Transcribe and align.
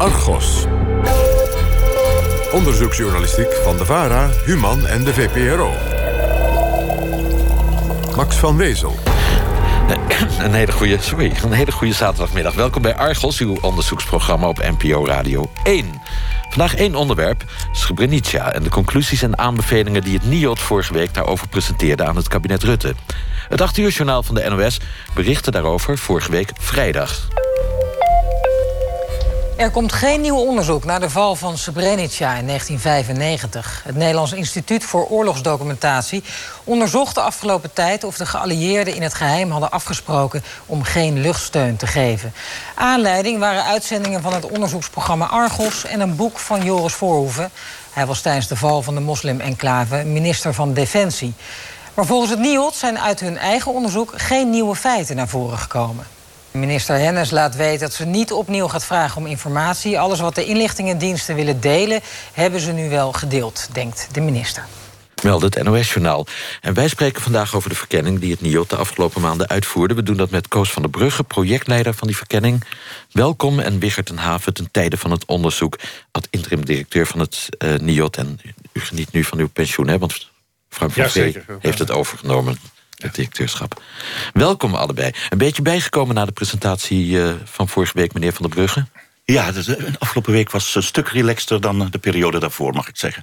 Argos. 0.00 0.64
Onderzoeksjournalistiek 2.52 3.52
van 3.62 3.76
de 3.76 3.84
VARA, 3.84 4.30
Human 4.44 4.86
en 4.86 5.04
de 5.04 5.14
VPRO. 5.14 5.72
Max 8.16 8.36
van 8.36 8.56
Wezel. 8.56 8.94
Een 10.38 10.54
hele 10.54 10.72
goede, 10.72 10.96
sorry, 11.00 11.32
een 11.42 11.52
hele 11.52 11.72
goede 11.72 11.94
zaterdagmiddag. 11.94 12.54
Welkom 12.54 12.82
bij 12.82 12.96
Argos, 12.96 13.38
uw 13.38 13.56
onderzoeksprogramma 13.60 14.48
op 14.48 14.58
NPO 14.78 15.06
Radio 15.06 15.50
1. 15.62 16.00
Vandaag 16.48 16.74
één 16.74 16.94
onderwerp, 16.94 17.44
Srebrenica... 17.72 18.52
en 18.52 18.62
de 18.62 18.70
conclusies 18.70 19.22
en 19.22 19.38
aanbevelingen 19.38 20.02
die 20.02 20.14
het 20.14 20.26
NIOD 20.26 20.60
vorige 20.60 20.92
week... 20.92 21.14
daarover 21.14 21.48
presenteerde 21.48 22.04
aan 22.04 22.16
het 22.16 22.28
kabinet 22.28 22.62
Rutte. 22.62 22.94
Het 23.48 23.60
8 23.60 23.78
uur 23.78 23.90
journaal 23.90 24.22
van 24.22 24.34
de 24.34 24.48
NOS 24.48 24.80
berichtte 25.14 25.50
daarover 25.50 25.98
vorige 25.98 26.30
week 26.30 26.50
vrijdag. 26.58 27.28
Er 29.60 29.70
komt 29.70 29.92
geen 29.92 30.20
nieuw 30.20 30.36
onderzoek 30.36 30.84
naar 30.84 31.00
de 31.00 31.10
val 31.10 31.36
van 31.36 31.58
Srebrenica 31.58 32.34
in 32.34 32.46
1995. 32.46 33.82
Het 33.84 33.96
Nederlands 33.96 34.32
Instituut 34.32 34.84
voor 34.84 35.06
Oorlogsdocumentatie 35.06 36.24
onderzocht 36.64 37.14
de 37.14 37.20
afgelopen 37.20 37.72
tijd 37.72 38.04
of 38.04 38.16
de 38.16 38.26
geallieerden 38.26 38.94
in 38.94 39.02
het 39.02 39.14
geheim 39.14 39.50
hadden 39.50 39.70
afgesproken 39.70 40.42
om 40.66 40.82
geen 40.82 41.20
luchtsteun 41.20 41.76
te 41.76 41.86
geven. 41.86 42.32
Aanleiding 42.74 43.38
waren 43.38 43.64
uitzendingen 43.64 44.22
van 44.22 44.34
het 44.34 44.50
onderzoeksprogramma 44.50 45.26
Argos 45.26 45.84
en 45.84 46.00
een 46.00 46.16
boek 46.16 46.38
van 46.38 46.64
Joris 46.64 46.94
Voorhoeven. 46.94 47.50
Hij 47.92 48.06
was 48.06 48.20
tijdens 48.20 48.48
de 48.48 48.56
val 48.56 48.82
van 48.82 48.94
de 48.94 49.00
moslim-enclave 49.00 50.04
minister 50.04 50.54
van 50.54 50.74
Defensie. 50.74 51.34
Maar 51.94 52.06
volgens 52.06 52.30
het 52.30 52.40
NIOD 52.40 52.74
zijn 52.74 52.98
uit 52.98 53.20
hun 53.20 53.38
eigen 53.38 53.72
onderzoek 53.72 54.12
geen 54.16 54.50
nieuwe 54.50 54.74
feiten 54.76 55.16
naar 55.16 55.28
voren 55.28 55.58
gekomen. 55.58 56.19
Minister 56.50 56.96
Hennis 56.96 57.30
laat 57.30 57.56
weten 57.56 57.80
dat 57.80 57.92
ze 57.92 58.04
niet 58.04 58.32
opnieuw 58.32 58.68
gaat 58.68 58.84
vragen 58.84 59.16
om 59.16 59.26
informatie. 59.26 59.98
Alles 59.98 60.20
wat 60.20 60.34
de 60.34 60.44
inlichtingendiensten 60.44 61.34
willen 61.34 61.60
delen, 61.60 62.00
hebben 62.32 62.60
ze 62.60 62.72
nu 62.72 62.88
wel 62.88 63.12
gedeeld, 63.12 63.68
denkt 63.72 64.08
de 64.12 64.20
minister. 64.20 64.64
Meld 65.22 65.42
het 65.42 65.62
NOS-journaal. 65.62 66.26
En 66.60 66.74
wij 66.74 66.88
spreken 66.88 67.22
vandaag 67.22 67.54
over 67.54 67.68
de 67.68 67.74
verkenning 67.74 68.18
die 68.20 68.30
het 68.30 68.40
NIOT 68.40 68.70
de 68.70 68.76
afgelopen 68.76 69.20
maanden 69.20 69.48
uitvoerde. 69.48 69.94
We 69.94 70.02
doen 70.02 70.16
dat 70.16 70.30
met 70.30 70.48
Koos 70.48 70.70
van 70.70 70.82
der 70.82 70.90
Brugge, 70.90 71.24
projectleider 71.24 71.94
van 71.94 72.06
die 72.06 72.16
verkenning. 72.16 72.64
Welkom 73.12 73.58
en 73.58 73.78
Wigert 73.78 74.06
ten 74.06 74.18
Haven 74.18 74.54
ten 74.54 74.70
tijde 74.70 74.96
van 74.96 75.10
het 75.10 75.24
onderzoek... 75.24 75.78
ad 76.10 76.26
interim-directeur 76.30 77.06
van 77.06 77.20
het 77.20 77.48
uh, 77.58 77.74
NIOT. 77.74 78.16
En 78.16 78.40
u 78.72 78.80
geniet 78.80 79.12
nu 79.12 79.24
van 79.24 79.38
uw 79.38 79.48
pensioen, 79.48 79.88
hè? 79.88 79.98
Want 79.98 80.30
Frank 80.68 80.92
van 80.92 81.12
ja, 81.12 81.32
heeft 81.60 81.78
het 81.78 81.90
overgenomen 81.90 82.58
het 83.02 83.14
directeurschap. 83.14 83.82
Welkom 84.32 84.74
allebei. 84.74 85.12
Een 85.28 85.38
beetje 85.38 85.62
bijgekomen 85.62 86.14
na 86.14 86.24
de 86.24 86.32
presentatie 86.32 87.22
eh, 87.22 87.32
van 87.44 87.68
vorige 87.68 87.92
week, 87.94 88.12
meneer 88.12 88.32
Van 88.32 88.46
der 88.46 88.54
Brugge? 88.54 88.86
Ja, 89.24 89.52
de 89.52 89.92
afgelopen 89.98 90.32
week 90.32 90.50
was 90.50 90.74
een 90.74 90.82
stuk 90.82 91.08
relaxter 91.08 91.60
dan 91.60 91.88
de 91.90 91.98
periode 91.98 92.38
daarvoor, 92.38 92.72
mag 92.72 92.88
ik 92.88 92.96
zeggen. 92.96 93.22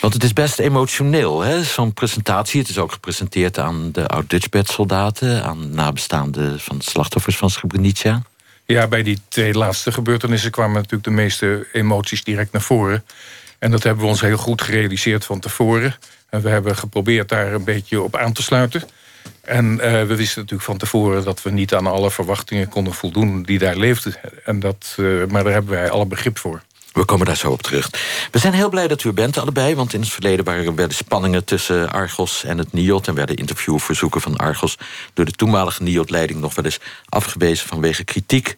Want 0.00 0.14
het 0.14 0.24
is 0.24 0.32
best 0.32 0.58
emotioneel, 0.58 1.62
zo'n 1.62 1.92
presentatie. 1.92 2.60
Het 2.60 2.68
is 2.68 2.78
ook 2.78 2.92
gepresenteerd 2.92 3.58
aan 3.58 3.92
de 3.92 4.06
oud-Dutchbed-soldaten... 4.06 5.44
aan 5.44 5.70
nabestaanden 5.70 6.60
van 6.60 6.78
de 6.78 6.84
slachtoffers 6.84 7.36
van 7.36 7.50
Srebrenica. 7.50 8.22
Ja, 8.66 8.86
bij 8.86 9.02
die 9.02 9.20
twee 9.28 9.54
laatste 9.54 9.92
gebeurtenissen 9.92 10.50
kwamen 10.50 10.74
natuurlijk 10.74 11.04
de 11.04 11.10
meeste 11.10 11.66
emoties 11.72 12.24
direct 12.24 12.52
naar 12.52 12.62
voren. 12.62 13.04
En 13.58 13.70
dat 13.70 13.82
hebben 13.82 14.04
we 14.04 14.10
ons 14.10 14.20
heel 14.20 14.36
goed 14.36 14.62
gerealiseerd 14.62 15.24
van 15.24 15.40
tevoren. 15.40 15.96
En 16.30 16.42
we 16.42 16.48
hebben 16.48 16.76
geprobeerd 16.76 17.28
daar 17.28 17.52
een 17.52 17.64
beetje 17.64 18.00
op 18.00 18.16
aan 18.16 18.32
te 18.32 18.42
sluiten. 18.42 18.82
En 19.40 19.72
uh, 19.72 19.80
we 19.80 20.16
wisten 20.16 20.40
natuurlijk 20.40 20.68
van 20.68 20.76
tevoren 20.76 21.24
dat 21.24 21.42
we 21.42 21.50
niet 21.50 21.74
aan 21.74 21.86
alle 21.86 22.10
verwachtingen 22.10 22.68
konden 22.68 22.94
voldoen 22.94 23.42
die 23.42 23.58
daar 23.58 23.76
leefden. 23.76 24.14
En 24.44 24.60
dat, 24.60 24.96
uh, 24.98 25.26
maar 25.26 25.44
daar 25.44 25.52
hebben 25.52 25.72
wij 25.72 25.90
alle 25.90 26.06
begrip 26.06 26.38
voor. 26.38 26.62
We 26.92 27.04
komen 27.04 27.26
daar 27.26 27.36
zo 27.36 27.50
op 27.50 27.62
terug. 27.62 27.90
We 28.30 28.38
zijn 28.38 28.52
heel 28.52 28.68
blij 28.68 28.88
dat 28.88 29.04
u 29.04 29.08
er 29.08 29.14
bent 29.14 29.38
allebei, 29.38 29.74
want 29.74 29.94
in 29.94 30.00
het 30.00 30.08
verleden 30.08 30.44
waren 30.44 30.78
er 30.78 30.92
spanningen 30.92 31.44
tussen 31.44 31.90
Argos 31.90 32.44
en 32.44 32.58
het 32.58 32.72
NIOT 32.72 33.08
en 33.08 33.14
werden 33.14 33.36
interviewverzoeken 33.36 34.20
van 34.20 34.36
Argos 34.36 34.78
door 35.14 35.24
de 35.24 35.32
toenmalige 35.32 35.82
NIOT-leiding 35.82 36.40
nog 36.40 36.54
wel 36.54 36.64
eens 36.64 36.80
afgewezen 37.08 37.68
vanwege 37.68 38.04
kritiek 38.04 38.54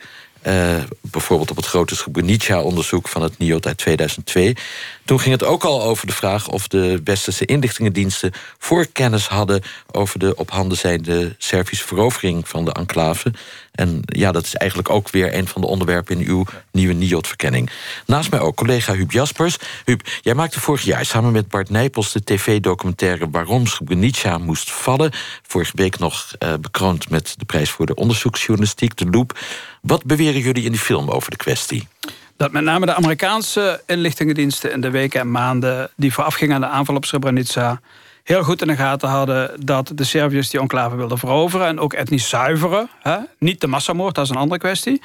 uh, 0.47 0.82
bijvoorbeeld 1.00 1.50
op 1.50 1.56
het 1.56 1.66
grote 1.66 1.97
Srebrenica-onderzoek 1.97 3.09
van 3.09 3.22
het 3.22 3.38
NIOT 3.38 3.66
uit 3.66 3.78
2002. 3.78 4.56
Toen 5.05 5.21
ging 5.21 5.32
het 5.32 5.44
ook 5.44 5.65
al 5.65 5.82
over 5.82 6.06
de 6.06 6.12
vraag 6.12 6.49
of 6.49 6.69
de 6.69 7.00
westerse 7.05 7.44
inlichtingendiensten 7.44 8.32
voorkennis 8.59 9.27
hadden 9.27 9.62
over 9.91 10.19
de 10.19 10.37
op 10.37 10.50
handen 10.50 10.78
zijnde 10.78 11.34
Servische 11.38 11.87
verovering 11.87 12.49
van 12.49 12.65
de 12.65 12.72
enclave. 12.72 13.33
En 13.75 14.01
ja, 14.05 14.33
dat 14.33 14.45
is 14.45 14.55
eigenlijk 14.55 14.91
ook 14.91 15.11
weer 15.11 15.35
een 15.35 15.49
van 15.49 15.61
de 15.61 15.67
onderwerpen 15.67 16.19
in 16.19 16.27
uw 16.27 16.45
nieuwe 16.73 16.95
NIOT-verkenning. 16.95 17.71
Naast 18.07 18.31
mij 18.31 18.41
ook 18.41 18.57
collega 18.57 18.95
Huub 18.95 19.12
Jaspers. 19.12 19.57
Huub, 19.85 20.01
jij 20.21 20.35
maakte 20.35 20.61
vorig 20.61 20.83
jaar 20.83 21.05
samen 21.05 21.33
met 21.33 21.49
Bart 21.49 21.71
Nijpels 21.71 22.13
de 22.13 22.25
tv-documentaire 22.25 23.31
Waarom 23.31 23.67
Srebrenica 23.67 24.39
moest 24.39 24.73
vallen. 24.73 25.11
Vorige 25.43 25.73
week 25.75 25.99
nog 25.99 26.33
uh, 26.39 26.55
bekroond 26.61 27.11
met 27.11 27.34
de 27.39 27.45
prijs 27.45 27.71
voor 27.71 27.87
de 27.87 27.95
onderzoeksjournalistiek, 27.95 28.97
de 28.97 29.07
Loop. 29.11 29.39
Wat 29.81 30.05
beweren 30.05 30.41
jullie 30.41 30.65
in 30.65 30.73
die 30.73 30.81
film 30.81 31.11
over 31.11 31.31
de 31.31 31.37
kwestie? 31.37 31.89
Dat 32.37 32.53
met 32.53 32.65
name 32.65 32.87
de 32.87 32.95
Amerikaanse 32.95 33.83
inlichtingendiensten 33.87 34.73
in 34.73 34.81
de 34.81 34.91
weken 34.91 35.21
en 35.21 35.31
maanden 35.31 35.91
die 35.97 36.13
voorafgingen 36.13 36.55
aan 36.55 36.61
de 36.61 36.67
aanval 36.67 36.95
op 36.95 37.05
Srebrenica 37.05 37.81
heel 38.25 38.43
goed 38.43 38.61
in 38.61 38.67
de 38.67 38.77
gaten 38.77 39.09
hadden 39.09 39.51
dat 39.65 39.93
de 39.95 40.05
Serviërs 40.05 40.51
die 40.51 40.61
enclave 40.61 40.97
wilden 40.97 41.19
veroveren 41.19 41.67
en 41.67 41.79
ook 41.79 41.93
etnisch 41.93 42.29
zuiveren. 42.29 42.89
Hè? 43.01 43.19
Niet 43.39 43.61
de 43.61 43.67
massamoord, 43.67 44.15
dat 44.15 44.25
is 44.25 44.31
een 44.31 44.37
andere 44.37 44.61
kwestie. 44.61 45.03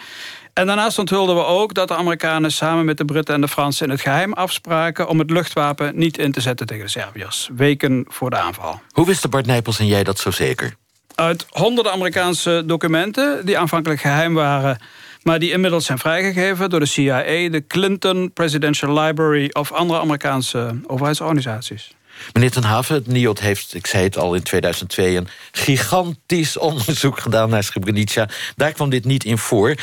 En 0.53 0.68
daarnaast 0.68 1.00
onthulden 1.00 1.35
we 1.35 1.46
ook 1.46 1.74
dat 1.74 1.88
de 1.88 1.96
Amerikanen 1.96 2.52
samen 2.52 2.85
met 2.85 2.97
de 2.97 3.06
Britten 3.06 3.35
en 3.35 3.41
de 3.41 3.47
Fransen 3.47 3.85
in 3.85 3.91
het 3.91 4.02
geheim 4.02 4.34
afspraken 4.34 5.08
om 5.08 5.19
het 5.19 5.29
luchtwapen 5.29 5.97
niet 5.97 6.18
in 6.18 6.31
te 6.31 6.41
zetten 6.41 6.68
tegen 6.68 6.84
de 6.84 6.91
Serviërs. 6.91 7.50
Weken 7.56 8.06
voor 8.08 8.29
de 8.29 8.38
aanval. 8.38 8.81
Hoe 8.91 9.06
wisten 9.06 9.29
Bart 9.29 9.46
Nijpels 9.46 9.79
en 9.79 9.88
jij 9.88 10.03
dat 10.03 10.19
zo 10.19 10.31
zeker? 10.31 10.75
Uit 11.16 11.46
honderden 11.50 11.91
Amerikaanse 11.91 12.63
documenten 12.66 13.46
die 13.46 13.58
aanvankelijk 13.58 14.02
geheim 14.02 14.34
waren 14.34 14.79
maar 15.24 15.40
die 15.40 15.52
inmiddels 15.52 15.85
zijn 15.85 15.97
vrijgegeven 15.97 16.69
door 16.69 16.79
de 16.79 16.85
CIA, 16.85 17.50
de 17.50 17.63
Clinton 17.68 18.31
Presidential 18.34 19.00
Library 19.00 19.50
of 19.52 19.72
andere 19.72 20.00
Amerikaanse 20.00 20.79
overheidsorganisaties. 20.88 21.91
Meneer 22.34 22.52
Ten 22.52 22.63
Haven, 22.63 22.96
het 22.96 23.07
NIOD 23.07 23.40
heeft, 23.40 23.74
ik 23.74 23.88
zei 23.88 24.03
het 24.03 24.18
al 24.18 24.34
in 24.35 24.44
2002... 24.44 25.16
een 25.16 25.28
gigantisch 25.52 26.57
onderzoek 26.69 27.19
gedaan 27.19 27.50
naar 27.50 27.63
Srebrenica. 27.63 28.30
Daar 28.56 28.72
kwam 28.72 28.90
dit 28.90 29.06
niet 29.06 29.24
in 29.24 29.38
voor. 29.38 29.69
Uh, 29.69 29.75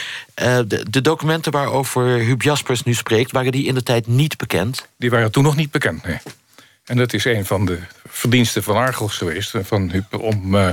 de, 0.67 0.87
de, 0.91 1.01
documenten 1.01 1.53
waarover 1.53 2.05
Huub 2.05 2.43
Jaspers 2.43 2.83
nu 2.83 2.95
spreekt... 2.95 3.33
waren 3.33 3.53
die 3.53 3.67
in 3.67 3.75
de 3.75 3.83
tijd 3.83 4.07
niet 4.07 4.37
bekend? 4.37 4.89
Die 4.97 5.11
waren 5.11 5.33
toen 5.33 5.45
nog 5.45 5.57
niet 5.57 5.71
bekend, 5.71 6.07
nee. 6.07 6.19
En 6.85 6.97
dat 6.97 7.13
is 7.13 7.25
een 7.25 7.47
van 7.47 7.67
de 7.67 7.79
verdiensten 8.09 8.63
van 8.63 8.77
Argos 8.77 9.17
geweest... 9.17 9.53
van 9.63 9.91
Huub, 9.91 10.19
om 10.21 10.55
uh, 10.55 10.69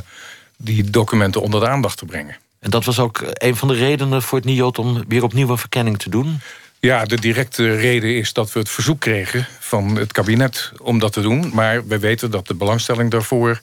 die 0.58 0.90
documenten 0.90 1.42
onder 1.42 1.60
de 1.60 1.68
aandacht 1.68 1.98
te 1.98 2.06
brengen. 2.06 2.38
En 2.60 2.70
dat 2.70 2.86
was 2.86 3.00
ook 3.00 3.24
een 3.34 3.56
van 3.56 3.68
de 3.68 3.74
redenen 3.74 4.22
voor 4.22 4.38
het 4.38 4.48
NIOD... 4.48 4.78
om 4.80 5.04
weer 5.08 5.24
opnieuw 5.24 5.50
een 5.50 5.58
verkenning 5.58 6.00
te 6.00 6.10
doen? 6.10 6.40
Ja, 6.86 7.06
de 7.06 7.20
directe 7.20 7.76
reden 7.76 8.16
is 8.16 8.34
dat 8.34 8.54
we 8.54 8.60
het 8.60 8.70
verzoek 8.70 9.00
kregen 9.00 9.48
van 9.60 9.96
het 9.96 10.12
kabinet 10.12 10.72
om 10.82 11.00
dat 11.00 11.14
te 11.14 11.22
doen. 11.22 11.52
Maar 11.54 11.88
we 11.88 12.00
weten 12.00 12.32
dat 12.32 12.48
de 12.48 12.54
belangstelling 12.54 13.12
daarvoor, 13.12 13.60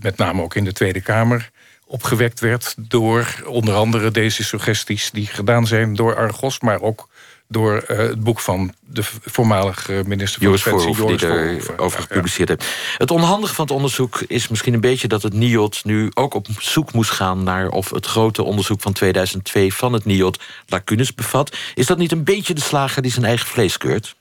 met 0.00 0.16
name 0.16 0.42
ook 0.42 0.54
in 0.54 0.64
de 0.64 0.72
Tweede 0.72 1.00
Kamer, 1.00 1.50
opgewekt 1.84 2.40
werd 2.40 2.74
door 2.78 3.42
onder 3.44 3.74
andere 3.74 4.10
deze 4.10 4.44
suggesties 4.44 5.10
die 5.10 5.26
gedaan 5.26 5.66
zijn 5.66 5.94
door 5.94 6.16
Argos, 6.16 6.60
maar 6.60 6.80
ook 6.80 7.08
door 7.48 7.84
uh, 7.88 7.98
het 7.98 8.22
boek 8.22 8.40
van 8.40 8.74
de 8.80 9.02
voormalige 9.24 10.02
minister 10.06 10.42
van 10.42 10.52
Defensie, 10.52 10.94
Joris 10.94 11.20
die 11.20 11.30
erover 11.30 12.00
gepubliceerd 12.00 12.48
heeft. 12.48 12.64
Het 12.98 13.10
onhandige 13.10 13.54
van 13.54 13.64
het 13.64 13.74
onderzoek 13.74 14.20
is 14.26 14.48
misschien 14.48 14.74
een 14.74 14.80
beetje 14.80 15.08
dat 15.08 15.22
het 15.22 15.32
NIOD 15.32 15.84
nu 15.84 16.10
ook 16.14 16.34
op 16.34 16.46
zoek 16.58 16.92
moest 16.92 17.10
gaan 17.10 17.42
naar 17.42 17.68
of 17.68 17.90
het 17.90 18.06
grote 18.06 18.42
onderzoek 18.42 18.80
van 18.80 18.92
2002 18.92 19.74
van 19.74 19.92
het 19.92 20.04
NIOD 20.04 20.40
lacunes 20.66 21.14
bevat. 21.14 21.56
Is 21.74 21.86
dat 21.86 21.98
niet 21.98 22.12
een 22.12 22.24
beetje 22.24 22.54
de 22.54 22.60
slager 22.60 23.02
die 23.02 23.12
zijn 23.12 23.24
eigen 23.24 23.46
vlees 23.46 23.78
keurt? 23.78 24.14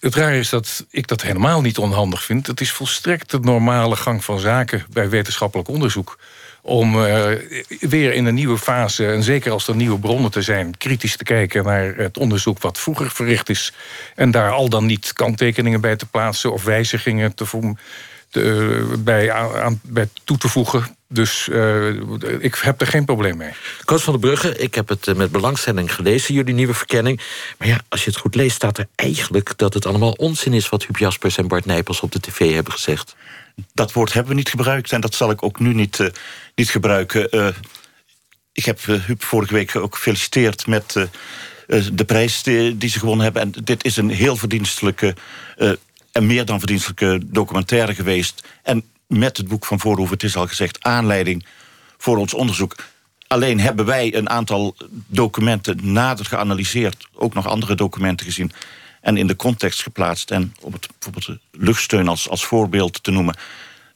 Het 0.00 0.14
raar 0.14 0.34
is 0.34 0.48
dat 0.48 0.86
ik 0.90 1.06
dat 1.06 1.22
helemaal 1.22 1.60
niet 1.60 1.78
onhandig 1.78 2.22
vind. 2.22 2.46
Het 2.46 2.60
is 2.60 2.72
volstrekt 2.72 3.30
de 3.30 3.38
normale 3.38 3.96
gang 3.96 4.24
van 4.24 4.38
zaken 4.38 4.84
bij 4.90 5.08
wetenschappelijk 5.08 5.68
onderzoek 5.68 6.18
om 6.62 6.94
uh, 6.94 7.28
weer 7.80 8.12
in 8.12 8.24
een 8.24 8.34
nieuwe 8.34 8.58
fase, 8.58 9.06
en 9.06 9.22
zeker 9.22 9.52
als 9.52 9.68
er 9.68 9.76
nieuwe 9.76 9.98
bronnen 9.98 10.30
te 10.30 10.42
zijn, 10.42 10.76
kritisch 10.76 11.16
te 11.16 11.24
kijken 11.24 11.64
naar 11.64 11.94
het 11.96 12.18
onderzoek 12.18 12.62
wat 12.62 12.78
vroeger 12.78 13.10
verricht 13.10 13.48
is. 13.48 13.72
En 14.14 14.30
daar 14.30 14.50
al 14.50 14.68
dan 14.68 14.86
niet 14.86 15.12
kanttekeningen 15.12 15.80
bij 15.80 15.96
te 15.96 16.06
plaatsen 16.06 16.52
of 16.52 16.64
wijzigingen 16.64 17.34
te, 17.34 17.74
te, 18.30 18.96
bij, 18.98 19.32
aan, 19.32 19.80
bij 19.82 20.08
toe 20.24 20.38
te 20.38 20.48
voegen. 20.48 20.96
Dus 21.12 21.48
uh, 21.52 21.88
ik 22.38 22.54
heb 22.54 22.80
er 22.80 22.86
geen 22.86 23.04
probleem 23.04 23.36
mee. 23.36 23.50
Koos 23.84 24.02
van 24.02 24.12
der 24.12 24.22
Brugge, 24.22 24.58
ik 24.58 24.74
heb 24.74 24.88
het 24.88 25.08
eh, 25.08 25.14
met 25.14 25.30
belangstelling 25.30 25.94
gelezen, 25.94 26.34
jullie 26.34 26.54
nieuwe 26.54 26.74
verkenning. 26.74 27.20
Maar 27.58 27.68
ja, 27.68 27.80
als 27.88 28.04
je 28.04 28.10
het 28.10 28.18
goed 28.18 28.34
leest, 28.34 28.56
staat 28.56 28.78
er 28.78 28.86
eigenlijk 28.94 29.52
dat 29.56 29.74
het 29.74 29.86
allemaal 29.86 30.12
onzin 30.12 30.52
is... 30.52 30.68
wat 30.68 30.84
Huub 30.84 30.96
Jaspers 30.96 31.36
en 31.36 31.48
Bart 31.48 31.64
Nijpels 31.64 32.00
op 32.00 32.12
de 32.12 32.20
tv 32.20 32.54
hebben 32.54 32.72
gezegd. 32.72 33.16
Dat 33.74 33.92
woord 33.92 34.12
hebben 34.12 34.32
we 34.32 34.38
niet 34.38 34.48
gebruikt 34.48 34.92
en 34.92 35.00
dat 35.00 35.14
zal 35.14 35.30
ik 35.30 35.42
ook 35.42 35.60
nu 35.60 35.74
niet, 35.74 35.98
uh, 35.98 36.08
niet 36.54 36.70
gebruiken. 36.70 37.36
Uh, 37.36 37.48
ik 38.52 38.64
heb 38.64 38.80
uh, 38.80 39.04
Huub 39.04 39.22
vorige 39.22 39.54
week 39.54 39.76
ook 39.76 39.94
gefeliciteerd 39.94 40.66
met 40.66 41.08
de 41.92 42.04
prijs 42.06 42.42
die, 42.42 42.76
die, 42.76 42.90
ze 42.90 42.98
gewonnen 42.98 43.24
hebben. 43.24 43.42
En 43.42 43.64
dit 43.64 43.84
is 43.84 43.96
een 43.96 44.10
heel 44.10 44.36
verdienstelijke 44.36 45.14
en 46.12 46.26
meer 46.26 46.44
dan 46.44 46.58
verdienstelijke 46.58 47.20
documentaire 47.24 47.94
geweest. 47.94 48.42
En 48.62 48.84
met 49.06 49.36
het 49.36 49.48
boek 49.48 49.66
van 49.66 49.80
Voorhoeven, 49.80 50.14
het 50.14 50.24
is 50.24 50.36
al 50.36 50.46
gezegd, 50.46 50.82
aanleiding 50.82 51.46
voor 51.98 52.16
ons 52.16 52.34
onderzoek. 52.34 52.76
Alleen 53.26 53.60
hebben 53.60 53.86
wij 53.86 54.14
een 54.14 54.30
aantal 54.30 54.76
documenten 55.06 55.92
nader 55.92 56.26
geanalyseerd, 56.26 57.08
ook 57.12 57.34
nog 57.34 57.46
andere 57.46 57.74
documenten 57.74 58.26
gezien 58.26 58.52
en 59.00 59.16
in 59.16 59.26
de 59.26 59.36
context 59.36 59.82
geplaatst. 59.82 60.30
En 60.30 60.54
om 60.60 60.72
het 60.72 60.88
bijvoorbeeld 60.98 61.26
de 61.26 61.38
luchtsteun 61.50 62.08
als, 62.08 62.28
als 62.28 62.44
voorbeeld 62.44 63.02
te 63.02 63.10
noemen. 63.10 63.36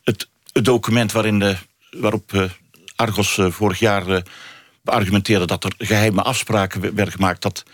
Het, 0.02 0.28
het 0.52 0.64
document 0.64 1.12
waarin 1.12 1.38
de, 1.38 1.56
waarop 1.90 2.32
uh, 2.32 2.44
Argos 2.96 3.36
uh, 3.36 3.50
vorig 3.50 3.78
jaar 3.78 4.08
uh, 4.08 4.18
beargumenteerde 4.82 5.46
dat 5.46 5.64
er 5.64 5.74
geheime 5.78 6.22
afspraken 6.22 6.80
werden 6.80 7.12
gemaakt, 7.12 7.42
dat 7.42 7.64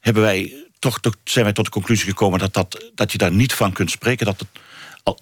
hebben 0.00 0.22
wij 0.22 0.64
toch, 0.78 1.00
toch 1.00 1.14
zijn 1.24 1.44
wij 1.44 1.54
tot 1.54 1.64
de 1.64 1.70
conclusie 1.70 2.08
gekomen 2.08 2.38
dat, 2.38 2.54
dat, 2.54 2.90
dat 2.94 3.12
je 3.12 3.18
daar 3.18 3.32
niet 3.32 3.52
van 3.52 3.72
kunt 3.72 3.90
spreken. 3.90 4.26
Dat 4.26 4.38
het 4.38 4.48
al, 5.02 5.18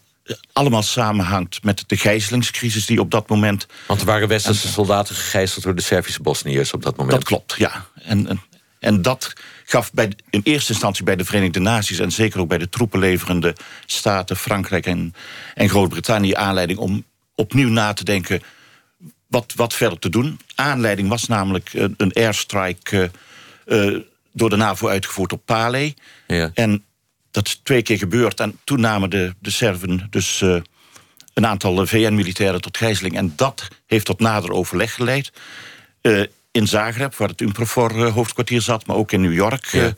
allemaal 0.53 0.83
samenhangt 0.83 1.63
met 1.63 1.85
de 1.87 1.97
gijzelingscrisis 1.97 2.87
die 2.87 3.01
op 3.01 3.11
dat 3.11 3.29
moment. 3.29 3.67
Want 3.87 4.01
er 4.01 4.07
waren 4.07 4.29
westerse 4.29 4.69
soldaten 4.69 5.15
gegijzeld 5.15 5.65
door 5.65 5.75
de 5.75 5.83
Servische 5.83 6.23
Bosniërs 6.23 6.73
op 6.73 6.83
dat 6.83 6.97
moment. 6.97 7.17
Dat 7.17 7.25
klopt, 7.25 7.55
ja. 7.59 7.87
En, 7.95 8.29
en, 8.29 8.41
en 8.83 9.03
dat 9.03 9.33
gaf 9.65 9.93
bij, 9.93 10.13
in 10.31 10.41
eerste 10.45 10.73
instantie 10.73 11.05
bij 11.05 11.17
de 11.17 11.25
Verenigde 11.25 11.61
Naties 11.61 11.99
en 11.99 12.13
zeker 12.13 12.41
ook 12.41 12.49
bij 12.49 12.59
de 12.59 12.69
troepenleverende 12.69 13.57
staten, 13.87 14.37
Frankrijk 14.37 14.87
en, 14.87 15.15
en 15.55 15.69
Groot-Brittannië, 15.69 16.35
aanleiding 16.35 16.79
om 16.79 17.05
opnieuw 17.35 17.69
na 17.69 17.93
te 17.93 18.05
denken 18.05 18.43
wat, 19.27 19.53
wat 19.57 19.75
verder 19.75 19.99
te 19.99 20.09
doen. 20.09 20.41
Aanleiding 20.55 21.09
was 21.09 21.27
namelijk 21.27 21.73
een, 21.73 21.95
een 21.97 22.13
airstrike. 22.13 23.11
Uh, 23.67 23.99
door 24.33 24.51
de 24.51 24.57
NAVO 24.57 24.89
uitgevoerd 24.89 25.33
op 25.33 25.43
Pale. 25.45 25.95
Ja. 26.27 26.51
En 26.55 26.85
dat 27.31 27.47
is 27.47 27.61
twee 27.63 27.83
keer 27.83 27.99
gebeurd. 27.99 28.41
En 28.41 28.59
toen 28.65 28.81
namen 28.81 29.11
de, 29.11 29.35
de 29.39 29.51
Serven 29.51 30.07
dus 30.11 30.41
uh, 30.41 30.61
een 31.35 31.47
aantal 31.47 31.87
VN-militairen 31.87 32.61
tot 32.61 32.77
gijzeling. 32.77 33.17
En 33.17 33.33
dat 33.37 33.69
heeft 33.87 34.05
tot 34.05 34.21
nader 34.21 34.53
overleg 34.53 34.95
geleid. 34.95 35.33
In 36.53 36.67
Zagreb, 36.67 37.15
waar 37.15 37.29
het 37.29 37.41
UNPROFOR-hoofdkwartier 37.41 38.61
zat, 38.61 38.87
maar 38.87 38.97
ook 38.97 39.13
in 39.13 39.21
New 39.21 39.35
York. 39.35 39.67
Ja. 39.67 39.83
Uh, 39.83 39.93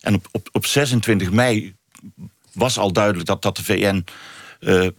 en 0.00 0.14
op, 0.14 0.28
op, 0.30 0.48
op 0.52 0.66
26 0.66 1.30
mei 1.30 1.74
was 2.52 2.78
al 2.78 2.92
duidelijk 2.92 3.26
dat, 3.26 3.42
dat 3.42 3.56
de 3.56 3.64
VN 3.64 4.04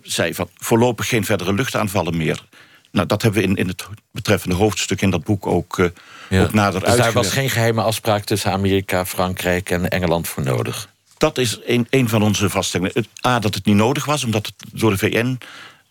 zei 0.02 0.34
van 0.34 0.50
voorlopig 0.56 1.08
geen 1.08 1.26
verdere 1.26 1.54
luchtaanvallen 1.54 2.18
meer. 2.18 2.46
Nou, 2.92 3.08
dat 3.08 3.22
hebben 3.22 3.42
we 3.42 3.48
in, 3.48 3.56
in 3.56 3.68
het 3.68 3.88
betreffende 4.12 4.56
hoofdstuk 4.56 5.02
in 5.02 5.10
dat 5.10 5.24
boek 5.24 5.48
ook, 5.48 5.78
uh, 5.78 5.88
ja. 6.30 6.44
ook 6.44 6.54
nader 6.54 6.84
Dus 6.84 6.96
daar 6.96 7.12
was 7.12 7.32
geen 7.32 7.50
geheime 7.50 7.82
afspraak 7.82 8.24
tussen 8.24 8.52
Amerika, 8.52 9.06
Frankrijk 9.06 9.70
en 9.70 9.90
Engeland 9.90 10.28
voor 10.28 10.44
nodig? 10.44 10.90
Dat 11.18 11.38
is 11.38 11.60
een, 11.66 11.88
een 11.90 12.10
van 12.10 12.22
onze 12.22 12.50
vaststellingen. 12.50 13.06
A, 13.26 13.40
dat 13.40 13.56
het 13.56 13.66
niet 13.66 13.76
nodig 13.76 14.06
was, 14.06 14.24
omdat 14.24 14.46
het 14.46 14.56
door 14.72 14.92
de 14.92 14.98
VN 14.98 15.40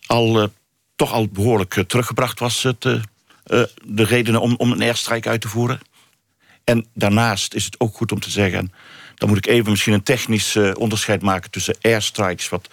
al, 0.05 0.41
uh, 0.41 0.47
toch 0.95 1.11
al 1.11 1.27
behoorlijk 1.27 1.83
teruggebracht 1.87 2.39
was... 2.39 2.63
Het, 2.63 2.85
de 3.85 4.03
redenen 4.03 4.41
om, 4.41 4.55
om 4.57 4.71
een 4.71 4.81
airstrike 4.81 5.29
uit 5.29 5.41
te 5.41 5.47
voeren. 5.47 5.79
En 6.63 6.85
daarnaast 6.93 7.53
is 7.53 7.65
het 7.65 7.79
ook 7.79 7.95
goed 7.95 8.11
om 8.11 8.19
te 8.19 8.29
zeggen... 8.29 8.73
dan 9.15 9.29
moet 9.29 9.37
ik 9.37 9.47
even 9.47 9.71
misschien 9.71 9.93
een 9.93 10.03
technisch 10.03 10.57
onderscheid 10.73 11.21
maken 11.21 11.51
tussen 11.51 11.77
airstrikes... 11.81 12.49
wat 12.49 12.67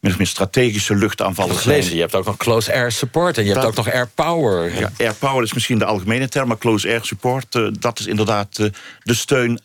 min 0.00 0.12
of 0.12 0.18
meer 0.18 0.26
strategische 0.26 0.94
luchtaanvallen 0.94 1.58
zijn. 1.60 1.94
Je 1.94 2.00
hebt 2.00 2.14
ook 2.14 2.24
nog 2.24 2.36
close 2.36 2.72
air 2.72 2.92
support 2.92 3.38
en 3.38 3.44
je 3.44 3.52
hebt 3.52 3.64
ook 3.64 3.74
nog 3.74 3.90
air 3.90 4.08
power. 4.08 4.78
Ja, 4.78 4.92
air 4.98 5.14
power 5.14 5.42
is 5.42 5.52
misschien 5.52 5.78
de 5.78 5.84
algemene 5.84 6.28
term, 6.28 6.48
maar 6.48 6.58
close 6.58 6.88
air 6.88 7.04
support... 7.04 7.54
Uh, 7.54 7.68
dat 7.78 7.98
is 7.98 8.06
inderdaad 8.06 8.58
uh, 8.58 8.68
de 9.02 9.14
steun 9.14 9.60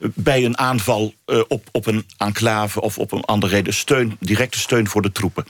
bij 0.00 0.44
een 0.44 0.58
aanval 0.58 1.14
uh, 1.26 1.42
op, 1.48 1.68
op 1.72 1.86
een 1.86 2.06
enclave 2.16 2.80
of 2.80 2.98
op 2.98 3.12
een 3.12 3.24
andere 3.24 3.54
reden. 3.54 3.74
Steun, 3.74 4.16
directe 4.20 4.58
steun 4.58 4.88
voor 4.88 5.02
de 5.02 5.12
troepen. 5.12 5.44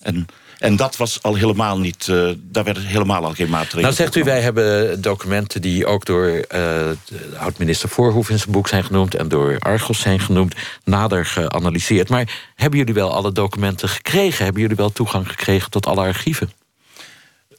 En 0.00 0.26
en 0.62 0.76
dat 0.76 0.96
was 0.96 1.22
al 1.22 1.34
helemaal 1.34 1.78
niet, 1.78 2.06
uh, 2.06 2.30
daar 2.38 2.64
werden 2.64 2.84
helemaal 2.84 3.24
al 3.24 3.34
geen 3.34 3.48
maatregelen. 3.48 3.82
Nou 3.82 3.94
zegt 3.94 4.16
u, 4.16 4.24
wij 4.24 4.40
hebben 4.40 5.00
documenten 5.00 5.62
die 5.62 5.86
ook 5.86 6.04
door 6.04 6.28
uh, 6.28 6.42
de 6.48 6.96
oud-minister 7.38 7.88
Voorhoef 7.88 8.30
in 8.30 8.38
zijn 8.38 8.50
boek 8.50 8.68
zijn 8.68 8.84
genoemd... 8.84 9.14
en 9.14 9.28
door 9.28 9.58
Argos 9.58 10.00
zijn 10.00 10.20
genoemd, 10.20 10.54
nader 10.84 11.26
geanalyseerd. 11.26 12.08
Maar 12.08 12.52
hebben 12.54 12.78
jullie 12.78 12.94
wel 12.94 13.12
alle 13.12 13.32
documenten 13.32 13.88
gekregen? 13.88 14.44
Hebben 14.44 14.62
jullie 14.62 14.76
wel 14.76 14.92
toegang 14.92 15.28
gekregen 15.28 15.70
tot 15.70 15.86
alle 15.86 16.00
archieven? 16.00 16.52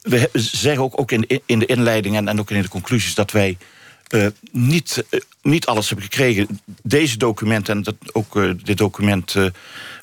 We 0.02 0.30
zeggen 0.32 0.82
ook, 0.82 1.00
ook 1.00 1.12
in, 1.12 1.40
in 1.46 1.58
de 1.58 1.66
inleiding 1.66 2.16
en, 2.16 2.28
en 2.28 2.40
ook 2.40 2.50
in 2.50 2.62
de 2.62 2.68
conclusies... 2.68 3.14
dat 3.14 3.30
wij 3.30 3.56
uh, 4.10 4.26
niet, 4.50 5.04
uh, 5.10 5.20
niet 5.42 5.66
alles 5.66 5.88
hebben 5.88 6.04
gekregen. 6.04 6.60
Deze 6.82 7.18
documenten, 7.18 7.76
en 7.76 7.82
dat, 7.82 7.94
ook 8.12 8.36
uh, 8.36 8.50
dit 8.62 8.78
document 8.78 9.36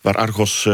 waar 0.02 0.16
Argos 0.16 0.68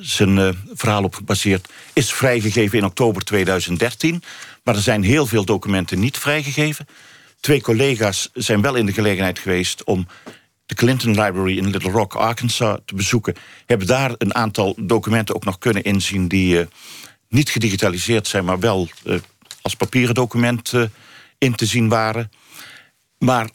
zijn 0.00 0.56
verhaal 0.74 1.02
op 1.02 1.14
gebaseerd... 1.14 1.68
is 1.92 2.12
vrijgegeven 2.12 2.78
in 2.78 2.84
oktober 2.84 3.24
2013. 3.24 4.22
Maar 4.64 4.74
er 4.74 4.80
zijn 4.80 5.02
heel 5.02 5.26
veel 5.26 5.44
documenten 5.44 5.98
niet 5.98 6.18
vrijgegeven. 6.18 6.86
Twee 7.40 7.60
collega's 7.60 8.30
zijn 8.34 8.60
wel 8.60 8.74
in 8.74 8.86
de 8.86 8.92
gelegenheid 8.92 9.38
geweest... 9.38 9.84
om 9.84 10.06
de 10.66 10.74
Clinton 10.74 11.10
Library 11.10 11.58
in 11.58 11.70
Little 11.70 11.90
Rock, 11.90 12.14
Arkansas, 12.14 12.78
te 12.84 12.94
bezoeken. 12.94 13.34
Hebben 13.66 13.86
daar 13.86 14.14
een 14.18 14.34
aantal 14.34 14.74
documenten 14.80 15.34
ook 15.34 15.44
nog 15.44 15.58
kunnen 15.58 15.82
inzien... 15.82 16.28
die 16.28 16.66
niet 17.28 17.50
gedigitaliseerd 17.50 18.28
zijn, 18.28 18.44
maar 18.44 18.58
wel 18.58 18.88
als 19.62 19.74
papieren 19.74 20.14
document 20.14 20.72
in 21.38 21.54
te 21.54 21.66
zien 21.66 21.88
waren... 21.88 22.30
Maar 23.18 23.48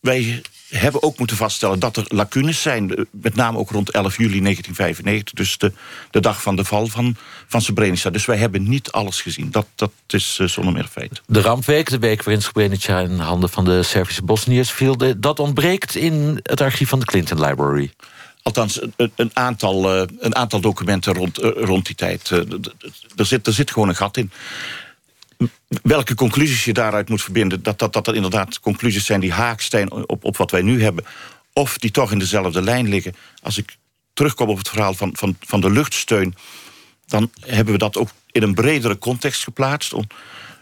wij 0.00 0.42
hebben 0.68 1.02
ook 1.02 1.18
moeten 1.18 1.36
vaststellen 1.36 1.78
dat 1.78 1.96
er 1.96 2.04
lacunes 2.08 2.62
zijn. 2.62 2.94
Eh, 2.94 3.04
met 3.10 3.34
name 3.34 3.58
ook 3.58 3.70
rond 3.70 3.90
11 3.90 4.16
juli 4.16 4.40
1995. 4.40 5.34
Dus 5.34 5.58
de, 5.58 5.72
de 6.10 6.20
dag 6.20 6.42
van 6.42 6.56
de 6.56 6.64
val 6.64 6.86
van, 6.86 7.16
van 7.46 7.62
Srebrenica. 7.62 8.10
Dus 8.10 8.24
wij 8.24 8.36
hebben 8.36 8.68
niet 8.68 8.90
alles 8.90 9.20
gezien. 9.20 9.50
Dat, 9.50 9.66
dat 9.74 9.92
is 10.06 10.38
uh, 10.40 10.48
zonder 10.48 10.72
meer 10.72 10.88
feit. 10.90 11.22
De 11.26 11.40
rampweek, 11.40 11.90
de 11.90 11.98
week 11.98 12.22
waarin 12.22 12.42
Srebrenica 12.42 12.98
in 12.98 13.18
handen 13.18 13.48
van 13.48 13.64
de 13.64 13.82
Servische 13.82 14.22
Bosniërs 14.22 14.72
viel... 14.72 14.96
dat 15.16 15.38
ontbreekt 15.38 15.94
in 15.94 16.40
het 16.42 16.60
archief 16.60 16.88
van 16.88 16.98
de 16.98 17.04
Clinton 17.04 17.40
Library. 17.40 17.92
Althans, 18.42 18.80
een, 18.96 19.12
een 19.16 19.30
aantal, 19.32 19.96
uh, 19.96 20.02
een 20.18 20.36
aantal 20.36 20.60
documenten 20.60 21.14
rond, 21.14 21.42
uh, 21.42 21.50
rond 21.54 21.86
die 21.86 21.94
tijd. 21.94 22.30
er, 22.30 23.26
zit, 23.26 23.46
er 23.46 23.52
zit 23.52 23.70
gewoon 23.70 23.88
een 23.88 23.96
gat 23.96 24.16
in 24.16 24.30
welke 25.82 26.14
conclusies 26.14 26.64
je 26.64 26.72
daaruit 26.72 27.08
moet 27.08 27.22
verbinden... 27.22 27.62
dat 27.62 27.78
dat, 27.78 27.92
dat, 27.92 28.14
inderdaad 28.14 28.60
conclusies 28.60 29.04
zijn 29.04 29.20
die 29.20 29.32
haak 29.32 29.60
zijn 29.60 29.92
op, 29.92 30.24
op 30.24 30.36
wat 30.36 30.50
wij 30.50 30.62
nu 30.62 30.82
hebben... 30.82 31.04
of 31.52 31.78
die 31.78 31.90
toch 31.90 32.12
in 32.12 32.18
dezelfde 32.18 32.62
lijn 32.62 32.88
liggen. 32.88 33.14
Als 33.42 33.58
ik 33.58 33.76
terugkom 34.12 34.48
op 34.48 34.58
het 34.58 34.68
verhaal 34.68 34.94
van, 34.94 35.10
van, 35.16 35.36
van 35.40 35.60
de 35.60 35.70
luchtsteun... 35.70 36.34
dan 37.06 37.30
hebben 37.40 37.72
we 37.72 37.78
dat 37.78 37.96
ook 37.96 38.08
in 38.30 38.42
een 38.42 38.54
bredere 38.54 38.98
context 38.98 39.42
geplaatst. 39.44 39.92
Om, 39.92 40.06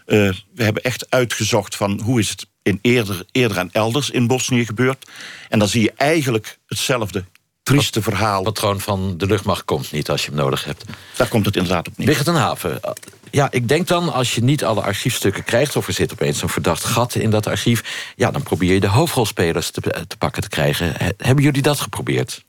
uh, 0.05 0.33
we 0.53 0.63
hebben 0.63 0.83
echt 0.83 1.09
uitgezocht 1.09 1.75
van 1.75 2.01
hoe 2.03 2.19
is 2.19 2.29
het 2.29 2.47
in 2.61 2.79
eerder, 2.81 3.25
eerder 3.31 3.57
en 3.57 3.69
elders 3.71 4.09
in 4.09 4.27
Bosnië 4.27 4.65
gebeurd. 4.65 5.09
En 5.49 5.59
dan 5.59 5.67
zie 5.67 5.81
je 5.81 5.93
eigenlijk 5.95 6.57
hetzelfde 6.67 7.23
trieste 7.63 8.01
verhaal. 8.01 8.45
Het 8.45 8.53
patroon 8.53 8.79
van 8.79 9.17
de 9.17 9.25
luchtmacht 9.25 9.65
komt 9.65 9.91
niet 9.91 10.09
als 10.09 10.21
je 10.25 10.27
hem 10.27 10.39
nodig 10.39 10.63
hebt. 10.63 10.83
Daar 11.15 11.27
komt 11.27 11.45
het 11.45 11.55
inderdaad 11.55 11.87
op 11.87 11.97
neer. 11.97 12.07
Wigert 12.07 12.27
en 12.27 12.33
Haven, 12.33 12.79
ja, 13.35 13.47
ik 13.51 13.67
denk 13.67 13.87
dan, 13.87 14.13
als 14.13 14.35
je 14.35 14.43
niet 14.43 14.63
alle 14.63 14.81
archiefstukken 14.81 15.43
krijgt... 15.43 15.75
of 15.75 15.87
er 15.87 15.93
zit 15.93 16.11
opeens 16.11 16.41
een 16.41 16.49
verdacht 16.49 16.83
gat 16.83 17.15
in 17.15 17.29
dat 17.29 17.47
archief... 17.47 18.11
ja, 18.15 18.31
dan 18.31 18.43
probeer 18.43 18.73
je 18.73 18.79
de 18.79 18.87
hoofdrolspelers 18.87 19.71
te, 19.71 19.81
te 20.07 20.17
pakken 20.17 20.41
te 20.41 20.49
krijgen. 20.49 20.93
Hebben 21.17 21.43
jullie 21.43 21.61
dat 21.61 21.79
geprobeerd? 21.79 22.43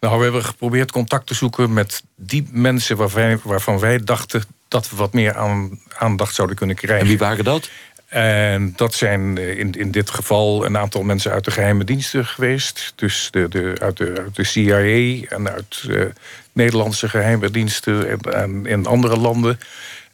Nou, 0.00 0.16
we 0.16 0.22
hebben 0.22 0.44
geprobeerd 0.44 0.92
contact 0.92 1.26
te 1.26 1.34
zoeken 1.34 1.72
met 1.72 2.02
die 2.16 2.48
mensen... 2.50 2.96
waarvan 3.42 3.78
wij 3.78 4.04
dachten 4.04 4.44
dat 4.68 4.90
we 4.90 4.96
wat 4.96 5.12
meer 5.12 5.36
aan, 5.36 5.80
aandacht 5.98 6.34
zouden 6.34 6.56
kunnen 6.56 6.76
krijgen. 6.76 7.00
En 7.00 7.08
wie 7.08 7.18
waren 7.18 7.44
dat? 7.44 7.70
En 8.14 8.72
dat 8.76 8.94
zijn 8.94 9.38
in, 9.38 9.72
in 9.72 9.90
dit 9.90 10.10
geval 10.10 10.64
een 10.64 10.76
aantal 10.76 11.02
mensen 11.02 11.32
uit 11.32 11.44
de 11.44 11.50
geheime 11.50 11.84
diensten 11.84 12.26
geweest. 12.26 12.92
Dus 12.96 13.28
de, 13.30 13.48
de, 13.48 13.74
uit, 13.80 13.96
de, 13.96 14.14
uit 14.18 14.36
de 14.36 14.44
CIA 14.44 15.26
en 15.28 15.50
uit 15.50 15.84
uh, 15.88 16.04
Nederlandse 16.52 17.08
geheime 17.08 17.50
diensten 17.50 18.08
en, 18.08 18.20
en 18.20 18.66
in 18.66 18.86
andere 18.86 19.16
landen. 19.16 19.58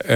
Uh, 0.02 0.09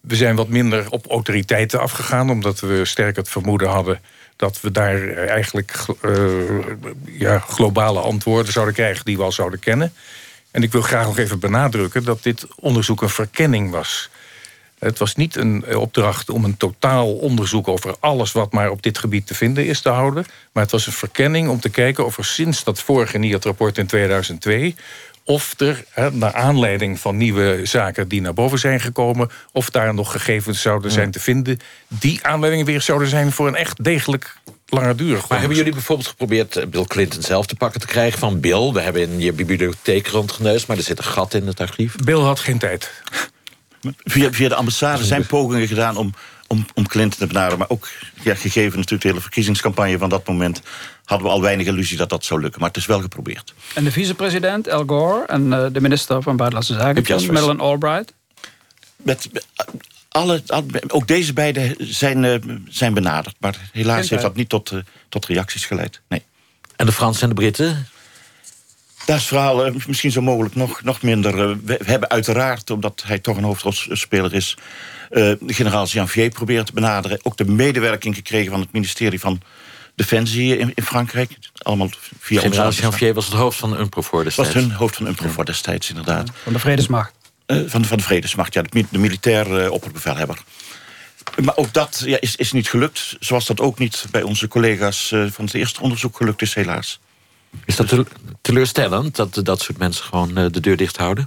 we 0.00 0.16
zijn 0.16 0.36
wat 0.36 0.48
minder 0.48 0.90
op 0.90 1.06
autoriteiten 1.06 1.80
afgegaan, 1.80 2.30
omdat 2.30 2.60
we 2.60 2.84
sterk 2.84 3.16
het 3.16 3.28
vermoeden 3.28 3.68
hadden 3.68 4.00
dat 4.36 4.60
we 4.60 4.70
daar 4.70 5.08
eigenlijk 5.12 5.72
uh, 6.02 6.58
ja, 7.04 7.38
globale 7.38 8.00
antwoorden 8.00 8.52
zouden 8.52 8.74
krijgen 8.74 9.04
die 9.04 9.16
we 9.16 9.22
al 9.22 9.32
zouden 9.32 9.58
kennen. 9.58 9.92
En 10.50 10.62
ik 10.62 10.72
wil 10.72 10.82
graag 10.82 11.04
nog 11.04 11.18
even 11.18 11.38
benadrukken 11.38 12.04
dat 12.04 12.22
dit 12.22 12.46
onderzoek 12.54 13.02
een 13.02 13.08
verkenning 13.08 13.70
was. 13.70 14.10
Het 14.78 14.98
was 14.98 15.14
niet 15.14 15.36
een 15.36 15.76
opdracht 15.76 16.30
om 16.30 16.44
een 16.44 16.56
totaal 16.56 17.14
onderzoek 17.14 17.68
over 17.68 17.96
alles 18.00 18.32
wat 18.32 18.52
maar 18.52 18.70
op 18.70 18.82
dit 18.82 18.98
gebied 18.98 19.26
te 19.26 19.34
vinden 19.34 19.66
is 19.66 19.80
te 19.80 19.88
houden. 19.88 20.26
Maar 20.52 20.62
het 20.62 20.72
was 20.72 20.86
een 20.86 20.92
verkenning 20.92 21.48
om 21.48 21.60
te 21.60 21.68
kijken 21.68 22.04
of 22.04 22.18
er 22.18 22.24
sinds 22.24 22.64
dat 22.64 22.80
vorige 22.80 23.18
NIAT-rapport 23.18 23.78
in 23.78 23.86
2002 23.86 24.74
of 25.26 25.54
er, 25.60 25.84
naar 26.12 26.32
aanleiding 26.32 27.00
van 27.00 27.16
nieuwe 27.16 27.60
zaken 27.62 28.08
die 28.08 28.20
naar 28.20 28.34
boven 28.34 28.58
zijn 28.58 28.80
gekomen... 28.80 29.30
of 29.52 29.70
daar 29.70 29.94
nog 29.94 30.12
gegevens 30.12 30.60
zouden 30.60 30.90
zijn 30.90 31.10
te 31.10 31.20
vinden... 31.20 31.58
die 31.88 32.18
aanleiding 32.22 32.66
weer 32.66 32.80
zouden 32.80 33.08
zijn 33.08 33.32
voor 33.32 33.46
een 33.46 33.54
echt 33.54 33.84
degelijk 33.84 34.36
langdurig. 34.66 35.28
Maar 35.28 35.38
hebben 35.38 35.56
jullie 35.56 35.72
bijvoorbeeld 35.72 36.08
geprobeerd 36.08 36.56
eh, 36.56 36.66
Bill 36.66 36.84
Clinton 36.84 37.22
zelf 37.22 37.46
te 37.46 37.54
pakken 37.54 37.80
te 37.80 37.86
krijgen? 37.86 38.18
Van 38.18 38.40
Bill, 38.40 38.72
we 38.72 38.80
hebben 38.80 39.02
in 39.02 39.20
je 39.20 39.32
bibliotheek 39.32 40.06
rondgeneusd... 40.06 40.66
maar 40.66 40.76
er 40.76 40.82
zit 40.82 40.98
een 40.98 41.04
gat 41.04 41.34
in 41.34 41.46
het 41.46 41.60
archief. 41.60 41.96
Bill 41.96 42.20
had 42.20 42.40
geen 42.40 42.58
tijd. 42.58 42.90
Via, 44.04 44.32
via 44.32 44.48
de 44.48 44.54
ambassade 44.54 45.04
zijn 45.04 45.26
pogingen 45.26 45.68
gedaan 45.68 45.96
om, 45.96 46.14
om, 46.46 46.66
om 46.74 46.86
Clinton 46.86 47.18
te 47.18 47.26
benaderen. 47.26 47.58
Maar 47.58 47.70
ook 47.70 47.88
ja, 48.22 48.34
gegeven 48.34 48.76
natuurlijk 48.76 49.02
de 49.02 49.08
hele 49.08 49.20
verkiezingscampagne 49.20 49.98
van 49.98 50.08
dat 50.08 50.26
moment... 50.26 50.62
hadden 51.04 51.26
we 51.26 51.32
al 51.32 51.42
weinig 51.42 51.66
illusie 51.66 51.96
dat 51.96 52.08
dat 52.08 52.24
zou 52.24 52.40
lukken. 52.40 52.60
Maar 52.60 52.68
het 52.68 52.78
is 52.78 52.86
wel 52.86 53.00
geprobeerd. 53.00 53.54
En 53.74 53.84
de 53.84 53.92
vicepresident, 53.92 54.70
Al 54.70 54.84
Gore, 54.86 55.26
en 55.26 55.46
uh, 55.46 55.66
de 55.72 55.80
minister 55.80 56.22
van 56.22 56.36
Buitenlandse 56.36 56.74
Zaken, 56.74 57.32
Madeleine 57.32 57.62
Albright? 57.62 58.12
Met, 58.96 59.28
alle, 60.08 60.42
ook 60.88 61.06
deze 61.06 61.32
beiden 61.32 61.74
zijn, 61.78 62.22
uh, 62.22 62.34
zijn 62.68 62.94
benaderd. 62.94 63.36
Maar 63.40 63.68
helaas 63.72 64.10
heeft 64.10 64.22
dat 64.22 64.36
niet 64.36 64.48
tot, 64.48 64.70
uh, 64.70 64.80
tot 65.08 65.26
reacties 65.26 65.64
geleid. 65.64 66.00
Nee. 66.08 66.22
En 66.76 66.86
de 66.86 66.92
Fransen 66.92 67.22
en 67.22 67.28
de 67.28 67.34
Britten? 67.34 67.88
Daar 69.06 69.16
is 69.16 69.22
het 69.22 69.30
verhaal 69.30 69.72
misschien 69.86 70.10
zo 70.10 70.20
mogelijk 70.20 70.54
nog, 70.54 70.82
nog 70.82 71.02
minder. 71.02 71.64
we 71.64 71.78
hebben 71.84 72.10
uiteraard, 72.10 72.70
omdat 72.70 73.02
hij 73.06 73.18
toch 73.18 73.36
een 73.36 73.42
hoofdrolspeler 73.42 74.34
is... 74.34 74.56
generaal 75.46 75.86
Janvier 75.86 76.28
proberen 76.28 76.64
te 76.64 76.72
benaderen. 76.72 77.18
Ook 77.22 77.36
de 77.36 77.44
medewerking 77.44 78.14
gekregen 78.14 78.50
van 78.50 78.60
het 78.60 78.72
ministerie 78.72 79.20
van 79.20 79.40
Defensie 79.94 80.58
in, 80.58 80.72
in 80.74 80.82
Frankrijk. 80.82 81.38
Allemaal 81.56 81.90
via 82.18 82.40
generaal 82.40 82.70
Janvier 82.70 83.14
was 83.14 83.24
het 83.24 83.34
hoofd 83.34 83.58
van 83.58 83.80
UNPROFOR 83.80 84.24
destijds. 84.24 84.52
Was 84.52 84.62
hun 84.62 84.72
hoofd 84.72 84.96
van 84.96 85.06
UNPROFOR 85.06 85.44
destijds, 85.44 85.88
inderdaad. 85.88 86.30
Van 86.42 86.52
de 86.52 86.58
Vredesmacht. 86.58 87.12
Uh, 87.46 87.62
van, 87.66 87.84
van 87.84 87.96
de 87.96 88.02
Vredesmacht, 88.02 88.54
ja, 88.54 88.62
de, 88.62 88.84
de 88.90 88.98
militair 88.98 89.64
uh, 89.64 89.70
opperbevelhebber. 89.70 90.42
Maar 91.44 91.56
ook 91.56 91.72
dat 91.72 92.02
ja, 92.04 92.20
is, 92.20 92.36
is 92.36 92.52
niet 92.52 92.68
gelukt. 92.68 93.16
Zoals 93.20 93.46
dat 93.46 93.60
ook 93.60 93.78
niet 93.78 94.04
bij 94.10 94.22
onze 94.22 94.48
collega's 94.48 95.10
uh, 95.10 95.26
van 95.30 95.44
het 95.44 95.54
eerste 95.54 95.80
onderzoek 95.80 96.16
gelukt 96.16 96.42
is, 96.42 96.54
helaas. 96.54 97.00
Is 97.64 97.76
dat 97.76 97.94
teleurstellend 98.40 99.16
dat 99.16 99.40
dat 99.42 99.60
soort 99.60 99.78
mensen 99.78 100.04
gewoon 100.04 100.34
de 100.34 100.60
deur 100.60 100.76
dicht 100.76 100.96
houden? 100.96 101.26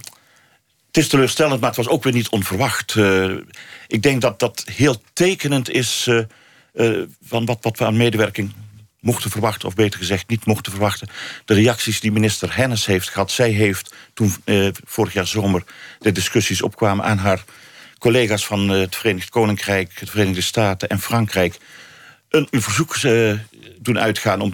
Het 0.90 0.98
is 0.98 1.08
teleurstellend, 1.08 1.60
maar 1.60 1.70
het 1.70 1.78
was 1.78 1.88
ook 1.88 2.04
weer 2.04 2.14
niet 2.14 2.30
onverwacht. 2.30 2.96
ik 3.88 4.02
denk 4.02 4.22
dat 4.22 4.40
dat 4.40 4.64
heel 4.72 5.02
tekenend 5.14 5.70
is 5.70 6.10
van 7.24 7.46
wat, 7.46 7.58
wat 7.62 7.78
we 7.78 7.86
aan 7.86 7.98
medewerking 7.98 8.54
mochten 9.00 9.32
verwachten, 9.32 9.68
of 9.68 9.76
beter 9.76 10.00
gezegd 10.00 10.30
niet 10.30 10.46
mochten 10.46 10.72
verwachten. 10.72 11.08
De 11.46 11.54
reacties 11.54 12.00
die 12.00 12.12
minister 12.12 12.56
Hennis 12.56 12.86
heeft 12.86 13.10
gehad. 13.10 13.32
Zij 13.32 13.50
heeft 13.50 13.94
toen 14.14 14.36
eh, 14.44 14.68
vorig 14.84 15.14
jaar 15.14 15.28
zomer 15.28 15.64
de 16.00 16.12
discussies 16.12 16.62
opkwamen 16.62 17.06
aan 17.06 17.18
haar 17.18 17.44
collega's 17.98 18.46
van 18.46 18.70
het 18.70 18.96
Verenigd 18.96 19.30
Koninkrijk, 19.30 20.00
de 20.00 20.06
Verenigde 20.06 20.42
Staten 20.42 20.90
en 20.90 21.00
Frankrijk. 21.00 21.58
Een, 22.30 22.48
verzoek 22.52 22.96
uh, 22.96 23.34
doen 23.78 24.00
uitgaan 24.00 24.42
om 24.42 24.54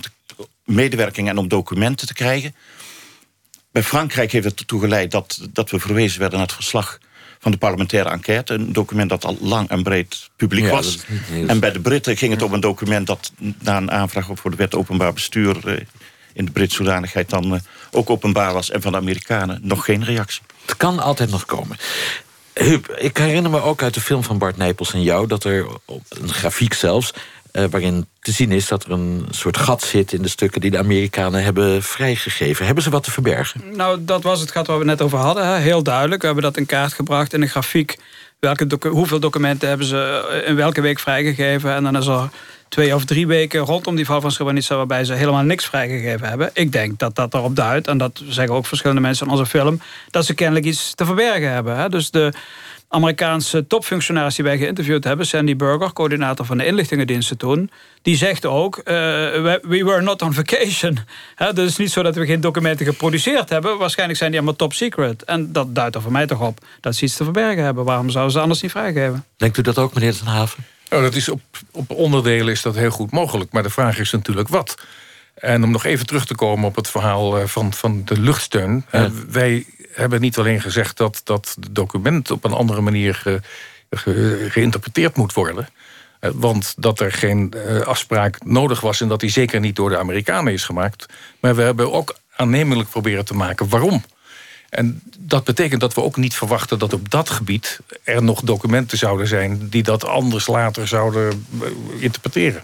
medewerking 0.63 1.29
en 1.29 1.37
om 1.37 1.47
documenten 1.47 2.07
te 2.07 2.13
krijgen. 2.13 2.55
Bij 3.75 3.83
Frankrijk 3.83 4.31
heeft 4.31 4.45
het 4.45 4.59
ertoe 4.59 4.79
geleid 4.79 5.11
dat, 5.11 5.39
dat 5.53 5.69
we 5.69 5.79
verwezen 5.79 6.19
werden 6.19 6.37
naar 6.37 6.47
het 6.47 6.55
verslag 6.55 6.97
van 7.39 7.51
de 7.51 7.57
parlementaire 7.57 8.09
enquête. 8.09 8.53
Een 8.53 8.73
document 8.73 9.09
dat 9.09 9.25
al 9.25 9.37
lang 9.41 9.69
en 9.69 9.83
breed 9.83 10.29
publiek 10.35 10.69
was. 10.69 10.99
En 11.47 11.59
bij 11.59 11.71
de 11.71 11.79
Britten 11.79 12.17
ging 12.17 12.33
het 12.33 12.41
om 12.41 12.53
een 12.53 12.59
document 12.59 13.07
dat 13.07 13.31
na 13.59 13.77
een 13.77 13.91
aanvraag 13.91 14.29
voor 14.33 14.51
de 14.51 14.57
wet 14.57 14.75
openbaar 14.75 15.13
bestuur... 15.13 15.67
Eh, 15.67 15.81
in 16.33 16.45
de 16.45 16.51
Britse 16.51 16.77
hoedanigheid 16.77 17.29
dan 17.29 17.53
eh, 17.53 17.61
ook 17.91 18.09
openbaar 18.09 18.53
was. 18.53 18.69
En 18.69 18.81
van 18.81 18.91
de 18.91 18.97
Amerikanen 18.97 19.59
nog 19.63 19.85
geen 19.85 20.03
reactie. 20.03 20.41
Het 20.65 20.77
kan 20.77 20.99
altijd 20.99 21.29
nog 21.29 21.45
komen. 21.45 21.77
Huub, 22.53 22.95
ik 22.97 23.17
herinner 23.17 23.51
me 23.51 23.61
ook 23.61 23.83
uit 23.83 23.93
de 23.93 24.01
film 24.01 24.23
van 24.23 24.37
Bart 24.37 24.57
Nijpels 24.57 24.93
en 24.93 25.01
jou... 25.01 25.27
dat 25.27 25.43
er 25.43 25.67
op 25.85 26.03
een 26.09 26.33
grafiek 26.33 26.73
zelfs 26.73 27.13
uh, 27.55 27.63
waarin 27.69 28.07
te 28.19 28.31
zien 28.31 28.51
is 28.51 28.67
dat 28.67 28.83
er 28.83 28.91
een 28.91 29.25
soort 29.29 29.57
gat 29.57 29.83
zit 29.83 30.13
in 30.13 30.21
de 30.21 30.27
stukken 30.27 30.61
die 30.61 30.71
de 30.71 30.77
Amerikanen 30.77 31.43
hebben 31.43 31.83
vrijgegeven. 31.83 32.65
Hebben 32.65 32.83
ze 32.83 32.89
wat 32.89 33.03
te 33.03 33.11
verbergen? 33.11 33.61
Nou, 33.75 34.05
dat 34.05 34.23
was 34.23 34.39
het 34.39 34.51
gat 34.51 34.67
waar 34.67 34.79
we 34.79 34.85
net 34.85 35.01
over 35.01 35.17
hadden. 35.17 35.47
Hè. 35.47 35.57
Heel 35.57 35.83
duidelijk. 35.83 36.19
We 36.21 36.25
hebben 36.25 36.43
dat 36.43 36.57
in 36.57 36.65
kaart 36.65 36.93
gebracht 36.93 37.33
in 37.33 37.41
een 37.41 37.49
grafiek. 37.49 37.97
Welke 38.39 38.87
hoeveel 38.87 39.19
documenten 39.19 39.67
hebben 39.67 39.87
ze 39.87 40.27
eh, 40.31 40.49
in 40.49 40.55
welke 40.55 40.81
week 40.81 40.99
vrijgegeven? 40.99 41.73
En 41.73 41.83
dan 41.83 41.97
is 41.97 42.07
er 42.07 42.29
twee 42.69 42.95
of 42.95 43.05
drie 43.05 43.27
weken 43.27 43.59
rondom 43.59 43.95
die 43.95 44.05
val 44.05 44.21
van 44.21 44.31
Srebrenica... 44.31 44.75
waarbij 44.75 45.03
ze 45.03 45.13
helemaal 45.13 45.43
niks 45.43 45.65
vrijgegeven 45.65 46.27
hebben. 46.27 46.49
Ik 46.53 46.71
denk 46.71 46.99
dat 46.99 47.15
dat 47.15 47.33
erop 47.33 47.55
duidt, 47.55 47.87
en 47.87 47.97
dat 47.97 48.21
zeggen 48.27 48.55
ook 48.55 48.65
verschillende 48.65 49.01
mensen 49.01 49.25
in 49.25 49.31
onze 49.31 49.45
film... 49.45 49.81
dat 50.09 50.25
ze 50.25 50.33
kennelijk 50.33 50.65
iets 50.65 50.93
te 50.95 51.05
verbergen 51.05 51.51
hebben. 51.51 51.77
Hè. 51.77 51.89
Dus 51.89 52.11
de 52.11 52.33
Amerikaanse 52.87 53.67
topfunctionaris 53.67 54.35
die 54.35 54.45
wij 54.45 54.57
geïnterviewd 54.57 55.03
hebben... 55.03 55.25
Sandy 55.25 55.55
Burger, 55.55 55.93
coördinator 55.93 56.45
van 56.45 56.57
de 56.57 56.65
inlichtingendiensten 56.65 57.37
toen... 57.37 57.71
die 58.01 58.15
zegt 58.15 58.45
ook, 58.45 58.77
uh, 58.77 58.83
we, 58.83 59.59
were 59.61 60.01
not 60.01 60.21
on 60.21 60.33
vacation. 60.33 60.97
He, 61.35 61.53
dus 61.53 61.63
het 61.63 61.71
is 61.71 61.77
niet 61.77 61.91
zo 61.91 62.03
dat 62.03 62.15
we 62.15 62.25
geen 62.25 62.41
documenten 62.41 62.85
geproduceerd 62.85 63.49
hebben. 63.49 63.77
Waarschijnlijk 63.77 64.19
zijn 64.19 64.31
die 64.31 64.39
allemaal 64.39 64.57
top 64.57 64.73
secret. 64.73 65.23
En 65.23 65.51
dat 65.51 65.75
duidt 65.75 65.95
er 65.95 66.01
voor 66.01 66.11
mij 66.11 66.25
toch 66.25 66.41
op 66.41 66.59
dat 66.81 66.95
ze 66.95 67.05
iets 67.05 67.15
te 67.15 67.23
verbergen 67.23 67.63
hebben. 67.63 67.85
Waarom 67.85 68.09
zouden 68.09 68.33
ze 68.33 68.39
anders 68.39 68.61
niet 68.61 68.71
vrijgeven? 68.71 69.25
Denkt 69.37 69.57
u 69.57 69.61
dat 69.61 69.77
ook, 69.77 69.93
meneer 69.93 70.17
Ten 70.17 70.27
Haven? 70.27 70.63
Oh, 70.89 71.01
dat 71.01 71.15
is 71.15 71.29
op, 71.29 71.41
op 71.71 71.91
onderdelen 71.91 72.53
is 72.53 72.61
dat 72.61 72.75
heel 72.75 72.89
goed 72.89 73.11
mogelijk. 73.11 73.51
Maar 73.51 73.63
de 73.63 73.69
vraag 73.69 73.99
is 73.99 74.11
natuurlijk 74.11 74.47
wat. 74.47 74.75
En 75.35 75.63
om 75.63 75.71
nog 75.71 75.85
even 75.85 76.05
terug 76.05 76.25
te 76.25 76.35
komen 76.35 76.67
op 76.67 76.75
het 76.75 76.89
verhaal 76.89 77.37
eh, 77.39 77.47
van, 77.47 77.73
van 77.73 78.01
de 78.05 78.19
luchtsteun. 78.19 78.85
Ja. 78.91 79.11
wij 79.27 79.65
hebben 79.95 80.21
niet 80.21 80.37
alleen 80.37 80.61
gezegd 80.61 80.97
dat 80.97 81.21
dat 81.23 81.55
document 81.71 82.31
op 82.31 82.43
een 82.43 82.53
andere 82.53 82.81
manier 82.81 83.15
ge, 83.15 83.41
ge, 83.89 84.45
geïnterpreteerd 84.49 85.15
moet 85.15 85.33
worden. 85.33 85.67
Eh, 86.19 86.31
want 86.33 86.73
dat 86.77 86.99
er 86.99 87.11
geen 87.11 87.53
uh, 87.55 87.81
afspraak 87.81 88.43
nodig 88.45 88.81
was 88.81 89.01
en 89.01 89.07
dat 89.07 89.19
die 89.19 89.29
zeker 89.29 89.59
niet 89.59 89.75
door 89.75 89.89
de 89.89 89.97
Amerikanen 89.97 90.53
is 90.53 90.63
gemaakt. 90.63 91.05
Maar 91.39 91.55
we 91.55 91.61
hebben 91.61 91.93
ook 91.93 92.15
aannemelijk 92.35 92.89
proberen 92.89 93.25
te 93.25 93.35
maken 93.35 93.69
waarom. 93.69 94.03
En 94.69 95.01
dat 95.17 95.43
betekent 95.43 95.81
dat 95.81 95.93
we 95.93 96.01
ook 96.01 96.17
niet 96.17 96.35
verwachten 96.35 96.79
dat 96.79 96.93
op 96.93 97.09
dat 97.09 97.29
gebied 97.29 97.79
er 98.03 98.23
nog 98.23 98.41
documenten 98.41 98.97
zouden 98.97 99.27
zijn 99.27 99.69
die 99.69 99.83
dat 99.83 100.05
anders 100.05 100.47
later 100.47 100.87
zouden 100.87 101.45
interpreteren. 101.99 102.63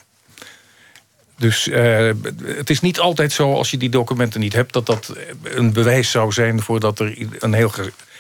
Dus 1.41 1.67
uh, 1.67 2.09
het 2.43 2.69
is 2.69 2.81
niet 2.81 2.99
altijd 2.99 3.31
zo 3.31 3.53
als 3.53 3.71
je 3.71 3.77
die 3.77 3.89
documenten 3.89 4.39
niet 4.39 4.53
hebt... 4.53 4.73
dat 4.73 4.85
dat 4.85 5.13
een 5.43 5.73
bewijs 5.73 6.11
zou 6.11 6.31
zijn 6.31 6.61
voordat 6.61 6.99
er 6.99 7.27
een 7.39 7.53
heel 7.53 7.71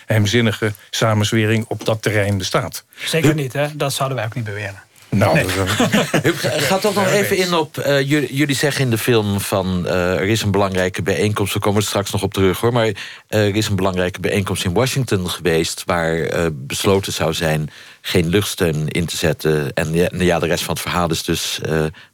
geheimzinnige 0.05 0.73
samenzwering 0.89 1.65
op 1.67 1.85
dat 1.85 2.01
terrein 2.01 2.37
bestaat. 2.37 2.83
Zeker 3.05 3.35
niet, 3.35 3.53
hè? 3.53 3.67
Dat 3.75 3.93
zouden 3.93 4.17
wij 4.17 4.25
ook 4.25 4.35
niet 4.35 4.43
beweren. 4.43 4.83
Nou, 5.09 5.33
nee. 5.33 5.45
Ga 6.69 6.77
toch 6.77 6.93
nog 6.93 7.07
even 7.07 7.37
in 7.37 7.53
op... 7.53 7.77
Uh, 7.77 8.01
jullie, 8.01 8.35
jullie, 8.35 8.55
zeggen 8.55 8.83
in 8.83 8.89
de 8.89 8.97
film 8.97 9.39
van... 9.39 9.83
Uh, 9.85 10.15
er 10.15 10.27
is 10.27 10.41
een 10.41 10.51
belangrijke 10.51 11.01
bijeenkomst, 11.01 11.53
we 11.53 11.59
komen 11.59 11.81
er 11.81 11.87
straks 11.87 12.11
nog 12.11 12.23
op 12.23 12.33
terug 12.33 12.59
hoor... 12.59 12.73
maar 12.73 12.87
uh, 12.87 12.93
er 13.29 13.55
is 13.55 13.67
een 13.67 13.75
belangrijke 13.75 14.19
bijeenkomst 14.19 14.63
in 14.63 14.73
Washington 14.73 15.29
geweest... 15.29 15.83
waar 15.85 16.29
besloten 16.53 17.13
zou 17.13 17.33
zijn 17.33 17.69
geen 18.01 18.29
luchtsteun 18.29 18.87
in 18.87 19.05
te 19.05 19.17
zetten. 19.17 19.73
En 19.73 19.93
ja, 19.93 20.09
ja, 20.11 20.39
de 20.39 20.45
rest 20.45 20.63
van 20.63 20.73
het 20.73 20.83
verhaal 20.83 21.09
is 21.09 21.23
dus... 21.23 21.59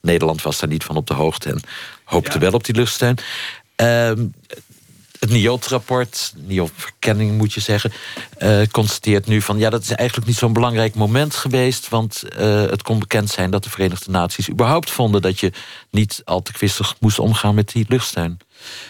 Nederland 0.02 0.42
was 0.42 0.60
daar 0.60 0.70
niet 0.70 0.84
van 0.84 0.96
op 0.96 1.08
de 1.08 1.14
hoogte 1.14 1.50
en 1.50 1.62
hoopte 2.04 2.34
ja. 2.34 2.40
wel 2.40 2.52
op 2.52 2.64
die 2.64 2.76
luchtsteun. 2.76 3.18
Ehm, 3.76 4.26
het 5.20 5.30
NIOT-rapport, 5.30 6.34
NIOT-verkenning 6.48 7.38
moet 7.38 7.54
je 7.54 7.60
zeggen... 7.60 7.92
Uh, 8.40 8.62
constateert 8.72 9.28
nu 9.28 9.42
van 9.42 9.58
ja, 9.58 9.70
dat 9.70 9.82
is 9.82 9.92
eigenlijk 9.92 10.28
niet 10.28 10.38
zo'n 10.38 10.54
belangrijk 10.54 10.96
moment 10.96 11.36
geweest... 11.36 11.90
want 11.90 12.24
uh, 12.40 12.62
het 12.62 12.82
kon 12.82 13.00
bekend 13.00 13.30
zijn 13.30 13.52
dat 13.52 13.64
de 13.64 13.70
Verenigde 13.70 14.12
Naties 14.12 14.50
überhaupt 14.50 14.92
vonden... 14.92 15.22
dat 15.22 15.40
je 15.40 15.52
niet 15.90 16.22
al 16.26 16.42
te 16.42 16.52
kwistig 16.52 16.96
moest 17.00 17.20
omgaan 17.20 17.56
met 17.56 17.72
die 17.72 17.86
luchtsteun. 17.88 18.40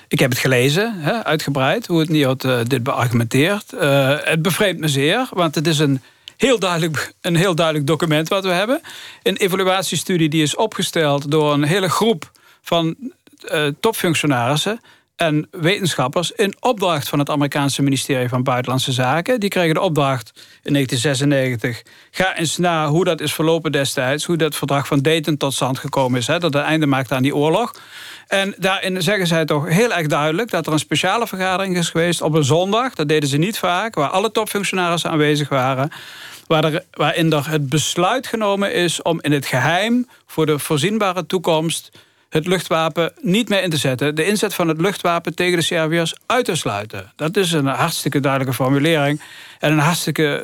Ik 0.07 0.19
heb 0.19 0.29
het 0.29 0.39
gelezen, 0.39 0.93
hè, 0.97 1.23
uitgebreid, 1.23 1.87
hoe 1.87 1.99
het 1.99 2.09
NIOT 2.09 2.43
uh, 2.43 2.59
dit 2.67 2.83
beargumenteert. 2.83 3.71
het 4.23 4.41
bevreemdt 4.41 4.79
me 4.79 4.87
zeer, 4.87 5.29
want 5.31 5.55
het 5.55 5.67
is 5.67 5.79
een 5.79 6.01
heel 6.37 6.59
duidelijk, 6.59 7.13
een 7.21 7.35
heel 7.35 7.55
duidelijk 7.55 7.87
document 7.87 8.27
wat 8.27 8.43
we 8.43 8.49
hebben. 8.49 8.81
Een 9.23 9.37
evaluatiestudie 9.37 10.29
die 10.29 10.41
is 10.41 10.55
opgesteld 10.55 11.31
door 11.31 11.53
een 11.53 11.63
hele 11.63 11.89
groep 11.89 12.31
van 12.61 12.95
topfunctionarissen 13.79 14.79
en 15.17 15.47
wetenschappers 15.51 16.31
in 16.31 16.55
opdracht 16.59 17.09
van 17.09 17.19
het 17.19 17.29
Amerikaanse 17.29 17.81
ministerie 17.81 18.29
van 18.29 18.43
Buitenlandse 18.43 18.91
Zaken. 18.91 19.39
Die 19.39 19.49
kregen 19.49 19.73
de 19.73 19.81
opdracht 19.81 20.31
in 20.63 20.73
1996. 20.73 21.93
Ga 22.11 22.37
eens 22.37 22.57
na 22.57 22.87
hoe 22.87 23.03
dat 23.03 23.21
is 23.21 23.33
verlopen 23.33 23.71
destijds. 23.71 24.25
Hoe 24.25 24.35
dat 24.35 24.55
verdrag 24.55 24.87
van 24.87 24.99
Dayton 24.99 25.37
tot 25.37 25.53
stand 25.53 25.79
gekomen 25.79 26.19
is. 26.19 26.27
Hè, 26.27 26.39
dat 26.39 26.53
het 26.53 26.63
einde 26.63 26.85
maakte 26.85 27.15
aan 27.15 27.23
die 27.23 27.35
oorlog. 27.35 27.71
En 28.27 28.55
daarin 28.57 29.01
zeggen 29.01 29.27
zij 29.27 29.45
toch 29.45 29.67
heel 29.69 29.93
erg 29.93 30.07
duidelijk... 30.07 30.49
dat 30.49 30.67
er 30.67 30.73
een 30.73 30.79
speciale 30.79 31.27
vergadering 31.27 31.77
is 31.77 31.89
geweest 31.89 32.21
op 32.21 32.33
een 32.33 32.43
zondag. 32.43 32.93
Dat 32.93 33.07
deden 33.07 33.29
ze 33.29 33.37
niet 33.37 33.57
vaak. 33.57 33.95
Waar 33.95 34.09
alle 34.09 34.31
topfunctionarissen 34.31 35.09
aanwezig 35.09 35.49
waren. 35.49 35.89
Waar 36.47 36.83
waarin 36.91 37.33
er 37.33 37.49
het 37.49 37.69
besluit 37.69 38.27
genomen 38.27 38.73
is 38.73 39.01
om 39.01 39.21
in 39.21 39.31
het 39.31 39.45
geheim... 39.45 40.07
voor 40.25 40.45
de 40.45 40.59
voorzienbare 40.59 41.25
toekomst 41.25 41.91
het 42.37 42.47
luchtwapen 42.47 43.13
niet 43.21 43.49
meer 43.49 43.63
in 43.63 43.69
te 43.69 43.77
zetten. 43.77 44.15
De 44.15 44.25
inzet 44.25 44.53
van 44.53 44.67
het 44.67 44.81
luchtwapen 44.81 45.35
tegen 45.35 45.57
de 45.57 45.63
Serviërs 45.63 46.15
uit 46.25 46.45
te 46.45 46.55
sluiten. 46.55 47.11
Dat 47.15 47.37
is 47.37 47.51
een 47.51 47.65
hartstikke 47.65 48.19
duidelijke 48.19 48.55
formulering. 48.55 49.21
En 49.59 49.71
een 49.71 49.79
hartstikke 49.79 50.41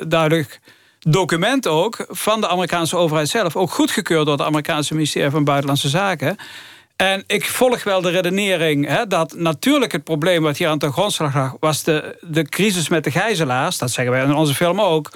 uh, 0.00 0.08
duidelijk 0.08 0.60
document 0.98 1.66
ook 1.66 2.06
van 2.08 2.40
de 2.40 2.48
Amerikaanse 2.48 2.96
overheid 2.96 3.28
zelf. 3.28 3.56
Ook 3.56 3.70
goedgekeurd 3.70 4.24
door 4.24 4.36
het 4.36 4.46
Amerikaanse 4.46 4.94
ministerie 4.94 5.30
van 5.30 5.44
Buitenlandse 5.44 5.88
Zaken. 5.88 6.36
En 6.96 7.24
ik 7.26 7.44
volg 7.44 7.84
wel 7.84 8.00
de 8.00 8.10
redenering 8.10 8.86
hè, 8.86 9.06
dat 9.06 9.34
natuurlijk 9.34 9.92
het 9.92 10.04
probleem 10.04 10.42
wat 10.42 10.56
hier 10.56 10.68
aan 10.68 10.78
de 10.78 10.92
grondslag 10.92 11.34
lag... 11.34 11.54
was 11.60 11.82
de, 11.82 12.18
de 12.20 12.48
crisis 12.48 12.88
met 12.88 13.04
de 13.04 13.10
gijzelaars. 13.10 13.78
Dat 13.78 13.90
zeggen 13.90 14.14
wij 14.14 14.24
in 14.24 14.34
onze 14.34 14.54
film 14.54 14.80
ook. 14.80 15.10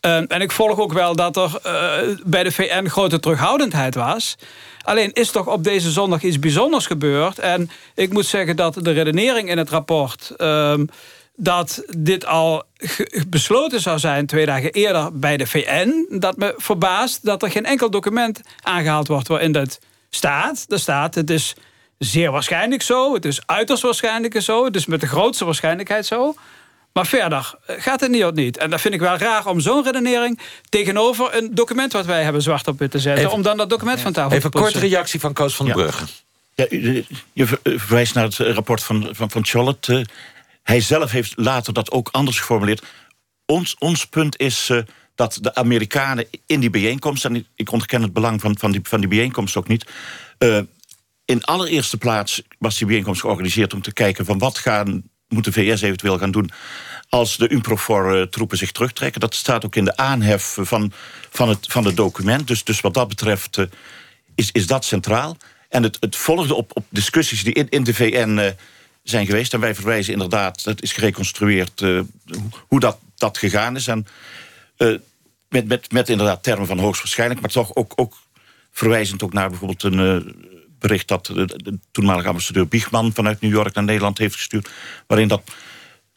Ehm, 0.00 0.24
en 0.28 0.40
ik 0.40 0.52
volg 0.52 0.78
ook 0.78 0.92
wel 0.92 1.16
dat 1.16 1.36
er 1.36 1.50
uh, 1.66 2.16
bij 2.24 2.42
de 2.42 2.52
VN 2.52 2.86
grote 2.86 3.20
terughoudendheid 3.20 3.94
was. 3.94 4.36
Alleen 4.82 5.12
is 5.12 5.30
toch 5.30 5.48
op 5.48 5.64
deze 5.64 5.90
zondag 5.90 6.22
iets 6.22 6.38
bijzonders 6.38 6.86
gebeurd. 6.86 7.38
En 7.38 7.70
ik 7.94 8.12
moet 8.12 8.26
zeggen 8.26 8.56
dat 8.56 8.74
de 8.74 8.90
redenering 8.90 9.48
in 9.48 9.58
het 9.58 9.70
rapport... 9.70 10.32
Um, 10.38 10.88
dat 11.36 11.82
dit 11.98 12.26
al 12.26 12.62
besloten 13.28 13.80
zou 13.80 13.98
zijn 13.98 14.26
twee 14.26 14.46
dagen 14.46 14.70
eerder 14.70 15.18
bij 15.18 15.36
de 15.36 15.46
VN... 15.46 16.06
dat 16.08 16.36
me 16.36 16.54
verbaast 16.56 17.24
dat 17.24 17.42
er 17.42 17.50
geen 17.50 17.64
enkel 17.64 17.90
document 17.90 18.40
aangehaald 18.62 19.08
wordt... 19.08 19.28
waarin 19.28 19.52
dat 19.52 19.78
staat. 20.10 20.64
Er 20.68 20.78
staat, 20.78 21.14
het 21.14 21.30
is 21.30 21.54
zeer 21.98 22.30
waarschijnlijk 22.30 22.82
zo. 22.82 23.14
Het 23.14 23.24
is 23.24 23.46
uiterst 23.46 23.82
waarschijnlijk 23.82 24.40
zo. 24.40 24.64
Het 24.64 24.76
is 24.76 24.86
met 24.86 25.00
de 25.00 25.06
grootste 25.06 25.44
waarschijnlijkheid 25.44 26.06
zo. 26.06 26.34
Maar 26.92 27.06
verder 27.06 27.54
gaat 27.66 28.00
het 28.00 28.10
niet 28.10 28.34
niet. 28.34 28.58
En 28.58 28.70
dat 28.70 28.80
vind 28.80 28.94
ik 28.94 29.00
wel 29.00 29.16
raar 29.16 29.46
om 29.46 29.60
zo'n 29.60 29.84
redenering... 29.84 30.40
tegenover 30.68 31.36
een 31.36 31.54
document 31.54 31.92
wat 31.92 32.06
wij 32.06 32.22
hebben 32.22 32.42
zwart 32.42 32.68
op 32.68 32.78
wit 32.78 32.90
te 32.90 32.98
zetten... 32.98 33.30
om 33.30 33.42
dan 33.42 33.56
dat 33.56 33.70
document 33.70 34.00
van 34.00 34.12
tafel 34.12 34.36
even 34.36 34.50
te 34.50 34.56
Even 34.56 34.66
een 34.66 34.72
korte 34.72 34.88
reactie 34.88 35.20
van 35.20 35.32
Koos 35.32 35.54
van 35.54 35.66
der 35.66 35.74
Brugge. 35.74 36.04
Ja, 36.54 36.66
je 37.32 37.46
verwijst 37.64 38.14
naar 38.14 38.24
het 38.24 38.36
rapport 38.36 38.82
van, 38.82 39.08
van, 39.10 39.30
van 39.30 39.44
Charlotte. 39.44 40.06
Hij 40.62 40.80
zelf 40.80 41.10
heeft 41.10 41.32
later 41.36 41.72
dat 41.72 41.90
ook 41.90 42.08
anders 42.12 42.38
geformuleerd. 42.38 42.82
Ons, 43.46 43.76
ons 43.78 44.06
punt 44.06 44.38
is 44.40 44.68
uh, 44.68 44.82
dat 45.14 45.38
de 45.40 45.54
Amerikanen 45.54 46.26
in 46.46 46.60
die 46.60 46.70
bijeenkomst... 46.70 47.24
en 47.24 47.46
ik 47.54 47.72
ontken 47.72 48.02
het 48.02 48.12
belang 48.12 48.40
van, 48.40 48.58
van, 48.58 48.72
die, 48.72 48.80
van 48.82 49.00
die 49.00 49.08
bijeenkomst 49.08 49.56
ook 49.56 49.68
niet... 49.68 49.86
Uh, 50.38 50.58
in 51.24 51.44
allereerste 51.44 51.96
plaats 51.96 52.42
was 52.58 52.78
die 52.78 52.86
bijeenkomst 52.86 53.20
georganiseerd 53.20 53.74
om 53.74 53.82
te 53.82 53.92
kijken... 53.92 54.24
van 54.24 54.38
wat 54.38 54.58
gaan, 54.58 55.02
moet 55.32 55.44
de 55.44 55.52
VS 55.52 55.82
eventueel 55.82 56.18
gaan 56.18 56.30
doen 56.30 56.50
als 57.08 57.36
de 57.36 57.52
UNPROFOR-troepen 57.52 58.58
zich 58.58 58.72
terugtrekken. 58.72 59.20
Dat 59.20 59.34
staat 59.34 59.64
ook 59.64 59.76
in 59.76 59.84
de 59.84 59.96
aanhef 59.96 60.58
van, 60.60 60.92
van, 61.30 61.48
het, 61.48 61.66
van 61.68 61.84
het 61.84 61.96
document. 61.96 62.46
Dus, 62.46 62.64
dus 62.64 62.80
wat 62.80 62.94
dat 62.94 63.08
betreft 63.08 63.56
uh, 63.56 63.66
is, 64.34 64.50
is 64.52 64.66
dat 64.66 64.84
centraal. 64.84 65.36
En 65.68 65.82
het, 65.82 65.96
het 66.00 66.16
volgde 66.16 66.54
op, 66.54 66.70
op 66.74 66.84
discussies 66.88 67.44
die 67.44 67.52
in, 67.52 67.68
in 67.68 67.84
de 67.84 67.94
VN 67.94 68.38
uh, 68.38 68.46
zijn 69.02 69.26
geweest. 69.26 69.54
En 69.54 69.60
wij 69.60 69.74
verwijzen 69.74 70.12
inderdaad, 70.12 70.64
dat 70.64 70.82
is 70.82 70.92
gereconstrueerd... 70.92 71.80
Uh, 71.80 72.00
hoe 72.68 72.80
dat, 72.80 72.98
dat 73.16 73.38
gegaan 73.38 73.76
is. 73.76 73.86
En 73.86 74.06
met, 75.48 75.68
met, 75.68 75.92
met 75.92 76.08
inderdaad 76.08 76.42
termen 76.42 76.66
van 76.66 76.78
hoogstwaarschijnlijk... 76.78 77.40
maar 77.40 77.50
toch 77.50 77.74
ook, 77.74 77.92
ook 77.96 78.16
verwijzend 78.70 79.22
ook 79.22 79.32
naar 79.32 79.48
bijvoorbeeld 79.48 79.82
een 79.82 80.34
bericht... 80.82 81.08
dat 81.08 81.26
de, 81.26 81.46
de, 81.46 81.78
toenmalige 81.90 82.28
ambassadeur 82.28 82.68
Biegman 82.68 83.12
vanuit 83.14 83.40
New 83.40 83.52
York 83.52 83.74
naar 83.74 83.84
Nederland 83.84 84.18
heeft 84.18 84.34
gestuurd... 84.34 84.68
waarin 85.06 85.28
dat 85.28 85.42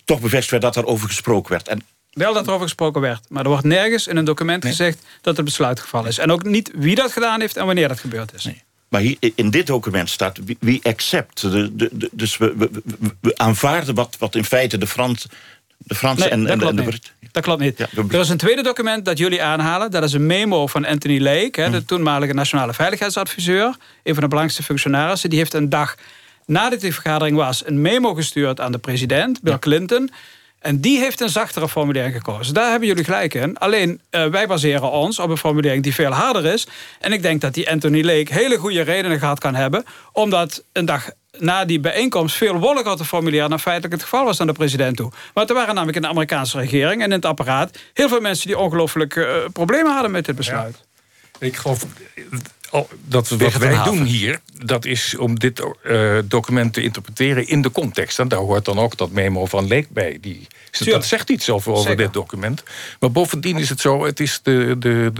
toch 0.06 0.20
bevestigd 0.20 0.52
werd 0.52 0.64
dat 0.64 0.74
daarover 0.74 1.08
gesproken 1.08 1.52
werd. 1.52 1.68
En 1.68 1.82
wel 2.12 2.34
dat 2.34 2.48
er 2.48 2.54
over 2.54 2.66
gesproken 2.66 3.02
werd. 3.02 3.30
Maar 3.30 3.44
er 3.44 3.50
wordt 3.50 3.66
nergens 3.66 4.08
in 4.08 4.18
een 4.18 4.26
document 4.26 4.66
gezegd 4.66 5.06
dat 5.22 5.36
het 5.36 5.46
besluit 5.46 5.80
gevallen 5.80 6.10
is. 6.10 6.18
En 6.18 6.32
ook 6.32 6.44
niet 6.44 6.72
wie 6.76 6.96
dat 6.96 7.12
gedaan 7.12 7.40
heeft 7.40 7.58
en 7.58 7.66
wanneer 7.66 7.88
dat 7.88 8.00
gebeurd 8.00 8.34
is. 8.34 8.44
Nee. 8.44 8.64
Maar 8.90 9.02
hier, 9.02 9.18
in 9.36 9.50
dit 9.50 9.68
document 9.68 10.10
staat 10.10 10.40
wie 10.60 10.80
accept. 10.84 11.42
De, 11.42 11.76
de, 11.76 11.90
de, 11.92 12.10
dus 12.12 12.38
we, 12.38 12.56
we, 12.58 12.70
we, 13.22 13.38
aanvaarden 13.38 13.96
wat, 13.96 14.16
wat 14.20 14.36
in 14.36 14.46
feite 14.46 14.78
de 14.78 14.88
Frans, 14.88 15.28
de 15.78 15.96
Fransen 15.96 16.32
en, 16.32 16.48
en, 16.48 16.62
en, 16.62 16.76
de 16.76 16.84
Britten. 16.84 17.12
Dat 17.36 17.44
klopt 17.44 17.62
niet. 17.62 17.80
er 17.80 18.20
is 18.20 18.30
een 18.30 18.38
tweede 18.38 18.63
document 18.63 19.06
dat 19.06 19.18
jullie 19.18 19.44
aanhalen. 19.44 19.92
Dat 19.92 20.04
is 20.04 20.13
een 20.13 20.25
memo 20.25 20.68
van 20.68 20.86
Anthony 20.86 21.20
Lake, 21.20 21.62
hè, 21.62 21.70
de 21.70 21.77
hm. 21.77 21.86
toenmalige 21.86 22.34
nationale 22.34 22.74
veiligheidsadviseur. 22.74 23.65
Een 24.04 24.13
van 24.13 24.24
de 24.24 24.27
belangrijkste 24.27 24.63
functionarissen. 24.63 25.30
Die 25.30 25.39
heeft 25.39 25.54
een 25.54 25.70
dag 25.70 25.96
nadat 26.46 26.82
die 26.82 26.94
vergadering 26.94 27.38
was... 27.38 27.65
een 27.65 27.82
memo 27.82 28.13
gestuurd 28.13 28.60
aan 28.60 28.72
de 28.72 28.77
president, 28.77 29.42
Bill 29.42 29.60
Clinton... 29.60 30.12
En 30.60 30.81
die 30.81 31.00
heeft 31.00 31.22
een 31.22 31.29
zachtere 31.29 31.70
formulering 31.70 32.16
gekozen. 32.16 32.53
Daar 32.53 32.70
hebben 32.70 32.88
jullie 32.88 33.03
gelijk 33.03 33.33
in. 33.33 33.57
Alleen, 33.57 34.01
uh, 34.12 34.25
wij 34.25 34.48
baseren 34.48 34.92
ons 34.92 35.20
op 35.20 35.29
een 35.29 35.38
formulering 35.38 35.83
die 35.83 35.94
veel 35.94 36.12
harder 36.12 36.46
is. 36.46 36.68
En 37.00 37.12
ik 37.12 37.22
denk 37.22 37.42
dat 37.42 37.53
die 37.53 37.70
Anthony 37.70 38.01
Lake 38.01 38.33
hele 38.33 38.57
goede 38.57 38.81
redenen 38.81 39.20
gehad 39.20 39.40
kan 39.40 39.55
hebben... 39.55 39.83
omdat 40.12 40.64
een 40.72 40.86
dag 40.86 41.10
na 41.40 41.66
die 41.66 41.80
bijeenkomst 41.80 42.36
veel 42.36 42.60
wolliger 42.60 42.96
te 42.96 43.06
formuleren... 43.06 43.50
dan 43.50 43.60
feitelijk 43.60 43.94
het 43.94 44.04
geval 44.04 44.26
was 44.26 44.40
aan 44.40 44.48
de 44.48 44.54
president 44.54 44.98
toe. 44.98 45.12
Want 45.34 45.50
er 45.50 45.56
waren 45.56 45.74
namelijk 45.74 45.98
in 45.98 46.04
de 46.04 46.10
Amerikaanse 46.10 46.58
regering 46.58 47.02
en 47.02 47.08
in 47.08 47.12
het 47.12 47.26
apparaat... 47.26 47.78
heel 47.94 48.10
veel 48.10 48.22
mensen 48.22 48.48
die 48.48 48.58
ongelooflijk 48.58 49.16
uh, 49.16 49.36
problemen 49.54 49.94
hadden 49.94 50.12
met 50.12 50.26
dit 50.26 50.36
besluit. 50.36 50.84
Ik 51.40 51.56
geloof 51.56 51.86
Oh, 52.72 52.90
dat 53.06 53.30
wat 53.30 53.54
wij 53.54 53.84
doen 53.84 54.04
hier, 54.04 54.40
dat 54.64 54.86
is 54.86 55.18
om 55.18 55.40
dit 55.40 55.62
uh, 55.84 56.18
document 56.25 56.74
te 56.74 56.82
interpreteren 56.82 57.48
in 57.48 57.62
de 57.62 57.72
context. 57.72 58.20
En 58.20 58.28
daar 58.28 58.40
hoort 58.40 58.66
dan 58.66 58.80
ook 58.80 58.98
dat 58.98 59.12
memo 59.12 59.46
van 59.46 59.68
Leek 59.68 59.90
bij. 59.90 60.18
Die, 60.22 60.48
dat 60.80 61.06
zegt 61.06 61.30
iets 61.30 61.50
over, 61.50 61.72
over 61.72 61.96
dit 61.96 62.14
document. 62.14 62.64
Maar 63.00 63.12
bovendien 63.12 63.58
is 63.58 63.70
het 63.70 63.80
zo, 63.80 64.06
het 64.06 64.20
is 64.20 64.40
de, 64.44 64.75
de, 64.80 65.12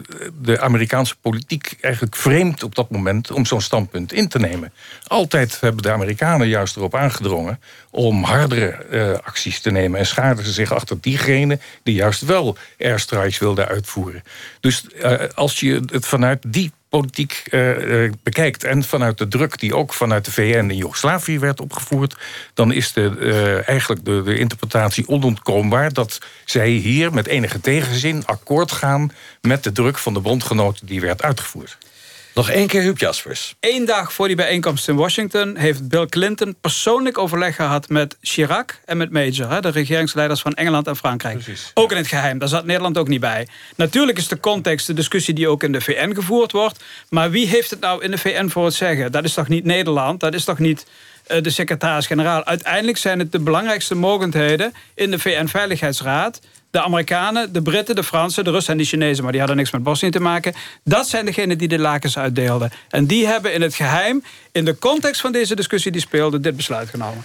de 0.42 0.60
Amerikaanse 0.60 1.16
politiek 1.22 1.78
eigenlijk 1.82 2.16
vreemd 2.16 2.64
op 2.64 2.76
dat 2.76 2.90
moment 2.90 3.32
om 3.32 3.46
zo'n 3.46 3.62
standpunt 3.62 4.14
in 4.14 4.28
te 4.28 4.40
nemen. 4.40 4.74
Altijd 5.08 5.60
hebben 5.60 5.84
de 5.84 5.92
Amerikanen 5.92 6.48
juist 6.48 6.76
erop 6.76 6.96
aangedrongen 6.96 7.60
om 7.90 8.24
hardere 8.24 8.86
uh, 8.92 9.12
acties 9.24 9.60
te 9.60 9.72
nemen. 9.72 10.00
En 10.00 10.06
schaarden 10.06 10.46
ze 10.46 10.52
zich 10.52 10.74
achter 10.74 10.98
diegenen 11.02 11.62
die 11.84 11.96
juist 11.96 12.22
wel 12.22 12.58
airstrikes 12.80 13.38
wilden 13.38 13.68
uitvoeren. 13.68 14.24
Dus 14.60 14.86
uh, 14.96 15.14
als 15.34 15.60
je 15.60 15.82
het 15.92 16.06
vanuit 16.06 16.44
die 16.48 16.72
politiek 17.00 17.44
uh, 17.52 18.12
bekijkt... 18.24 18.64
en 18.64 18.84
vanuit 18.84 19.18
de 19.18 19.28
druk 19.28 19.60
die 19.60 19.76
ook 19.76 19.94
vanuit 19.94 20.26
de 20.26 20.32
VN 20.32 20.70
in 20.70 20.76
Joegoslavië 20.76 21.40
werd 21.40 21.62
opgevoerd... 21.62 22.16
dan 22.54 22.72
is 22.72 22.94
de, 22.94 23.16
uh, 23.20 23.68
eigenlijk 23.68 24.06
de, 24.06 24.22
de 24.24 24.38
interpretatie 24.38 25.08
onontkoombaar... 25.08 25.94
dat 25.94 26.20
zij 26.46 26.70
hier 26.70 27.14
met 27.14 27.28
enige 27.28 27.62
tegenzin 27.62 28.26
akkoord 28.26 28.72
gaan... 28.72 29.12
met 29.42 29.64
de 29.64 29.72
druk 29.72 29.98
van 29.98 30.14
de 30.14 30.20
bondgenoten 30.20 30.86
die 30.86 31.02
werd 31.02 31.22
uitgevoerd. 31.22 31.78
Nog 32.36 32.50
één 32.50 32.68
keer 32.68 32.82
Huub 32.82 32.98
Jaspers. 32.98 33.56
Eén 33.60 33.86
dag 33.86 34.14
voor 34.14 34.28
die 34.28 34.36
bijeenkomst 34.36 34.88
in 34.88 34.96
Washington... 34.96 35.56
heeft 35.56 35.88
Bill 35.88 36.06
Clinton 36.06 36.56
persoonlijk 36.62 37.18
overleg 37.18 37.56
gehad 37.56 37.90
met 37.90 38.18
Chirac 38.22 38.80
en 38.86 38.98
met 38.98 39.12
Major... 39.12 39.62
de 39.62 39.70
regeringsleiders 39.70 40.42
van 40.42 40.54
Engeland 40.54 40.88
en 40.88 40.96
Frankrijk. 40.96 41.44
Precies. 41.44 41.72
Ook 41.74 41.92
in 41.92 41.98
het 41.98 42.08
geheim, 42.08 42.38
daar 42.40 42.48
zat 42.48 42.66
Nederland 42.66 42.98
ook 42.98 43.08
niet 43.08 43.20
bij. 43.20 43.48
Natuurlijk 43.76 44.18
is 44.18 44.28
de 44.28 44.40
context 44.40 44.88
de 44.88 44.94
discussie 44.94 45.34
die 45.34 45.48
ook 45.48 45.64
in 45.64 45.72
de 45.72 45.82
VN 45.82 46.14
gevoerd 46.14 46.52
wordt... 46.52 46.84
maar 47.10 47.32
wie 47.32 47.48
heeft 47.48 47.70
het 47.70 47.80
nou 47.80 48.04
in 48.04 48.12
de 48.12 48.18
VN 48.18 48.48
voor 48.48 48.66
het 48.66 48.74
zeggen? 48.74 49.12
Dat 49.12 49.24
is 49.24 49.34
toch 49.34 49.48
niet 49.48 49.64
Nederland? 49.64 50.20
Dat 50.20 50.34
is 50.34 50.44
toch 50.44 50.60
niet 50.60 50.86
eh, 51.28 51.42
de 51.42 51.50
secretaris-generaal? 51.50 52.44
Uiteindelijk 52.44 52.98
zijn 52.98 53.20
het 53.20 53.32
de 53.32 53.40
belangrijkste 53.40 53.96
mogendheden 53.96 54.74
in 54.96 55.12
de 55.12 55.20
VN-veiligheidsraad 55.20 56.42
de 56.76 56.82
Amerikanen, 56.82 57.54
de 57.54 57.62
Britten, 57.62 57.96
de 57.96 58.04
Fransen, 58.04 58.44
de 58.44 58.52
Russen 58.52 58.74
en 58.74 58.78
de 58.80 58.86
Chinezen... 58.86 59.24
maar 59.24 59.32
die 59.32 59.40
hadden 59.40 59.58
niks 59.58 59.72
met 59.72 59.84
Bosnië 59.84 60.10
te 60.10 60.20
maken. 60.20 60.54
Dat 60.84 61.08
zijn 61.08 61.26
degenen 61.26 61.58
die 61.58 61.68
de 61.68 61.80
lakens 61.80 62.18
uitdeelden. 62.18 62.72
En 62.90 63.06
die 63.06 63.28
hebben 63.28 63.54
in 63.54 63.62
het 63.62 63.76
geheim, 63.76 64.24
in 64.52 64.66
de 64.66 64.78
context 64.78 65.22
van 65.22 65.32
deze 65.32 65.56
discussie 65.56 65.92
die 65.92 66.02
speelde... 66.02 66.40
dit 66.40 66.56
besluit 66.56 66.90
genomen. 66.90 67.24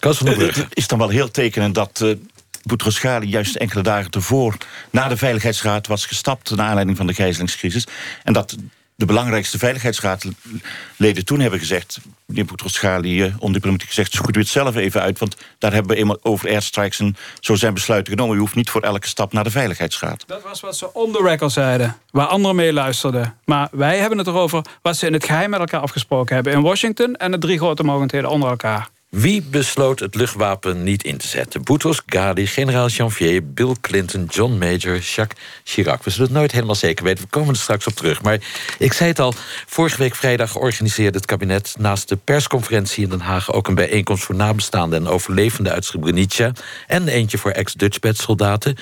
Het 0.00 0.66
is 0.72 0.86
dan 0.86 0.98
wel 0.98 1.08
heel 1.08 1.30
tekenend 1.30 1.74
dat... 1.74 2.00
Uh, 2.02 2.14
Boutros 2.62 2.98
Ghali 2.98 3.26
juist 3.26 3.56
enkele 3.56 3.82
dagen 3.82 4.10
tevoren... 4.10 4.58
naar 4.90 5.08
de 5.08 5.16
Veiligheidsraad 5.16 5.86
was 5.86 6.06
gestapt... 6.06 6.56
naar 6.56 6.66
aanleiding 6.66 6.96
van 6.96 7.06
de 7.06 7.14
gijzelingscrisis. 7.14 7.86
En 8.24 8.32
dat 8.32 8.56
de 8.96 9.04
belangrijkste 9.04 9.58
veiligheidsraadleden 9.58 11.24
toen 11.24 11.40
hebben 11.40 11.58
gezegd... 11.58 11.98
meneer 12.24 12.44
Boutros 12.44 12.78
Ghali, 12.78 13.24
uh, 13.24 13.34
ondiplomatiek 13.38 13.88
gezegd... 13.88 14.12
zoek 14.12 14.36
u 14.36 14.38
het 14.38 14.48
zelf 14.48 14.76
even 14.76 15.00
uit, 15.00 15.18
want 15.18 15.36
daar 15.58 15.72
hebben 15.72 15.92
we 15.92 16.00
eenmaal 16.00 16.18
over 16.22 16.48
airstrikes... 16.48 16.98
en 16.98 17.16
zo 17.40 17.54
zijn 17.54 17.74
besluiten 17.74 18.12
genomen. 18.12 18.36
U 18.36 18.38
hoeft 18.38 18.54
niet 18.54 18.70
voor 18.70 18.80
elke 18.80 19.06
stap 19.06 19.32
naar 19.32 19.44
de 19.44 19.50
Veiligheidsraad. 19.50 20.24
Dat 20.26 20.42
was 20.42 20.60
wat 20.60 20.76
ze 20.76 20.94
on 20.94 21.12
the 21.12 21.22
record 21.22 21.52
zeiden, 21.52 21.96
waar 22.10 22.26
anderen 22.26 22.56
mee 22.56 22.72
luisterden. 22.72 23.38
Maar 23.44 23.68
wij 23.70 23.98
hebben 23.98 24.18
het 24.18 24.26
erover 24.26 24.64
wat 24.82 24.96
ze 24.96 25.06
in 25.06 25.12
het 25.12 25.24
geheim 25.24 25.50
met 25.50 25.60
elkaar 25.60 25.80
afgesproken 25.80 26.34
hebben... 26.34 26.52
in 26.52 26.62
Washington 26.62 27.14
en 27.14 27.30
de 27.30 27.38
drie 27.38 27.58
grote 27.58 27.82
mogendheden 27.82 28.30
onder 28.30 28.48
elkaar. 28.48 28.88
Wie 29.16 29.42
besloot 29.42 29.98
het 29.98 30.14
luchtwapen 30.14 30.82
niet 30.82 31.04
in 31.04 31.16
te 31.16 31.26
zetten? 31.26 31.62
Boutros 31.62 32.02
Ghali, 32.06 32.46
generaal 32.46 32.88
Janvier, 32.88 33.52
Bill 33.52 33.74
Clinton, 33.80 34.24
John 34.24 34.58
Major, 34.58 34.98
Jacques 34.98 35.44
Chirac. 35.64 36.02
We 36.02 36.10
zullen 36.10 36.26
het 36.26 36.36
nooit 36.36 36.52
helemaal 36.52 36.74
zeker 36.74 37.04
weten, 37.04 37.24
we 37.24 37.30
komen 37.30 37.54
er 37.54 37.60
straks 37.60 37.86
op 37.86 37.92
terug. 37.92 38.22
Maar 38.22 38.38
ik 38.78 38.92
zei 38.92 39.08
het 39.08 39.18
al, 39.18 39.34
vorige 39.66 39.98
week 39.98 40.14
vrijdag 40.14 40.56
organiseerde 40.56 41.16
het 41.16 41.26
kabinet... 41.26 41.74
naast 41.78 42.08
de 42.08 42.16
persconferentie 42.16 43.04
in 43.04 43.10
Den 43.10 43.20
Haag 43.20 43.52
ook 43.52 43.68
een 43.68 43.74
bijeenkomst... 43.74 44.24
voor 44.24 44.34
nabestaanden 44.34 44.98
en 44.98 45.08
overlevenden 45.08 45.72
uit 45.72 45.84
Srebrenica... 45.84 46.52
en 46.86 47.08
eentje 47.08 47.38
voor 47.38 47.50
ex-Dutchbed-soldaten. 47.50 48.76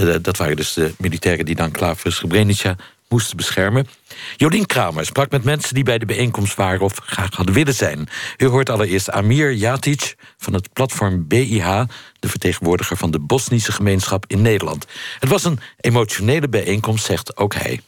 Uh, 0.00 0.14
dat 0.22 0.36
waren 0.36 0.56
dus 0.56 0.72
de 0.72 0.94
militairen 0.98 1.44
die 1.44 1.54
dan 1.54 1.70
klaar 1.70 1.96
voor 1.96 2.12
Srebrenica 2.12 2.76
moesten 3.12 3.36
beschermen. 3.36 3.88
Jolien 4.36 4.66
Kramer 4.66 5.06
sprak 5.06 5.30
met 5.30 5.44
mensen 5.44 5.74
die 5.74 5.84
bij 5.84 5.98
de 5.98 6.06
bijeenkomst 6.06 6.54
waren 6.54 6.80
of 6.80 7.00
graag 7.04 7.34
hadden 7.34 7.54
willen 7.54 7.74
zijn. 7.74 8.08
U 8.36 8.46
hoort 8.46 8.70
allereerst 8.70 9.10
Amir 9.10 9.52
Jatic 9.52 10.14
van 10.38 10.52
het 10.52 10.72
platform 10.72 11.26
BIH, 11.28 11.82
de 12.18 12.28
vertegenwoordiger 12.28 12.96
van 12.96 13.10
de 13.10 13.20
Bosnische 13.20 13.72
gemeenschap 13.72 14.24
in 14.26 14.42
Nederland. 14.42 14.86
Het 15.18 15.28
was 15.28 15.44
een 15.44 15.60
emotionele 15.80 16.48
bijeenkomst, 16.48 17.04
zegt 17.04 17.36
ook 17.36 17.54
hij 17.54 17.80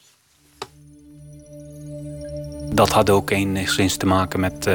dat 2.74 2.90
had 2.90 3.10
ook 3.10 3.30
enigszins 3.30 3.96
te 3.96 4.06
maken 4.06 4.40
met, 4.40 4.66
uh, 4.66 4.74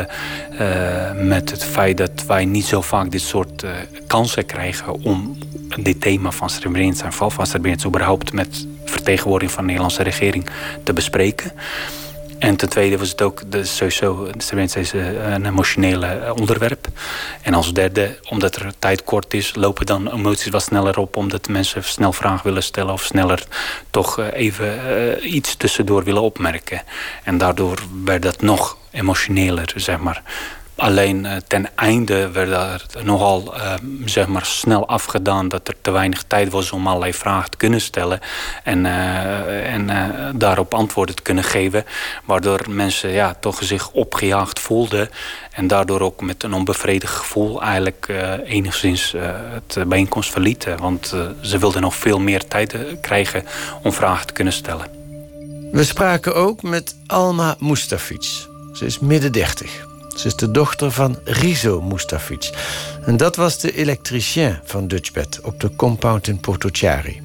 uh, 0.59 1.11
met 1.21 1.51
het 1.51 1.63
feit 1.63 1.97
dat 1.97 2.25
wij 2.27 2.45
niet 2.45 2.65
zo 2.65 2.81
vaak 2.81 3.11
dit 3.11 3.21
soort 3.21 3.63
uh, 3.63 3.71
kansen 4.07 4.45
krijgen 4.45 5.03
om 5.03 5.37
dit 5.79 6.01
thema 6.01 6.31
van 6.31 6.49
Srebrenica 6.49 7.05
en 7.05 7.13
val 7.13 7.29
van 7.29 7.45
Srebrenica 7.45 7.87
überhaupt 7.87 8.33
met 8.33 8.67
vertegenwoordiging 8.85 9.51
van 9.51 9.61
de 9.61 9.67
Nederlandse 9.67 10.03
regering 10.03 10.49
te 10.83 10.93
bespreken. 10.93 11.51
En 12.39 12.55
ten 12.55 12.69
tweede 12.69 12.97
was 12.97 13.09
het 13.09 13.21
ook 13.21 13.41
sowieso 13.61 14.29
is 14.75 14.93
een 14.93 15.45
emotionele 15.45 16.33
onderwerp. 16.35 16.87
En 17.41 17.53
als 17.53 17.73
derde, 17.73 18.19
omdat 18.29 18.55
er 18.55 18.73
tijd 18.79 19.03
kort 19.03 19.33
is, 19.33 19.55
lopen 19.55 19.85
dan 19.85 20.11
emoties 20.11 20.49
wat 20.49 20.63
sneller 20.63 20.97
op. 20.97 21.15
Omdat 21.15 21.47
mensen 21.47 21.83
snel 21.83 22.13
vragen 22.13 22.45
willen 22.45 22.63
stellen 22.63 22.93
of 22.93 23.03
sneller 23.03 23.43
toch 23.89 24.19
even 24.19 24.79
uh, 24.87 25.33
iets 25.33 25.55
tussendoor 25.55 26.03
willen 26.03 26.21
opmerken. 26.21 26.81
En 27.23 27.37
daardoor 27.37 27.79
werd 28.03 28.21
dat 28.21 28.41
nog 28.41 28.77
emotioneler, 28.91 29.71
zeg 29.75 29.99
maar. 29.99 30.23
Alleen 30.79 31.23
uh, 31.23 31.35
ten 31.47 31.75
einde 31.75 32.31
werd 32.31 32.93
er 32.93 33.05
nogal 33.05 33.55
uh, 33.55 33.73
zeg 34.05 34.27
maar 34.27 34.45
snel 34.45 34.87
afgedaan 34.87 35.49
dat 35.49 35.67
er 35.67 35.75
te 35.81 35.91
weinig 35.91 36.23
tijd 36.27 36.51
was 36.51 36.71
om 36.71 36.87
allerlei 36.87 37.13
vragen 37.13 37.51
te 37.51 37.57
kunnen 37.57 37.81
stellen 37.81 38.19
en, 38.63 38.85
uh, 38.85 39.73
en 39.73 39.89
daarop 40.35 40.73
antwoorden 40.73 41.15
te 41.15 41.21
kunnen 41.21 41.43
geven. 41.43 41.85
Waardoor 42.25 42.65
mensen 42.69 43.09
ja, 43.09 43.35
toch 43.39 43.63
zich 43.63 43.91
opgejaagd 43.91 44.59
voelden 44.59 45.09
en 45.51 45.67
daardoor 45.67 46.01
ook 46.01 46.21
met 46.21 46.43
een 46.43 46.53
onbevredigd 46.53 47.13
gevoel 47.13 47.61
eigenlijk 47.61 48.07
enigszins 48.45 49.15
het 49.53 49.87
bijeenkomst 49.87 50.31
verlieten. 50.31 50.77
Want 50.77 51.15
ze 51.41 51.57
wilden 51.57 51.81
nog 51.81 51.95
veel 51.95 52.19
meer 52.19 52.47
tijd 52.47 52.75
krijgen 53.01 53.45
om 53.83 53.93
vragen 53.93 54.27
te 54.27 54.33
kunnen 54.33 54.53
stellen. 54.53 54.85
We 55.71 55.83
spraken 55.83 56.35
ook 56.35 56.61
met 56.61 56.95
Alma 57.07 57.55
Mustafic. 57.59 58.47
Ze 58.73 58.85
is 58.85 58.99
midden 58.99 59.31
dertig. 59.31 59.88
Ze 60.19 60.27
is 60.27 60.35
de 60.35 60.51
dochter 60.51 60.91
van 60.91 61.17
Rizo 61.23 61.81
Mustafic. 61.81 62.49
En 63.05 63.17
dat 63.17 63.35
was 63.35 63.59
de 63.59 63.75
elektricien 63.75 64.59
van 64.63 64.87
Dutchbed 64.87 65.39
op 65.43 65.59
de 65.59 65.75
compound 65.75 66.27
in 66.27 66.39
Potocari. 66.39 67.21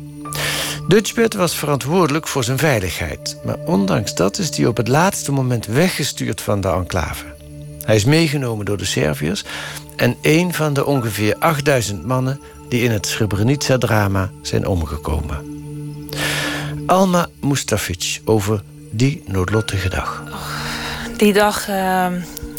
Dutchbed 0.88 1.34
was 1.34 1.54
verantwoordelijk 1.54 2.28
voor 2.28 2.44
zijn 2.44 2.58
veiligheid. 2.58 3.36
Maar 3.44 3.56
ondanks 3.64 4.14
dat 4.14 4.38
is 4.38 4.56
hij 4.56 4.66
op 4.66 4.76
het 4.76 4.88
laatste 4.88 5.32
moment 5.32 5.66
weggestuurd 5.66 6.40
van 6.40 6.60
de 6.60 6.68
enclave. 6.68 7.24
Hij 7.84 7.96
is 7.96 8.04
meegenomen 8.04 8.64
door 8.64 8.78
de 8.78 8.84
Serviërs 8.84 9.44
en 9.96 10.16
een 10.22 10.54
van 10.54 10.72
de 10.72 10.84
ongeveer 10.84 11.36
8000 11.38 12.06
mannen 12.06 12.40
die 12.68 12.82
in 12.82 12.90
het 12.90 13.06
Srebrenica-drama 13.06 14.30
zijn 14.42 14.66
omgekomen. 14.66 15.38
Alma 16.86 17.28
Mustafic 17.40 18.20
over 18.24 18.62
die 18.90 19.22
noodlottige 19.26 19.88
dag. 19.88 20.22
Die 21.16 21.32
dag 21.32 21.68
uh, 21.68 22.06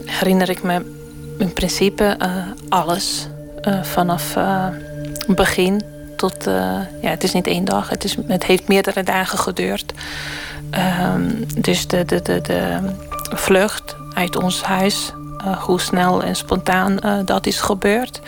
herinner 0.06 0.50
ik 0.50 0.64
me 0.64 0.82
in 1.38 1.54
principe 1.54 2.18
uh, 2.22 2.36
alles. 2.70 3.28
Uh, 3.62 3.84
vanaf 3.84 4.36
uh, 4.36 4.68
begin 5.28 5.84
tot. 6.16 6.44
ja, 7.02 7.10
het 7.10 7.24
is 7.24 7.34
niet 7.34 7.48
één 7.48 7.66
dag, 7.66 7.90
het, 7.90 8.04
is, 8.04 8.18
het 8.28 8.44
heeft 8.44 8.68
meerdere 8.68 9.04
dagen 9.04 9.38
geduurd. 9.38 9.94
Ehm, 10.70 11.30
dus 11.58 11.88
de, 11.88 12.06
de, 12.06 12.22
de, 12.22 12.42
de 12.42 12.80
vlucht 13.30 13.96
uit 14.14 14.36
ons 14.36 14.64
huis, 14.64 15.14
hoe 15.60 15.82
snel 15.82 16.24
en 16.24 16.36
spontaan 16.36 17.00
dat 17.26 17.46
is 17.46 17.60
gebeurd. 17.60 18.22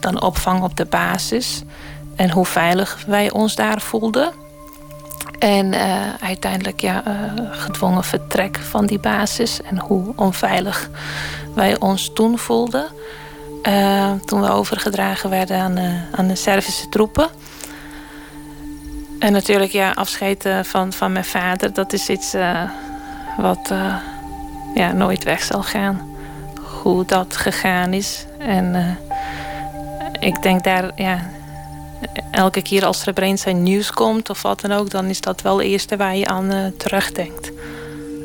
Dan 0.00 0.22
opvang 0.22 0.62
op 0.62 0.76
de 0.76 0.84
basis 0.84 1.62
en 2.16 2.30
hoe 2.30 2.46
veilig 2.46 2.98
wij 3.06 3.30
ons 3.30 3.54
daar 3.54 3.80
voelden. 3.80 4.32
En 5.40 5.72
uh, 5.72 6.14
uiteindelijk 6.20 6.80
ja, 6.80 7.02
uh, 7.06 7.14
gedwongen 7.50 8.04
vertrek 8.04 8.58
van 8.58 8.86
die 8.86 8.98
basis. 8.98 9.62
En 9.62 9.78
hoe 9.78 10.12
onveilig 10.16 10.90
wij 11.54 11.78
ons 11.78 12.10
toen 12.14 12.38
voelden. 12.38 12.88
Uh, 13.68 14.12
toen 14.24 14.40
we 14.40 14.50
overgedragen 14.50 15.30
werden 15.30 15.58
aan, 15.58 15.78
aan 16.12 16.28
de 16.28 16.34
Servische 16.34 16.88
troepen. 16.88 17.28
En 19.18 19.32
natuurlijk 19.32 19.72
ja, 19.72 19.90
afscheid 19.90 20.48
van, 20.62 20.92
van 20.92 21.12
mijn 21.12 21.24
vader. 21.24 21.72
Dat 21.72 21.92
is 21.92 22.08
iets 22.08 22.34
wat 23.36 23.72
ja, 24.74 24.92
nooit 24.92 25.24
weg 25.24 25.42
zal 25.42 25.62
gaan. 25.62 26.00
Hoe 26.82 27.04
dat 27.04 27.36
gegaan 27.36 27.92
is. 27.92 28.26
En 28.38 28.98
ik 30.20 30.42
denk 30.42 30.64
daar... 30.64 30.90
Ja, 30.94 31.18
elke 32.30 32.62
keer 32.62 32.84
als 32.84 33.02
er 33.02 33.08
opeens 33.08 33.42
zijn 33.42 33.62
nieuws 33.62 33.90
komt 33.90 34.30
of 34.30 34.42
wat 34.42 34.60
dan 34.60 34.72
ook, 34.72 34.90
dan 34.90 35.06
is 35.06 35.20
dat 35.20 35.42
wel 35.42 35.58
het 35.58 35.66
eerste 35.66 35.96
waar 35.96 36.16
je 36.16 36.26
aan 36.26 36.52
uh, 36.52 36.66
terugdenkt. 36.76 37.50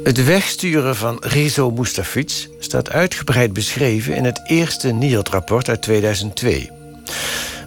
Het 0.03 0.25
wegsturen 0.25 0.95
van 0.95 1.17
Rezo 1.19 1.71
Mustafic 1.71 2.47
staat 2.59 2.89
uitgebreid 2.89 3.53
beschreven 3.53 4.15
in 4.15 4.25
het 4.25 4.41
eerste 4.47 4.91
NIOD-rapport 4.91 5.69
uit 5.69 5.81
2002. 5.81 6.71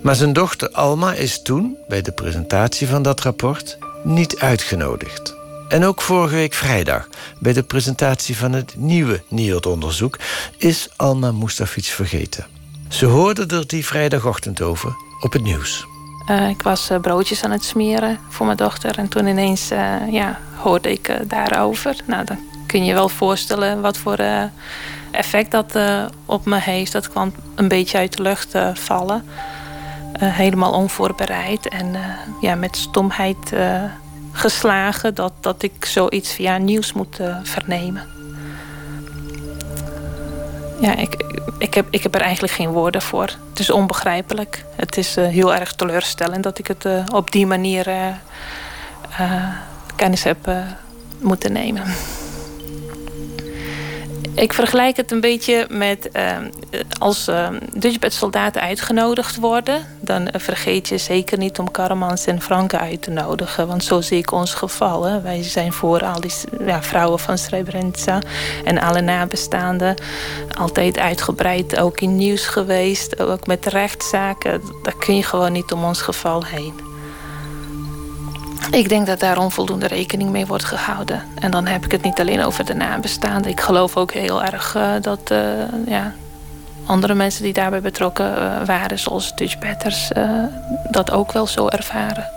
Maar 0.02 0.14
zijn 0.14 0.32
dochter 0.32 0.70
Alma 0.70 1.12
is 1.12 1.42
toen, 1.42 1.76
bij 1.88 2.02
de 2.02 2.12
presentatie 2.12 2.88
van 2.88 3.02
dat 3.02 3.20
rapport, 3.20 3.78
niet 4.04 4.38
uitgenodigd. 4.38 5.36
En 5.68 5.84
ook 5.84 6.02
vorige 6.02 6.34
week 6.34 6.54
vrijdag, 6.54 7.08
bij 7.38 7.52
de 7.52 7.62
presentatie 7.62 8.36
van 8.36 8.52
het 8.52 8.74
nieuwe 8.76 9.22
NIOD-onderzoek, 9.28 10.18
is 10.56 10.88
Alma 10.96 11.32
Mustafic 11.32 11.84
vergeten. 11.84 12.46
Ze 12.88 13.06
hoorde 13.06 13.56
er 13.56 13.66
die 13.66 13.86
vrijdagochtend 13.86 14.60
over 14.60 14.96
op 15.20 15.32
het 15.32 15.42
nieuws. 15.42 15.86
Uh, 16.30 16.48
ik 16.48 16.62
was 16.62 16.90
uh, 16.90 16.98
broodjes 17.00 17.44
aan 17.44 17.50
het 17.50 17.64
smeren 17.64 18.18
voor 18.28 18.46
mijn 18.46 18.58
dochter. 18.58 18.98
En 18.98 19.08
toen 19.08 19.26
ineens 19.26 19.72
uh, 19.72 20.12
ja, 20.12 20.38
hoorde 20.56 20.90
ik 20.90 21.16
daarover. 21.28 21.96
Nou, 22.04 22.24
dan 22.24 22.38
kun 22.66 22.80
je 22.80 22.86
je 22.86 22.94
wel 22.94 23.08
voorstellen 23.08 23.80
wat 23.80 23.98
voor 23.98 24.18
effect 25.10 25.50
dat 25.50 25.78
op 26.24 26.44
me 26.44 26.58
heeft. 26.58 26.92
Dat 26.92 27.08
kwam 27.08 27.32
een 27.54 27.68
beetje 27.68 27.98
uit 27.98 28.16
de 28.16 28.22
lucht 28.22 28.54
vallen. 28.74 29.24
helemaal 30.18 30.72
onvoorbereid. 30.72 31.68
En 31.68 31.96
ja, 32.40 32.54
met 32.54 32.76
stomheid 32.76 33.52
geslagen 34.32 35.14
dat, 35.14 35.32
dat 35.40 35.62
ik 35.62 35.84
zoiets 35.84 36.32
via 36.32 36.58
nieuws 36.58 36.92
moet 36.92 37.20
vernemen. 37.42 38.17
Ja, 40.80 40.96
ik, 40.96 41.24
ik, 41.58 41.74
heb, 41.74 41.86
ik 41.90 42.02
heb 42.02 42.14
er 42.14 42.20
eigenlijk 42.20 42.52
geen 42.52 42.70
woorden 42.70 43.02
voor. 43.02 43.30
Het 43.50 43.58
is 43.58 43.70
onbegrijpelijk. 43.70 44.64
Het 44.76 44.96
is 44.96 45.16
uh, 45.16 45.26
heel 45.26 45.54
erg 45.54 45.72
teleurstellend 45.72 46.42
dat 46.42 46.58
ik 46.58 46.66
het 46.66 46.84
uh, 46.84 47.04
op 47.14 47.30
die 47.30 47.46
manier 47.46 47.88
uh, 47.88 48.14
kennis 49.96 50.22
heb 50.22 50.50
moeten 51.20 51.52
nemen. 51.52 51.82
Ik 54.38 54.52
vergelijk 54.52 54.96
het 54.96 55.10
een 55.10 55.20
beetje 55.20 55.66
met 55.70 56.08
uh, 56.12 56.36
als 56.98 57.28
uh, 57.28 57.48
Dutchbed-soldaten 57.72 58.62
uitgenodigd 58.62 59.36
worden... 59.36 59.86
dan 60.00 60.28
vergeet 60.32 60.88
je 60.88 60.98
zeker 60.98 61.38
niet 61.38 61.58
om 61.58 61.70
Karamans 61.70 62.26
en 62.26 62.40
Franke 62.40 62.78
uit 62.78 63.02
te 63.02 63.10
nodigen. 63.10 63.66
Want 63.66 63.84
zo 63.84 64.00
zie 64.00 64.18
ik 64.18 64.32
ons 64.32 64.54
geval. 64.54 65.02
Hè. 65.04 65.20
Wij 65.20 65.42
zijn 65.42 65.72
voor 65.72 66.04
al 66.04 66.20
die 66.20 66.32
ja, 66.66 66.82
vrouwen 66.82 67.18
van 67.18 67.38
Srebrenica 67.38 68.18
en 68.64 68.78
alle 68.78 69.00
nabestaanden... 69.00 69.94
altijd 70.58 70.98
uitgebreid 70.98 71.78
ook 71.78 72.00
in 72.00 72.16
nieuws 72.16 72.46
geweest. 72.46 73.20
Ook 73.20 73.46
met 73.46 73.66
rechtszaken. 73.66 74.62
Daar 74.82 74.96
kun 74.98 75.16
je 75.16 75.22
gewoon 75.22 75.52
niet 75.52 75.72
om 75.72 75.84
ons 75.84 76.00
geval 76.00 76.44
heen. 76.44 76.87
Ik 78.70 78.88
denk 78.88 79.06
dat 79.06 79.20
daar 79.20 79.38
onvoldoende 79.38 79.86
rekening 79.86 80.30
mee 80.30 80.46
wordt 80.46 80.64
gehouden. 80.64 81.22
En 81.34 81.50
dan 81.50 81.66
heb 81.66 81.84
ik 81.84 81.90
het 81.90 82.02
niet 82.02 82.20
alleen 82.20 82.42
over 82.44 82.64
de 82.64 82.74
nabestaanden. 82.74 83.50
Ik 83.50 83.60
geloof 83.60 83.96
ook 83.96 84.12
heel 84.12 84.42
erg 84.42 84.74
uh, 84.76 84.92
dat 85.00 85.30
uh, 85.32 85.38
ja, 85.86 86.14
andere 86.86 87.14
mensen 87.14 87.42
die 87.42 87.52
daarbij 87.52 87.80
betrokken 87.80 88.32
uh, 88.36 88.66
waren, 88.66 88.98
zoals 88.98 89.34
Dutch 89.34 89.58
Betters, 89.58 90.10
dat 90.90 91.10
ook 91.10 91.32
wel 91.32 91.46
zo 91.46 91.68
ervaren. 91.68 92.30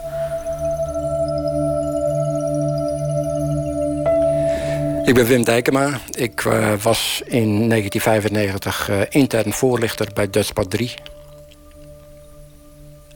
Ik 5.03 5.13
ben 5.13 5.25
Wim 5.25 5.43
Dijkema. 5.43 5.99
Ik 6.09 6.41
was 6.81 7.21
in 7.25 7.69
1995 7.69 8.89
intern 9.09 9.53
voorlichter 9.53 10.07
bij 10.13 10.29
Dutchpad 10.29 10.69
3. 10.69 10.93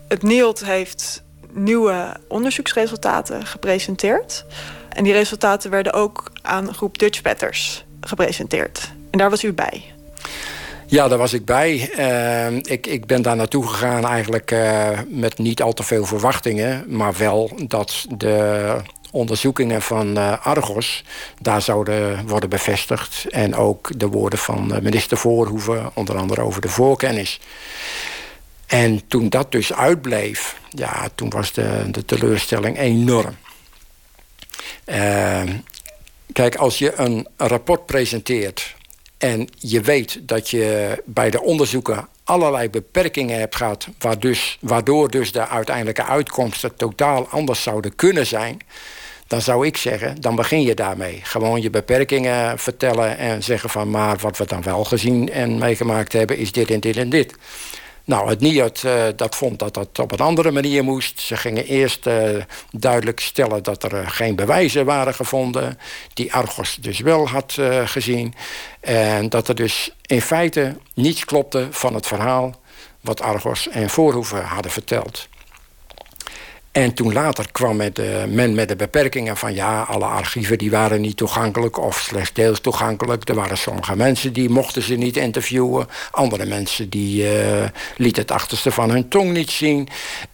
Het 0.07 0.23
NIOD 0.23 0.65
heeft 0.65 1.24
nieuwe 1.55 2.17
onderzoeksresultaten 2.27 3.45
gepresenteerd. 3.45 4.45
En 4.89 5.03
die 5.03 5.13
resultaten 5.13 5.71
werden 5.71 5.93
ook 5.93 6.31
aan 6.41 6.73
groep 6.73 6.97
Dutch 6.97 7.21
Betters 7.21 7.85
gepresenteerd. 8.01 8.91
En 9.11 9.17
daar 9.17 9.29
was 9.29 9.43
u 9.43 9.53
bij. 9.53 9.83
Ja, 10.87 11.07
daar 11.07 11.17
was 11.17 11.33
ik 11.33 11.45
bij. 11.45 11.89
Uh, 11.97 12.57
ik, 12.57 12.87
ik 12.87 13.05
ben 13.05 13.21
daar 13.21 13.35
naartoe 13.35 13.67
gegaan 13.67 14.05
eigenlijk 14.05 14.51
uh, 14.51 14.89
met 15.07 15.37
niet 15.37 15.61
al 15.61 15.73
te 15.73 15.83
veel 15.83 16.05
verwachtingen. 16.05 16.83
Maar 16.87 17.13
wel 17.17 17.51
dat 17.67 18.05
de 18.09 18.75
onderzoekingen 19.11 19.81
van 19.81 20.17
uh, 20.17 20.45
Argos 20.45 21.03
daar 21.41 21.61
zouden 21.61 22.27
worden 22.27 22.49
bevestigd. 22.49 23.25
En 23.29 23.55
ook 23.55 23.99
de 23.99 24.07
woorden 24.07 24.39
van 24.39 24.73
minister 24.81 25.17
Voorhoeven, 25.17 25.91
onder 25.93 26.17
andere 26.17 26.41
over 26.41 26.61
de 26.61 26.69
voorkennis. 26.69 27.39
En 28.67 29.07
toen 29.07 29.29
dat 29.29 29.51
dus 29.51 29.73
uitbleef, 29.73 30.59
ja, 30.69 31.09
toen 31.15 31.29
was 31.29 31.53
de, 31.53 31.83
de 31.91 32.05
teleurstelling 32.05 32.77
enorm. 32.77 33.35
Uh, 34.85 35.41
kijk, 36.33 36.55
als 36.55 36.77
je 36.77 36.93
een 36.95 37.27
rapport 37.37 37.85
presenteert 37.85 38.75
en 39.17 39.49
je 39.55 39.81
weet 39.81 40.19
dat 40.21 40.49
je 40.49 41.01
bij 41.05 41.29
de 41.29 41.41
onderzoeken 41.41 42.07
allerlei 42.23 42.69
beperkingen 42.69 43.39
hebt 43.39 43.55
gehad, 43.55 43.87
waardoor 43.99 44.31
dus, 44.31 44.57
waardoor 44.61 45.11
dus 45.11 45.31
de 45.31 45.47
uiteindelijke 45.47 46.03
uitkomsten 46.05 46.75
totaal 46.75 47.27
anders 47.27 47.63
zouden 47.63 47.95
kunnen 47.95 48.25
zijn, 48.25 48.59
dan 49.27 49.41
zou 49.41 49.65
ik 49.65 49.77
zeggen, 49.77 50.21
dan 50.21 50.35
begin 50.35 50.61
je 50.61 50.73
daarmee. 50.73 51.19
Gewoon 51.23 51.61
je 51.61 51.69
beperkingen 51.69 52.59
vertellen 52.59 53.17
en 53.17 53.43
zeggen 53.43 53.69
van 53.69 53.89
maar 53.89 54.17
wat 54.17 54.37
we 54.37 54.45
dan 54.45 54.63
wel 54.63 54.83
gezien 54.83 55.31
en 55.31 55.57
meegemaakt 55.57 56.13
hebben 56.13 56.37
is 56.37 56.51
dit 56.51 56.71
en 56.71 56.79
dit 56.79 56.97
en 56.97 57.09
dit. 57.09 57.35
Nou, 58.05 58.29
het 58.29 58.39
NIOD 58.39 58.83
uh, 58.83 59.03
dat 59.15 59.35
vond 59.35 59.59
dat 59.59 59.73
dat 59.73 59.99
op 59.99 60.11
een 60.11 60.19
andere 60.19 60.51
manier 60.51 60.83
moest. 60.83 61.19
Ze 61.19 61.37
gingen 61.37 61.65
eerst 61.65 62.07
uh, 62.07 62.43
duidelijk 62.71 63.19
stellen 63.19 63.63
dat 63.63 63.83
er 63.83 63.93
uh, 63.93 64.09
geen 64.09 64.35
bewijzen 64.35 64.85
waren 64.85 65.13
gevonden... 65.13 65.79
die 66.13 66.33
Argos 66.33 66.77
dus 66.81 66.99
wel 66.99 67.27
had 67.27 67.57
gezien. 67.85 68.33
En 68.79 69.29
dat 69.29 69.47
er 69.47 69.55
dus 69.55 69.91
in 70.05 70.21
feite 70.21 70.77
niets 70.93 71.25
klopte 71.25 71.67
van 71.71 71.93
het 71.93 72.07
verhaal... 72.07 72.55
wat 73.01 73.21
Argos 73.21 73.69
en 73.69 73.89
Voorhoeven 73.89 74.43
hadden 74.43 74.71
verteld. 74.71 75.27
En 76.75 76.93
toen 76.93 77.13
later 77.13 77.51
kwam 77.51 77.75
met, 77.75 77.99
uh, 77.99 78.23
men 78.25 78.55
met 78.55 78.67
de 78.67 78.75
beperkingen 78.75 79.37
van... 79.37 79.53
ja, 79.53 79.81
alle 79.81 80.05
archieven 80.05 80.57
die 80.57 80.71
waren 80.71 81.01
niet 81.01 81.17
toegankelijk 81.17 81.77
of 81.77 81.99
slechts 81.99 82.33
deels 82.33 82.59
toegankelijk. 82.59 83.29
Er 83.29 83.35
waren 83.35 83.57
sommige 83.57 83.95
mensen 83.95 84.33
die 84.33 84.49
mochten 84.49 84.81
ze 84.81 84.95
niet 84.95 85.17
interviewen. 85.17 85.87
Andere 86.11 86.45
mensen 86.45 86.89
die 86.89 87.23
uh, 87.23 87.67
het 87.97 88.31
achterste 88.31 88.71
van 88.71 88.89
hun 88.89 89.07
tong 89.07 89.31
niet 89.31 89.51
zien. 89.51 89.87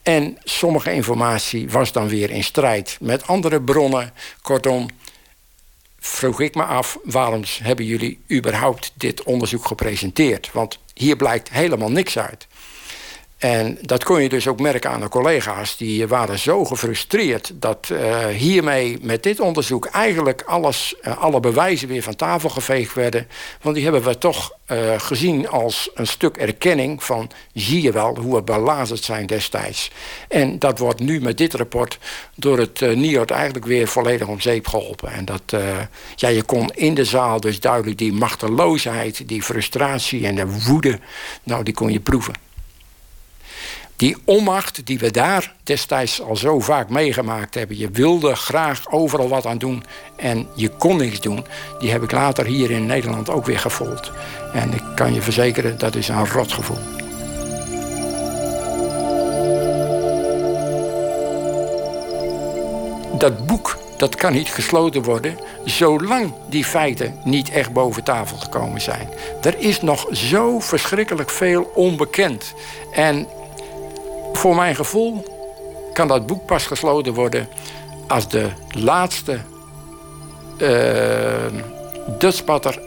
En 0.04 0.38
sommige 0.44 0.94
informatie 0.94 1.70
was 1.70 1.92
dan 1.92 2.08
weer 2.08 2.30
in 2.30 2.44
strijd 2.44 2.98
met 3.00 3.28
andere 3.28 3.62
bronnen. 3.62 4.14
Kortom, 4.42 4.90
vroeg 6.00 6.40
ik 6.40 6.56
me 6.56 6.64
af... 6.64 6.98
waarom 7.04 7.44
hebben 7.64 7.86
jullie 7.86 8.20
überhaupt 8.32 8.92
dit 8.96 9.24
onderzoek 9.24 9.66
gepresenteerd? 9.66 10.50
Want 10.54 10.80
hier 10.94 11.16
blijkt 11.16 11.50
helemaal 11.50 11.92
niks 11.92 12.18
uit. 12.18 12.48
En 13.42 13.78
dat 13.82 14.04
kon 14.04 14.22
je 14.22 14.30
dus 14.30 14.48
ook 14.48 14.60
merken 14.60 14.90
aan 14.90 15.02
de 15.02 15.10
collega's. 15.10 15.78
Die 15.78 16.08
waren 16.08 16.40
zo 16.40 16.66
gefrustreerd 16.66 17.52
dat 17.54 17.90
uh, 17.92 18.26
hiermee 18.26 18.98
met 19.02 19.24
dit 19.24 19.40
onderzoek 19.40 19.86
eigenlijk 19.86 20.42
alles, 20.46 20.96
uh, 21.02 21.18
alle 21.18 21.40
bewijzen 21.40 21.88
weer 21.88 22.04
van 22.04 22.16
tafel 22.16 22.50
geveegd 22.50 22.94
werden. 22.94 23.28
Want 23.62 23.76
die 23.76 23.84
hebben 23.84 24.04
we 24.04 24.18
toch 24.18 24.54
uh, 24.68 24.78
gezien 24.98 25.50
als 25.50 25.90
een 25.94 26.08
stuk 26.08 26.38
erkenning 26.38 27.04
van 27.04 27.30
zie 27.54 27.82
je 27.82 27.92
wel 27.92 28.18
hoe 28.18 28.36
we 28.36 28.42
belazerd 28.42 29.04
zijn 29.04 29.26
destijds. 29.26 29.92
En 30.28 30.60
dat 30.60 30.80
wordt 30.80 31.00
nu 31.00 31.22
met 31.22 31.38
dit 31.38 31.54
rapport 31.54 31.98
door 32.36 32.58
het 32.58 32.80
NIOD 32.80 33.32
eigenlijk 33.32 33.66
weer 33.66 33.88
volledig 33.88 34.28
om 34.28 34.40
zeep 34.40 34.68
geholpen. 34.68 35.12
En 35.12 35.26
dat, 35.26 35.62
ja, 36.16 36.28
je 36.28 36.44
kon 36.44 36.70
in 36.74 36.94
de 36.94 37.06
zaal 37.06 37.40
dus 37.40 37.60
duidelijk 37.60 37.98
die 37.98 38.14
machteloosheid, 38.14 39.28
die 39.28 39.44
frustratie 39.44 40.26
en 40.26 40.36
de 40.36 40.64
woede, 40.68 41.00
nou 41.44 41.64
die 41.64 41.74
kon 41.74 41.92
je 41.92 42.00
proeven. 42.00 42.51
Die 44.02 44.18
onmacht 44.26 44.86
die 44.86 45.00
we 45.00 45.12
daar 45.12 45.54
destijds 45.64 46.22
al 46.22 46.36
zo 46.36 46.60
vaak 46.60 46.90
meegemaakt 46.90 47.54
hebben. 47.54 47.78
Je 47.78 47.90
wilde 47.90 48.36
graag 48.36 48.92
overal 48.92 49.28
wat 49.28 49.46
aan 49.46 49.58
doen 49.58 49.84
en 50.16 50.48
je 50.56 50.70
kon 50.70 50.98
niks 50.98 51.22
doen. 51.22 51.46
Die 51.80 51.92
heb 51.92 52.04
ik 52.04 52.12
later 52.12 52.46
hier 52.46 52.72
in 52.72 52.86
Nederland 52.86 53.30
ook 53.30 53.46
weer 53.46 53.60
gevoeld. 53.60 54.12
En 54.54 54.74
ik 54.74 54.84
kan 54.96 55.14
je 55.14 55.22
verzekeren, 55.22 55.78
dat 55.78 55.96
is 55.96 56.08
een 56.08 56.28
rotgevoel. 56.28 56.78
Dat 63.18 63.46
boek 63.46 63.78
dat 63.98 64.16
kan 64.16 64.34
niet 64.34 64.50
gesloten 64.50 65.04
worden 65.04 65.38
zolang 65.66 66.34
die 66.50 66.66
feiten 66.66 67.20
niet 67.24 67.50
echt 67.50 67.74
boven 67.74 68.04
tafel 68.04 68.38
gekomen 68.38 68.82
zijn. 68.82 69.10
Er 69.42 69.60
is 69.60 69.82
nog 69.82 70.08
zo 70.12 70.60
verschrikkelijk 70.60 71.30
veel 71.30 71.72
onbekend. 71.76 72.54
En 72.92 73.28
voor 74.34 74.56
mijn 74.56 74.76
gevoel 74.76 75.24
kan 75.94 76.08
dat 76.08 76.28
boek 76.28 76.46
pas 76.46 76.66
gesloten 76.66 77.14
worden 77.14 77.48
als 78.08 78.30
de 78.30 78.48
laatste 78.70 79.40
uh, 80.58 81.46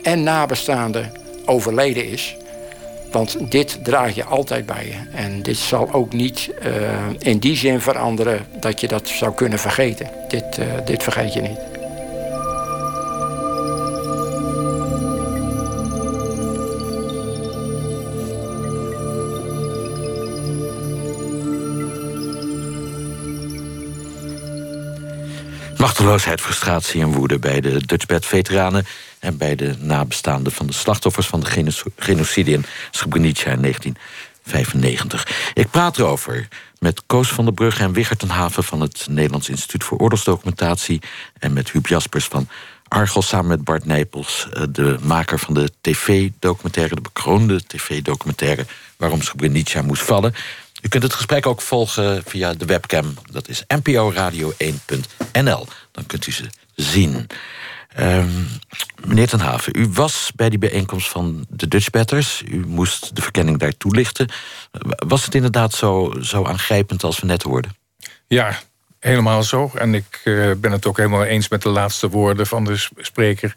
en 0.03 0.23
nabestaande 0.23 1.05
overleden 1.45 2.11
is. 2.11 2.37
Want 3.13 3.51
dit 3.51 3.85
draag 3.85 4.15
je 4.15 4.25
altijd 4.25 4.67
bij 4.67 4.87
je. 4.87 5.17
En 5.17 5.43
dit 5.43 5.57
zal 5.57 5.93
ook 5.93 6.13
niet 6.13 6.51
uh, 6.63 6.73
in 7.19 7.39
die 7.39 7.57
zin 7.57 7.81
veranderen 7.81 8.47
dat 8.61 8.81
je 8.81 8.89
dat 8.89 9.09
zou 9.09 9.35
kunnen 9.35 9.59
vergeten. 9.59 10.11
Dit, 10.29 10.59
uh, 10.59 10.67
dit 10.85 11.03
vergeet 11.03 11.33
je 11.33 11.41
niet. 11.41 11.74
Machteloosheid, 25.85 26.41
frustratie 26.41 27.01
en 27.01 27.13
woede 27.13 27.39
bij 27.39 27.61
de 27.61 27.87
Dutchbed-veteranen... 27.87 28.87
en 29.19 29.37
bij 29.37 29.55
de 29.55 29.75
nabestaanden 29.79 30.53
van 30.53 30.67
de 30.67 30.73
slachtoffers 30.73 31.27
van 31.27 31.41
de 31.41 31.67
genocide 31.97 32.51
in 32.51 32.65
Srebrenica 32.91 33.51
in 33.51 33.61
1995. 33.61 35.51
Ik 35.55 35.71
praat 35.71 35.99
erover 35.99 36.49
met 36.79 37.03
Koos 37.07 37.29
van 37.29 37.45
der 37.45 37.55
Brugge 37.55 37.83
en 37.83 37.93
Wigert 37.93 38.25
van 38.57 38.81
het 38.81 39.07
Nederlands 39.11 39.49
Instituut 39.49 39.85
voor 39.85 39.99
Oorlogsdocumentatie... 39.99 41.03
en 41.39 41.53
met 41.53 41.71
Huub 41.71 41.87
Jaspers 41.87 42.25
van 42.25 42.49
Argos 42.89 43.29
samen 43.29 43.49
met 43.49 43.65
Bart 43.65 43.85
Nijpels... 43.85 44.49
Eh, 44.53 44.63
de 44.71 44.97
maker 45.03 45.39
van 45.39 45.55
de 45.55 45.71
tv-documentaire, 45.81 46.95
de 46.95 47.01
bekroonde 47.01 47.67
tv-documentaire... 47.67 48.67
waarom 48.97 49.23
Srebrenica 49.23 49.83
moest 49.83 50.03
vallen... 50.03 50.35
U 50.85 50.89
kunt 50.89 51.03
het 51.03 51.15
gesprek 51.15 51.47
ook 51.47 51.61
volgen 51.61 52.23
via 52.27 52.55
de 52.55 52.65
webcam. 52.65 53.15
Dat 53.31 53.49
is 53.49 53.65
nporadio1.nl. 53.75 55.67
Dan 55.91 56.07
kunt 56.07 56.27
u 56.27 56.33
ze 56.33 56.45
zien. 56.75 57.27
Um, 57.99 58.49
meneer 59.05 59.29
Ten 59.29 59.41
Haven, 59.41 59.73
u 59.77 59.89
was 59.89 60.33
bij 60.35 60.49
die 60.49 60.59
bijeenkomst 60.59 61.09
van 61.09 61.47
de 61.49 61.69
Dutch 61.69 61.91
Batters. 61.91 62.43
U 62.47 62.67
moest 62.67 63.17
de 63.17 63.23
verkenning 63.23 63.59
daar 63.59 63.77
toelichten. 63.77 64.29
Was 65.07 65.25
het 65.25 65.35
inderdaad 65.35 65.73
zo, 65.73 66.15
zo 66.21 66.45
aangrijpend 66.45 67.05
als 67.05 67.21
we 67.21 67.27
net 67.27 67.43
hoorden? 67.43 67.77
Ja, 68.27 68.59
helemaal 68.99 69.43
zo. 69.43 69.71
En 69.75 69.95
ik 69.95 70.21
uh, 70.25 70.53
ben 70.57 70.73
het 70.73 70.87
ook 70.87 70.97
helemaal 70.97 71.25
eens 71.25 71.49
met 71.49 71.63
de 71.63 71.69
laatste 71.69 72.09
woorden 72.09 72.47
van 72.47 72.65
de 72.65 72.89
spreker 72.97 73.57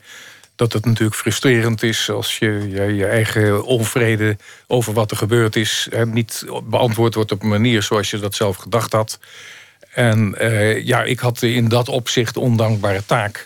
dat 0.57 0.73
het 0.73 0.85
natuurlijk 0.85 1.17
frustrerend 1.17 1.83
is 1.83 2.09
als 2.09 2.37
je 2.37 2.69
je, 2.69 2.95
je 2.95 3.05
eigen 3.05 3.65
onvrede 3.65 4.37
over 4.67 4.93
wat 4.93 5.11
er 5.11 5.17
gebeurd 5.17 5.55
is 5.55 5.87
hè, 5.89 6.05
niet 6.05 6.45
beantwoord 6.63 7.13
wordt 7.13 7.31
op 7.31 7.41
een 7.41 7.49
manier 7.49 7.83
zoals 7.83 8.09
je 8.09 8.19
dat 8.19 8.35
zelf 8.35 8.55
gedacht 8.55 8.91
had. 8.91 9.19
En 9.93 10.35
uh, 10.41 10.85
ja, 10.85 11.03
ik 11.03 11.19
had 11.19 11.41
in 11.41 11.67
dat 11.67 11.89
opzicht 11.89 12.37
ondankbare 12.37 13.05
taak 13.05 13.45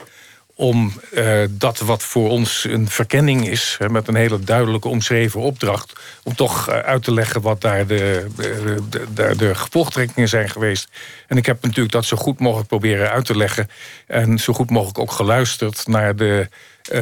om 0.55 0.93
uh, 1.13 1.43
dat 1.49 1.79
wat 1.79 2.03
voor 2.03 2.29
ons 2.29 2.63
een 2.63 2.89
verkenning 2.89 3.47
is, 3.47 3.75
hè, 3.79 3.89
met 3.89 4.07
een 4.07 4.15
hele 4.15 4.39
duidelijke 4.39 4.87
omschreven 4.87 5.39
opdracht, 5.39 5.99
om 6.23 6.35
toch 6.35 6.69
uh, 6.69 6.75
uit 6.75 7.03
te 7.03 7.13
leggen 7.13 7.41
wat 7.41 7.61
daar 7.61 7.87
de, 7.87 8.27
de, 8.35 8.81
de, 9.13 9.35
de, 9.37 9.55
gevolgtrekkingen 9.55 10.29
zijn 10.29 10.49
geweest. 10.49 10.89
En 11.27 11.37
ik 11.37 11.45
heb 11.45 11.63
natuurlijk 11.63 11.91
dat 11.91 12.05
zo 12.05 12.17
goed 12.17 12.39
mogelijk 12.39 12.67
proberen 12.67 13.09
uit 13.09 13.25
te 13.25 13.37
leggen 13.37 13.69
en 14.07 14.39
zo 14.39 14.53
goed 14.53 14.69
mogelijk 14.69 14.99
ook 14.99 15.11
geluisterd 15.11 15.87
naar 15.87 16.15
de 16.15 16.49
uh, 16.93 17.01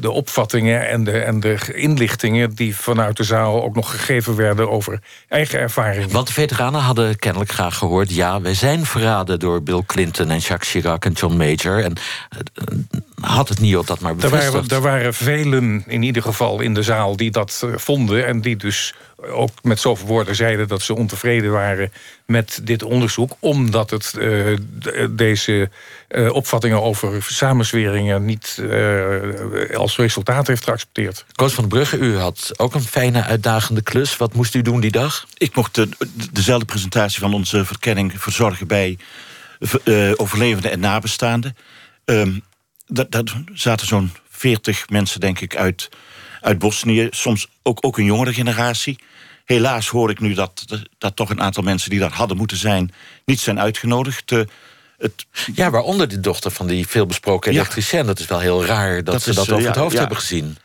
de 0.00 0.10
opvattingen 0.10 0.88
en 0.88 1.04
de, 1.04 1.18
en 1.18 1.40
de 1.40 1.58
inlichtingen 1.74 2.54
die 2.54 2.76
vanuit 2.76 3.16
de 3.16 3.24
zaal 3.24 3.62
ook 3.62 3.74
nog 3.74 3.90
gegeven 3.90 4.36
werden 4.36 4.70
over 4.70 5.00
eigen 5.28 5.58
ervaringen. 5.58 6.10
Want 6.10 6.26
de 6.26 6.32
veteranen 6.32 6.80
hadden 6.80 7.18
kennelijk 7.18 7.50
graag 7.50 7.78
gehoord: 7.78 8.14
ja, 8.14 8.40
wij 8.40 8.54
zijn 8.54 8.86
verraden 8.86 9.38
door 9.38 9.62
Bill 9.62 9.82
Clinton 9.86 10.30
en 10.30 10.38
Jacques 10.38 10.70
Chirac 10.70 11.04
en 11.04 11.12
John 11.12 11.36
Major. 11.36 11.84
En 11.84 11.92
uh, 11.92 12.78
had 13.20 13.48
het 13.48 13.60
niet 13.60 13.76
op 13.76 13.86
dat 13.86 14.00
maar 14.00 14.14
bevestigd. 14.14 14.46
Er 14.46 14.52
waren, 14.52 14.70
er 14.70 14.80
waren 14.80 15.14
velen 15.14 15.84
in 15.86 16.02
ieder 16.02 16.22
geval 16.22 16.60
in 16.60 16.74
de 16.74 16.82
zaal 16.82 17.16
die 17.16 17.30
dat 17.30 17.62
uh, 17.64 17.76
vonden 17.76 18.26
en 18.26 18.40
die 18.40 18.56
dus 18.56 18.94
ook 19.16 19.50
met 19.62 19.80
zoveel 19.80 20.06
woorden 20.06 20.36
zeiden 20.36 20.68
dat 20.68 20.82
ze 20.82 20.94
ontevreden 20.94 21.50
waren 21.50 21.92
met 22.26 22.60
dit 22.62 22.82
onderzoek, 22.82 23.36
omdat 23.38 23.90
het 23.90 24.14
uh, 24.18 24.56
deze 25.10 25.70
uh, 26.08 26.32
opvattingen 26.32 26.82
over 26.82 27.22
samenzweringen 27.22 28.24
niet 28.24 28.58
uh, 28.60 29.76
als 29.76 29.96
resultaat 29.96 30.46
heeft 30.46 30.64
geaccepteerd. 30.64 31.24
Koos 31.34 31.54
van 31.54 31.68
Brugge, 31.68 31.98
u 31.98 32.16
had 32.16 32.52
ook 32.56 32.74
een 32.74 32.82
fijne 32.82 33.22
uitdagende 33.22 33.82
klus. 33.82 34.16
Wat 34.16 34.34
moest 34.34 34.54
u 34.54 34.62
doen 34.62 34.80
die 34.80 34.90
dag? 34.90 35.26
Ik 35.34 35.54
mocht 35.54 35.74
de, 35.74 35.88
dezelfde 36.32 36.66
presentatie 36.66 37.20
van 37.20 37.34
onze 37.34 37.64
verkenning 37.64 38.12
verzorgen 38.16 38.66
bij 38.66 38.98
uh, 39.84 40.12
overlevenden 40.16 40.70
en 40.70 40.80
nabestaanden. 40.80 41.56
Um, 42.04 42.42
dat, 42.86 43.10
dat 43.10 43.34
zaten 43.54 43.86
zo'n 43.86 44.12
40 44.28 44.88
mensen, 44.88 45.20
denk 45.20 45.40
ik, 45.40 45.56
uit, 45.56 45.88
uit 46.46 46.58
Bosnië. 46.58 47.08
Soms 47.10 47.48
ook, 47.62 47.78
ook 47.80 47.98
een 47.98 48.04
jongere 48.04 48.34
generatie. 48.34 48.98
Helaas 49.44 49.88
hoor 49.88 50.10
ik 50.10 50.20
nu 50.20 50.34
dat, 50.34 50.64
dat 50.98 51.16
toch 51.16 51.30
een 51.30 51.40
aantal 51.40 51.62
mensen 51.62 51.90
die 51.90 51.98
daar 51.98 52.12
hadden 52.12 52.36
moeten 52.36 52.56
zijn... 52.56 52.92
niet 53.24 53.40
zijn 53.40 53.60
uitgenodigd. 53.60 54.30
Uh, 54.30 54.40
het... 54.98 55.26
Ja, 55.54 55.70
waaronder 55.70 56.08
de 56.08 56.20
dochter 56.20 56.50
van 56.50 56.66
die 56.66 56.86
veelbesproken 56.86 57.52
elektricien. 57.52 57.98
Ja. 57.98 58.04
Dat 58.04 58.18
is 58.18 58.26
wel 58.26 58.40
heel 58.40 58.64
raar 58.64 59.04
dat, 59.04 59.22
ze 59.22 59.34
dat 59.34 59.50
over 59.50 59.66
het 59.66 59.76
hoofd 59.76 59.98
hebben 59.98 60.16
gezien. 60.16 60.56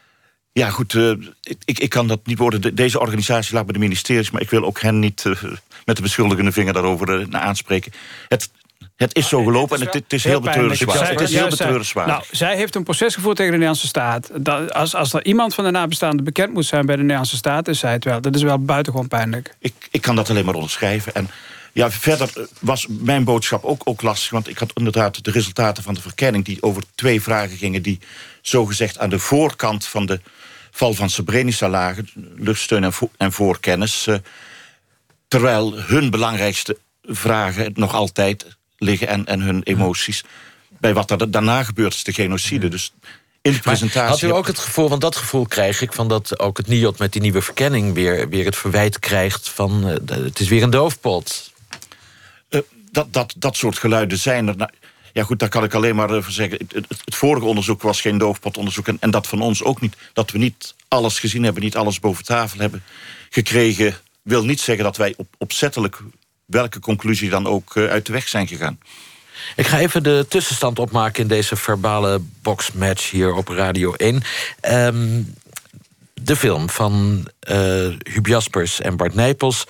Ja, 0.54 0.70
goed, 0.70 0.94
uh, 0.94 1.16
ik, 1.66 1.80
ik 1.80 1.90
kan 1.90 2.08
dat 2.08 2.26
niet 2.26 2.38
worden. 2.38 2.76
Deze 2.76 3.00
organisatie 3.00 3.54
laat 3.54 3.66
bij 3.66 3.74
de 3.74 3.80
ministeries... 3.80 4.32
maar 4.32 4.42
ik 4.42 4.50
wil 4.50 4.66
ook 4.66 4.82
hen 4.82 5.00
niet 5.00 5.24
uh, 5.26 5.44
met 5.86 5.96
de 5.96 6.02
beschuldigende 6.02 6.52
vinger 6.52 6.74
daarover 6.74 7.20
uh, 7.20 7.40
aanspreken. 7.40 7.92
Het, 8.28 8.50
het 9.02 9.16
is 9.16 9.28
zo 9.28 9.44
gelopen 9.44 9.80
en 9.80 9.86
het, 9.86 9.94
het 9.94 10.14
is 10.14 10.24
heel, 10.24 10.32
heel 10.32 10.42
betreurenswaardig. 10.42 11.10
Het 11.10 11.22
is 11.22 11.34
heel 11.34 11.50
betreurenswaardig. 11.50 12.14
Nou, 12.14 12.26
zij 12.32 12.56
heeft 12.56 12.76
een 12.76 12.84
proces 12.84 13.14
gevoerd 13.14 13.36
tegen 13.36 13.52
de 13.52 13.58
Nederlandse 13.58 13.88
staat. 13.88 14.30
Dat, 14.36 14.74
als, 14.74 14.96
als 14.96 15.14
er 15.14 15.26
iemand 15.26 15.54
van 15.54 15.64
de 15.64 15.72
nabestaanden 15.72 16.26
bekend 16.26 16.54
moet 16.54 16.66
zijn 16.66 16.86
bij 16.86 16.96
de 16.96 17.02
Nederlandse 17.02 17.36
staat... 17.36 17.68
is 17.68 17.80
zij 17.80 17.92
het 17.92 18.04
wel. 18.04 18.22
Dat 18.22 18.36
is 18.36 18.44
wel 18.44 18.60
buitengewoon 18.60 19.08
pijnlijk. 19.08 19.56
Ik, 19.60 19.74
ik 19.92 20.02
kan 20.02 20.16
dat 20.16 20.30
alleen 20.30 20.46
maar 20.46 20.54
onderschrijven. 20.54 21.14
En 21.14 21.30
ja, 21.72 21.92
verder 21.92 22.48
was 22.60 22.88
mijn 22.90 23.24
boodschap 23.24 23.64
ook, 23.64 23.82
ook 23.84 24.02
lastig. 24.02 24.32
Want 24.32 24.50
ik 24.50 24.58
had 24.58 24.72
inderdaad 24.74 25.24
de 25.24 25.32
resultaten 25.32 25.84
van 25.84 25.94
de 25.94 26.02
verkenning... 26.02 26.46
die 26.46 26.64
over 26.64 26.84
twee 26.96 27.22
vragen 27.22 27.58
gingen 27.58 27.82
die 27.82 28.00
zogezegd 28.42 29.00
aan 29.00 29.10
de 29.10 29.20
voorkant 29.20 29.86
van 29.86 30.06
de 30.06 30.20
val 30.72 30.94
van 30.94 31.10
Srebrenica 31.10 31.70
lagen. 31.70 32.10
Luchtsteun 32.36 32.84
en, 32.84 32.94
vo 32.94 33.12
en 33.18 33.32
voorkennis. 33.32 34.08
Uh, 34.08 34.16
terwijl 35.28 35.74
hun 35.76 36.10
belangrijkste 36.10 36.78
vragen 37.04 37.72
nog 37.76 37.94
altijd 37.94 38.60
liggen 38.82 39.08
en, 39.08 39.26
en 39.26 39.42
hun 39.42 39.64
emoties... 39.64 40.24
bij 40.80 40.94
wat 40.94 41.12
er 41.12 41.32
daarna 41.32 41.64
gebeurt 41.64 41.94
is 41.94 42.04
de 42.04 42.14
genocide. 42.14 42.68
Dus 42.68 42.94
in 43.42 43.52
de 43.52 43.60
presentatie... 43.60 44.28
had 44.28 44.36
u 44.36 44.38
ook 44.38 44.48
het 44.48 44.60
gevoel, 44.60 44.90
want 44.90 45.02
dat 45.02 45.16
gevoel 45.16 45.46
krijg 45.46 45.82
ik... 45.82 45.94
van 45.94 46.08
dat 46.08 46.40
ook 46.40 46.58
het 46.58 46.68
NIOT 46.68 46.98
met 46.98 47.14
die 47.14 47.22
nieuwe 47.22 47.42
verkenning 47.42 47.94
weer, 47.94 48.30
weer 48.30 48.46
het 48.46 48.56
verwijt 48.56 49.00
krijgt... 49.00 49.50
van 49.50 49.88
uh, 49.88 49.96
het 50.24 50.40
is 50.40 50.48
weer 50.48 50.64
een 50.64 50.70
doofpot. 50.70 51.52
Uh, 52.50 52.62
dat, 52.92 53.14
dat, 53.14 53.34
dat 53.38 53.56
soort 53.56 53.78
geluiden 53.78 54.18
zijn 54.18 54.48
er... 54.48 54.56
Nou, 54.56 54.70
ja 55.14 55.24
goed, 55.24 55.40
daar 55.40 55.50
kan 55.50 55.64
ik 55.64 55.74
alleen 55.74 55.96
maar 55.96 56.10
over 56.10 56.32
zeggen. 56.32 56.58
Het, 56.68 56.86
het, 56.88 57.16
vorige 57.16 57.46
onderzoek 57.46 57.82
was 57.82 58.02
geen 58.02 58.18
doofpotonderzoek... 58.18 58.88
En, 58.88 58.98
en 59.00 59.12
dat 59.12 59.28
van 59.28 59.42
ons 59.42 59.64
ook 59.64 59.82
niet. 59.82 59.96
Dat 60.14 60.32
we 60.32 60.38
niet 60.38 60.76
alles 60.88 61.20
gezien 61.20 61.44
hebben, 61.44 61.64
niet 61.64 61.76
alles 61.76 62.00
boven 62.00 62.24
tafel 62.24 62.60
hebben 62.60 62.84
gekregen... 63.30 63.98
wil 64.22 64.46
niet 64.46 64.60
zeggen 64.60 64.84
dat 64.84 64.98
wij 64.98 65.14
op, 65.18 65.28
opzettelijk 65.38 66.02
welke 66.52 66.80
conclusie 66.80 67.30
dan 67.30 67.48
ook 67.48 67.76
uh, 67.76 67.90
uit 67.90 68.06
de 68.06 68.12
weg 68.12 68.28
zijn 68.28 68.48
gegaan. 68.48 68.80
Ik 69.56 69.68
ga 69.68 69.80
even 69.80 70.04
de 70.04 70.26
tussenstand 70.30 70.80
opmaken 70.80 71.22
in 71.22 71.28
deze 71.28 71.56
verbale 71.56 72.22
boxmatch 72.42 73.12
hier 73.12 73.34
op 73.34 73.48
Radio 73.48 73.94
1. 73.94 74.22
Um, 74.62 75.34
de 76.14 76.36
film 76.36 76.70
van 76.70 77.26
uh, 77.50 77.94
Jaspers 78.24 78.82
en 78.82 78.98
Bart 78.98 79.14
Nijpels 79.14 79.66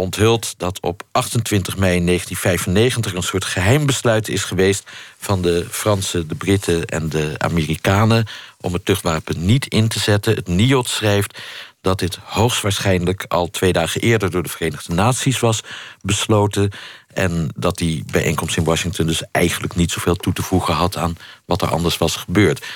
onthult 0.00 0.54
dat 0.56 0.80
op 0.80 1.02
28 1.12 1.76
mei 1.76 2.04
1995 2.04 3.14
een 3.14 3.22
soort 3.22 3.44
geheim 3.44 3.86
besluit 3.86 4.28
is 4.28 4.44
geweest 4.44 4.90
van 5.18 5.42
de 5.42 5.66
Fransen, 5.70 6.28
de 6.28 6.34
Britten 6.34 6.86
en 6.86 7.08
de 7.08 7.34
Amerikanen 7.38 8.26
om 8.60 8.72
het 8.72 8.88
luchtwapen 8.88 9.44
niet 9.44 9.66
in 9.66 9.88
te 9.88 9.98
zetten. 9.98 10.34
Het 10.34 10.48
NIOT 10.48 10.88
schrijft 10.88 11.38
dat 11.80 11.98
dit 11.98 12.18
hoogstwaarschijnlijk 12.24 13.24
al 13.28 13.50
twee 13.50 13.72
dagen 13.72 14.00
eerder 14.00 14.30
door 14.30 14.42
de 14.42 14.48
Verenigde 14.48 14.94
Naties 14.94 15.40
was 15.40 15.60
besloten. 16.00 16.70
En 17.14 17.50
dat 17.56 17.78
die 17.78 18.04
bijeenkomst 18.10 18.56
in 18.56 18.64
Washington 18.64 19.06
dus 19.06 19.22
eigenlijk 19.32 19.74
niet 19.74 19.90
zoveel 19.90 20.16
toe 20.16 20.32
te 20.32 20.42
voegen 20.42 20.74
had 20.74 20.96
aan 20.96 21.16
wat 21.44 21.62
er 21.62 21.68
anders 21.68 21.98
was 21.98 22.16
gebeurd. 22.16 22.66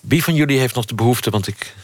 Wie 0.00 0.24
van 0.24 0.34
jullie 0.34 0.58
heeft 0.58 0.74
nog 0.74 0.84
de 0.84 0.94
behoefte, 0.94 1.30
want 1.30 1.46
ik 1.46 1.74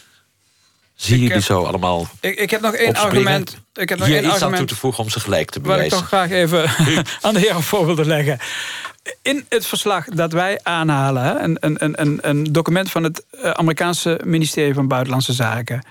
zie 0.94 1.20
jullie 1.20 1.42
zo 1.42 1.64
allemaal. 1.64 2.08
Ik, 2.20 2.38
ik 2.38 2.50
heb 2.50 2.60
nog 2.60 2.74
één 2.74 2.94
argument. 2.94 3.56
Ik 3.74 3.88
heb 3.88 3.98
nog 3.98 4.06
Hier 4.06 4.16
één 4.16 4.24
iets 4.24 4.34
argument 4.34 4.60
aan 4.60 4.66
toe 4.66 4.76
te 4.76 4.80
voegen 4.80 5.04
om 5.04 5.10
ze 5.10 5.20
gelijk 5.20 5.50
te 5.50 5.60
bewijzen. 5.60 5.90
Wat 5.90 5.98
ik 6.00 6.08
toch 6.08 6.18
graag 6.18 6.30
even 6.30 6.70
aan 7.22 7.34
de 7.34 7.40
heren 7.40 7.62
voor 7.62 7.86
wilde 7.86 8.04
leggen. 8.04 8.38
In 9.22 9.46
het 9.48 9.66
verslag 9.66 10.04
dat 10.04 10.32
wij 10.32 10.60
aanhalen, 10.62 11.44
een, 11.44 11.56
een, 11.60 12.00
een, 12.00 12.18
een 12.22 12.44
document 12.44 12.90
van 12.90 13.02
het 13.02 13.24
eh, 13.30 13.50
Amerikaanse 13.50 14.20
ministerie 14.24 14.74
van 14.74 14.88
Buitenlandse 14.88 15.32
Zaken, 15.32 15.84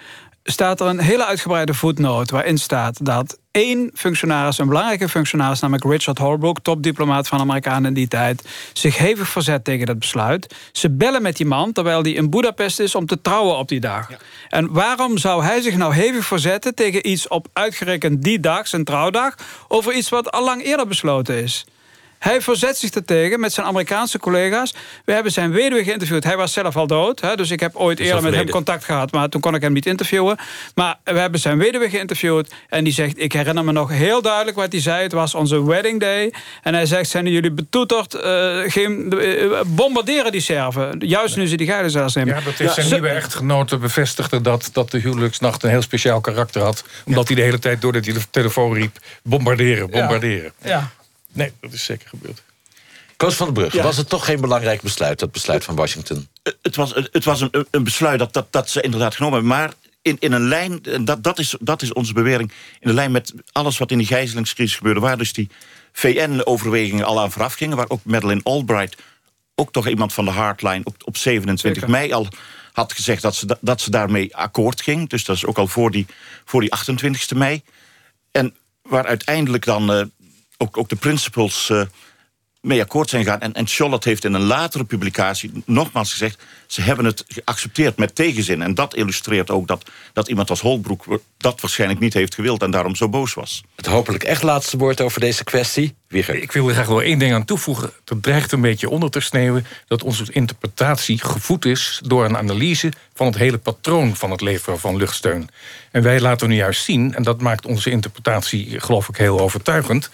staat 0.47 0.79
er 0.79 0.87
een 0.87 0.99
hele 0.99 1.25
uitgebreide 1.25 1.73
voetnoot 1.73 2.29
waarin 2.29 2.57
staat 2.57 3.05
dat 3.05 3.39
één 3.51 3.91
functionaris, 3.93 4.57
een 4.57 4.67
belangrijke 4.67 5.09
functionaris, 5.09 5.59
namelijk 5.59 5.89
Richard 5.89 6.17
Holbrooke, 6.17 6.61
topdiplomaat 6.61 7.27
van 7.27 7.37
de 7.37 7.43
Amerikanen 7.43 7.85
in 7.85 7.93
die 7.93 8.07
tijd, 8.07 8.47
zich 8.73 8.97
hevig 8.97 9.27
verzet 9.27 9.63
tegen 9.63 9.85
dat 9.85 9.99
besluit. 9.99 10.55
Ze 10.71 10.89
bellen 10.89 11.21
met 11.21 11.37
die 11.37 11.45
man 11.45 11.71
terwijl 11.71 12.01
hij 12.01 12.11
in 12.11 12.29
Budapest 12.29 12.79
is 12.79 12.95
om 12.95 13.05
te 13.05 13.21
trouwen 13.21 13.57
op 13.57 13.67
die 13.67 13.79
dag. 13.79 14.09
En 14.49 14.71
waarom 14.71 15.17
zou 15.17 15.43
hij 15.43 15.61
zich 15.61 15.77
nou 15.77 15.93
hevig 15.93 16.25
verzetten 16.25 16.75
tegen 16.75 17.09
iets 17.09 17.27
op 17.27 17.47
uitgerekend 17.53 18.23
die 18.23 18.39
dag, 18.39 18.67
zijn 18.67 18.83
trouwdag, 18.83 19.35
over 19.67 19.93
iets 19.93 20.09
wat 20.09 20.31
al 20.31 20.43
lang 20.43 20.63
eerder 20.63 20.87
besloten 20.87 21.43
is? 21.43 21.65
Hij 22.19 22.41
verzet 22.41 22.77
zich 22.77 22.89
ertegen 22.89 23.39
met 23.39 23.53
zijn 23.53 23.65
Amerikaanse 23.65 24.19
collega's. 24.19 24.73
We 25.05 25.13
hebben 25.13 25.31
zijn 25.31 25.51
weduwe 25.51 25.83
geïnterviewd. 25.83 26.23
Hij 26.23 26.37
was 26.37 26.53
zelf 26.53 26.75
al 26.75 26.87
dood. 26.87 27.21
Hè, 27.21 27.35
dus 27.35 27.51
ik 27.51 27.59
heb 27.59 27.75
ooit 27.75 27.99
eerder 27.99 28.23
met 28.23 28.35
hem 28.35 28.49
contact 28.49 28.83
gehad. 28.83 29.11
Maar 29.11 29.29
toen 29.29 29.41
kon 29.41 29.55
ik 29.55 29.61
hem 29.61 29.73
niet 29.73 29.85
interviewen. 29.85 30.37
Maar 30.75 30.97
we 31.03 31.19
hebben 31.19 31.39
zijn 31.39 31.57
weduwe 31.57 31.89
geïnterviewd. 31.89 32.53
En 32.69 32.83
die 32.83 32.93
zegt, 32.93 33.21
ik 33.21 33.33
herinner 33.33 33.63
me 33.63 33.71
nog 33.71 33.89
heel 33.89 34.21
duidelijk 34.21 34.57
wat 34.57 34.71
hij 34.71 34.81
zei. 34.81 35.03
Het 35.03 35.11
was 35.11 35.35
onze 35.35 35.65
wedding 35.65 35.99
day. 35.99 36.33
En 36.63 36.73
hij 36.73 36.85
zegt, 36.85 37.09
zijn 37.09 37.27
jullie 37.27 37.51
betoeterd? 37.51 38.15
Uh, 38.15 38.21
geen, 38.67 39.13
uh, 39.13 39.61
bombarderen 39.65 40.31
die 40.31 40.41
Serven. 40.41 40.95
Juist 40.99 41.35
nu 41.35 41.47
ze 41.47 41.55
die 41.55 41.67
geiden 41.67 41.91
zelfs 41.91 42.15
nemen. 42.15 42.35
Ja, 42.35 42.41
dat 42.41 42.59
is 42.59 42.73
zijn 42.73 42.89
nieuwe 42.89 43.07
echtgenote 43.07 43.77
bevestigde 43.77 44.41
dat, 44.41 44.69
dat 44.73 44.91
de 44.91 44.99
huwelijksnacht 44.99 45.63
een 45.63 45.69
heel 45.69 45.81
speciaal 45.81 46.21
karakter 46.21 46.61
had. 46.61 46.83
Omdat 47.05 47.27
hij 47.27 47.35
de 47.35 47.41
hele 47.41 47.59
tijd 47.59 47.81
door 47.81 47.91
de 47.91 48.13
telefoon 48.31 48.73
riep, 48.73 48.97
bombarderen, 49.23 49.89
bombarderen. 49.89 50.51
ja. 50.61 50.69
ja. 50.69 50.91
Nee, 51.35 51.51
dat 51.59 51.73
is 51.73 51.83
zeker 51.83 52.09
gebeurd. 52.09 52.43
Koos 53.17 53.35
van 53.35 53.53
den 53.53 53.53
Brug, 53.53 53.83
was 53.83 53.97
het 53.97 54.09
toch 54.09 54.25
geen 54.25 54.41
belangrijk 54.41 54.81
besluit, 54.81 55.19
dat 55.19 55.31
besluit 55.31 55.63
van 55.63 55.75
Washington? 55.75 56.27
Het 56.61 56.75
was, 56.75 56.93
het 56.93 57.23
was 57.23 57.41
een, 57.41 57.65
een 57.71 57.83
besluit 57.83 58.19
dat, 58.19 58.33
dat, 58.33 58.47
dat 58.49 58.69
ze 58.69 58.81
inderdaad 58.81 59.15
genomen 59.15 59.39
hebben. 59.39 59.57
Maar 59.57 59.73
in, 60.01 60.17
in 60.19 60.31
een 60.31 60.47
lijn, 60.47 60.79
dat, 61.01 61.23
dat, 61.23 61.39
is, 61.39 61.55
dat 61.59 61.81
is 61.81 61.93
onze 61.93 62.13
bewering... 62.13 62.51
in 62.79 62.87
de 62.87 62.93
lijn 62.93 63.11
met 63.11 63.33
alles 63.51 63.77
wat 63.77 63.91
in 63.91 63.97
die 63.97 64.07
gijzelingscrisis 64.07 64.77
gebeurde... 64.77 64.99
waar 64.99 65.17
dus 65.17 65.33
die 65.33 65.49
VN-overwegingen 65.91 67.05
al 67.05 67.21
aan 67.21 67.31
vooraf 67.31 67.53
gingen... 67.53 67.77
waar 67.77 67.89
ook 67.89 68.03
Madeleine 68.03 68.43
Albright, 68.43 69.01
ook 69.55 69.71
toch 69.71 69.87
iemand 69.87 70.13
van 70.13 70.25
de 70.25 70.31
hardline... 70.31 70.81
op, 70.83 70.95
op 71.03 71.17
27 71.17 71.87
mei 71.87 72.13
al 72.13 72.27
had 72.71 72.93
gezegd 72.93 73.21
dat 73.21 73.35
ze, 73.35 73.57
dat 73.61 73.81
ze 73.81 73.89
daarmee 73.89 74.35
akkoord 74.35 74.81
ging. 74.81 75.09
Dus 75.09 75.25
dat 75.25 75.35
is 75.35 75.45
ook 75.45 75.57
al 75.57 75.67
voor 75.67 75.91
die, 75.91 76.05
voor 76.45 76.61
die 76.61 76.71
28 76.71 77.37
mei. 77.37 77.61
En 78.31 78.55
waar 78.81 79.05
uiteindelijk 79.05 79.65
dan... 79.65 79.91
Uh, 79.91 80.03
ook, 80.57 80.77
ook 80.77 80.89
de 80.89 80.95
principles 80.95 81.69
uh, 81.69 81.81
mee 82.65 82.81
akkoord 82.81 83.09
zijn 83.09 83.23
gegaan. 83.23 83.41
En, 83.41 83.53
en 83.53 83.67
Charlotte 83.67 84.09
heeft 84.09 84.25
in 84.25 84.33
een 84.33 84.43
latere 84.43 84.83
publicatie 84.83 85.51
nogmaals 85.65 86.11
gezegd... 86.11 86.43
ze 86.67 86.81
hebben 86.81 87.05
het 87.05 87.23
geaccepteerd 87.27 87.97
met 87.97 88.15
tegenzin. 88.15 88.61
En 88.61 88.73
dat 88.73 88.95
illustreert 88.95 89.49
ook 89.49 89.67
dat, 89.67 89.89
dat 90.13 90.27
iemand 90.27 90.49
als 90.49 90.61
Holbroek 90.61 91.05
dat 91.37 91.61
waarschijnlijk 91.61 91.99
niet 91.99 92.13
heeft 92.13 92.35
gewild... 92.35 92.61
en 92.61 92.71
daarom 92.71 92.95
zo 92.95 93.09
boos 93.09 93.33
was. 93.33 93.63
Het 93.75 93.85
hopelijk 93.85 94.23
echt 94.23 94.43
laatste 94.43 94.77
woord 94.77 95.01
over 95.01 95.19
deze 95.19 95.43
kwestie. 95.43 95.95
Ik 96.09 96.51
wil 96.51 96.67
er 96.67 96.73
graag 96.73 96.87
wel 96.87 97.01
één 97.01 97.19
ding 97.19 97.33
aan 97.33 97.45
toevoegen. 97.45 97.91
Er 98.05 98.19
dreigt 98.19 98.51
een 98.51 98.61
beetje 98.61 98.89
onder 98.89 99.09
te 99.09 99.19
sneeuwen... 99.19 99.65
dat 99.87 100.03
onze 100.03 100.25
interpretatie 100.31 101.19
gevoed 101.23 101.65
is 101.65 102.01
door 102.03 102.25
een 102.25 102.37
analyse... 102.37 102.91
van 103.13 103.25
het 103.25 103.35
hele 103.35 103.57
patroon 103.57 104.15
van 104.15 104.31
het 104.31 104.41
leveren 104.41 104.79
van 104.79 104.97
luchtsteun. 104.97 105.49
En 105.91 106.03
wij 106.03 106.19
laten 106.19 106.49
nu 106.49 106.55
juist 106.55 106.83
zien, 106.83 107.15
en 107.15 107.23
dat 107.23 107.41
maakt 107.41 107.65
onze 107.65 107.89
interpretatie... 107.89 108.79
geloof 108.79 109.09
ik 109.09 109.17
heel 109.17 109.39
overtuigend 109.39 110.09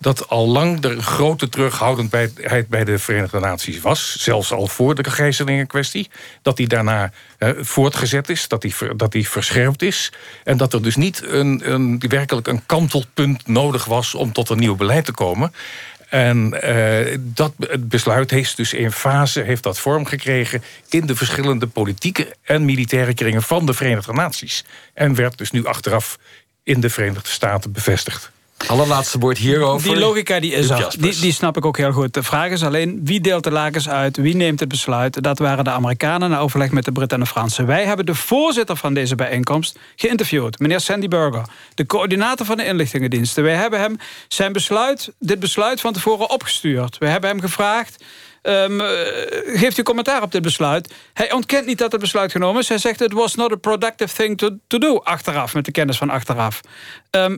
dat 0.00 0.28
al 0.28 0.48
lang 0.48 0.84
er 0.84 0.90
een 0.90 1.02
grote 1.02 1.48
terughoudendheid 1.48 2.68
bij 2.68 2.84
de 2.84 2.98
Verenigde 2.98 3.40
Naties 3.40 3.80
was. 3.80 4.16
Zelfs 4.18 4.52
al 4.52 4.66
voor 4.66 4.94
de 4.94 5.10
gijzelingenkwestie. 5.10 6.02
kwestie. 6.02 6.38
Dat 6.42 6.56
die 6.56 6.68
daarna 6.68 7.12
eh, 7.38 7.50
voortgezet 7.58 8.28
is, 8.28 8.48
dat 8.48 8.62
die, 8.62 8.74
dat 8.96 9.12
die 9.12 9.28
verscherpt 9.28 9.82
is. 9.82 10.12
En 10.44 10.56
dat 10.56 10.72
er 10.72 10.82
dus 10.82 10.96
niet 10.96 11.22
een, 11.24 11.72
een, 11.72 12.02
werkelijk 12.08 12.46
een 12.46 12.66
kantelpunt 12.66 13.46
nodig 13.46 13.84
was... 13.84 14.14
om 14.14 14.32
tot 14.32 14.48
een 14.48 14.58
nieuw 14.58 14.76
beleid 14.76 15.04
te 15.04 15.12
komen. 15.12 15.52
En 16.08 16.58
uh, 16.64 17.18
dat 17.18 17.52
het 17.58 17.88
besluit 17.88 18.30
heeft 18.30 18.56
dus 18.56 18.72
in 18.72 18.92
fase 18.92 19.40
heeft 19.40 19.62
dat 19.62 19.78
vorm 19.78 20.06
gekregen... 20.06 20.62
in 20.88 21.06
de 21.06 21.16
verschillende 21.16 21.66
politieke 21.66 22.36
en 22.42 22.64
militaire 22.64 23.14
kringen 23.14 23.42
van 23.42 23.66
de 23.66 23.74
Verenigde 23.74 24.12
Naties. 24.12 24.64
En 24.94 25.14
werd 25.14 25.38
dus 25.38 25.50
nu 25.50 25.66
achteraf 25.66 26.18
in 26.62 26.80
de 26.80 26.90
Verenigde 26.90 27.28
Staten 27.28 27.72
bevestigd. 27.72 28.30
Allerlaatste 28.66 29.18
woord 29.18 29.38
hierover. 29.38 29.88
Die 29.88 29.98
logica 29.98 30.40
die 30.40 30.52
is 30.52 30.70
er. 30.70 30.94
Die, 30.98 31.20
die 31.20 31.32
snap 31.32 31.56
ik 31.56 31.64
ook 31.64 31.76
heel 31.76 31.92
goed. 31.92 32.14
De 32.14 32.22
vraag 32.22 32.50
is 32.50 32.64
alleen, 32.64 33.00
wie 33.04 33.20
deelt 33.20 33.44
de 33.44 33.50
lakens 33.50 33.88
uit? 33.88 34.16
Wie 34.16 34.36
neemt 34.36 34.60
het 34.60 34.68
besluit? 34.68 35.22
Dat 35.22 35.38
waren 35.38 35.64
de 35.64 35.70
Amerikanen 35.70 36.30
na 36.30 36.38
overleg 36.38 36.70
met 36.70 36.84
de 36.84 36.92
Britten 36.92 37.18
en 37.18 37.24
de 37.24 37.30
Fransen. 37.30 37.66
Wij 37.66 37.84
hebben 37.84 38.06
de 38.06 38.14
voorzitter 38.14 38.76
van 38.76 38.94
deze 38.94 39.14
bijeenkomst 39.14 39.78
geïnterviewd. 39.96 40.58
Meneer 40.58 40.80
Sandy 40.80 41.08
Burger. 41.08 41.42
De 41.74 41.86
coördinator 41.86 42.46
van 42.46 42.56
de 42.56 42.64
inlichtingendiensten. 42.64 43.42
Wij 43.42 43.54
hebben 43.54 43.80
hem 43.80 43.96
zijn 44.28 44.52
besluit, 44.52 45.12
dit 45.18 45.40
besluit 45.40 45.80
van 45.80 45.92
tevoren 45.92 46.30
opgestuurd. 46.30 46.98
We 46.98 47.06
hebben 47.08 47.30
hem 47.30 47.40
gevraagd... 47.40 48.04
eh, 48.42 48.64
geeft 49.54 49.78
u 49.78 49.82
commentaar 49.82 50.22
op 50.22 50.32
dit 50.32 50.42
besluit? 50.42 50.94
Hij 51.14 51.32
ontkent 51.32 51.66
niet 51.66 51.78
dat 51.78 51.92
het 51.92 52.00
besluit 52.00 52.32
genomen 52.32 52.60
is. 52.60 52.68
Hij 52.68 52.78
zegt, 52.78 53.00
it 53.00 53.12
was 53.12 53.34
not 53.34 53.52
a 53.52 53.56
productive 53.56 54.14
thing 54.14 54.38
to, 54.38 54.48
to 54.66 54.78
do. 54.78 54.96
Achteraf, 54.96 55.54
met 55.54 55.64
de 55.64 55.72
kennis 55.72 55.98
van 55.98 56.10
achteraf. 56.10 56.60
Ehm, 57.10 57.36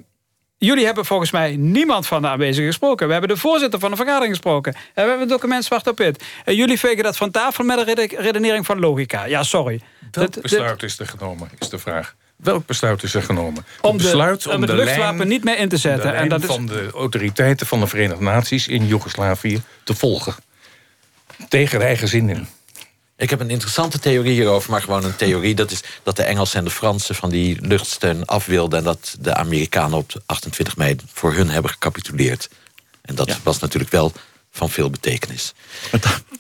Jullie 0.67 0.85
hebben 0.85 1.05
volgens 1.05 1.31
mij 1.31 1.57
niemand 1.57 2.07
van 2.07 2.23
de 2.23 2.29
aanwezigen 2.29 2.67
gesproken. 2.67 3.07
We 3.07 3.13
hebben 3.13 3.31
de 3.31 3.37
voorzitter 3.37 3.81
van 3.81 3.91
de 3.91 3.97
vergadering 3.97 4.31
gesproken. 4.33 4.75
En 4.75 4.81
we 4.95 5.01
hebben 5.01 5.21
een 5.21 5.29
document 5.29 5.65
zwart 5.65 5.87
op 5.87 5.99
wit. 5.99 6.25
En 6.45 6.55
jullie 6.55 6.79
vegen 6.79 7.03
dat 7.03 7.17
van 7.17 7.31
tafel 7.31 7.65
met 7.65 7.79
een 7.79 7.85
rede- 7.85 8.17
redenering 8.17 8.67
van 8.67 8.79
logica. 8.81 9.25
Ja, 9.25 9.43
sorry. 9.43 9.81
Welk 10.11 10.33
Dat- 10.33 10.43
besluit 10.43 10.83
is 10.83 10.99
er 10.99 11.07
genomen, 11.07 11.51
is 11.59 11.69
de 11.69 11.79
vraag. 11.79 12.15
Welk 12.37 12.67
besluit 12.67 13.03
is 13.03 13.15
er 13.15 13.23
genomen? 13.23 13.65
Om 13.81 13.97
de- 13.97 14.03
besluit 14.03 14.47
om 14.47 14.61
het 14.63 14.71
luchtwapen 14.71 15.17
lijn- 15.17 15.29
niet 15.29 15.45
meer 15.45 15.59
in 15.59 15.69
te 15.69 15.77
zetten. 15.77 16.11
de 16.11 16.17
En 16.17 16.29
dat 16.29 16.41
is- 16.41 16.47
van 16.47 16.67
de 16.67 16.91
autoriteiten 16.95 17.67
van 17.67 17.81
de 17.81 17.87
Verenigde 17.87 18.25
Naties 18.25 18.69
in 18.69 18.87
Joegoslavië 18.87 19.63
te 19.85 19.95
volgen. 19.95 20.35
Tegen 21.49 21.79
de 21.79 21.85
eigen 21.85 22.09
zin 22.09 22.29
in. 22.29 22.47
Ik 23.23 23.31
heb 23.31 23.41
een 23.41 23.51
interessante 23.51 23.99
theorie 23.99 24.33
hierover, 24.33 24.70
maar 24.70 24.83
gewoon 24.83 25.05
een 25.05 25.16
theorie. 25.16 25.55
Dat 25.55 25.70
is 25.70 25.83
dat 26.03 26.16
de 26.16 26.23
Engelsen 26.23 26.59
en 26.59 26.64
de 26.64 26.70
Fransen 26.70 27.14
van 27.14 27.31
die 27.31 27.57
luchtsteun 27.61 28.25
af 28.25 28.47
wilden... 28.47 28.79
en 28.79 28.85
dat 28.85 29.16
de 29.20 29.35
Amerikanen 29.35 29.99
op 29.99 30.12
28 30.27 30.77
mei 30.77 30.97
voor 31.12 31.35
hun 31.35 31.49
hebben 31.49 31.70
gecapituleerd. 31.70 32.49
En 33.03 33.14
dat 33.14 33.39
was 33.43 33.59
natuurlijk 33.59 33.93
wel 33.93 34.12
van 34.51 34.70
veel 34.70 34.91
betekenis. 34.91 35.55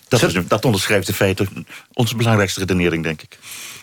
Dat, 0.08 0.22
is, 0.22 0.38
dat 0.48 0.64
onderschrijft 0.64 1.08
in 1.08 1.14
feite 1.14 1.48
onze 1.92 2.16
belangrijkste 2.16 2.60
redenering, 2.60 3.02
denk 3.02 3.22
ik. 3.22 3.38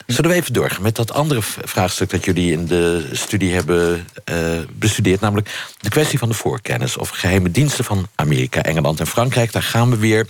Zullen 0.05 0.31
we 0.31 0.37
even 0.37 0.53
doorgaan 0.53 0.81
met 0.81 0.95
dat 0.95 1.11
andere 1.11 1.41
vraagstuk... 1.41 2.09
dat 2.09 2.25
jullie 2.25 2.51
in 2.51 2.65
de 2.65 3.09
studie 3.11 3.53
hebben 3.53 4.07
eh, 4.23 4.37
bestudeerd... 4.73 5.21
namelijk 5.21 5.67
de 5.79 5.89
kwestie 5.89 6.19
van 6.19 6.29
de 6.29 6.35
voorkennis... 6.35 6.97
of 6.97 7.09
geheime 7.09 7.51
diensten 7.51 7.85
van 7.85 8.07
Amerika, 8.15 8.63
Engeland 8.63 8.99
en 8.99 9.07
Frankrijk. 9.07 9.51
Daar 9.51 9.63
gaan 9.63 9.89
we 9.89 9.97
weer 9.97 10.27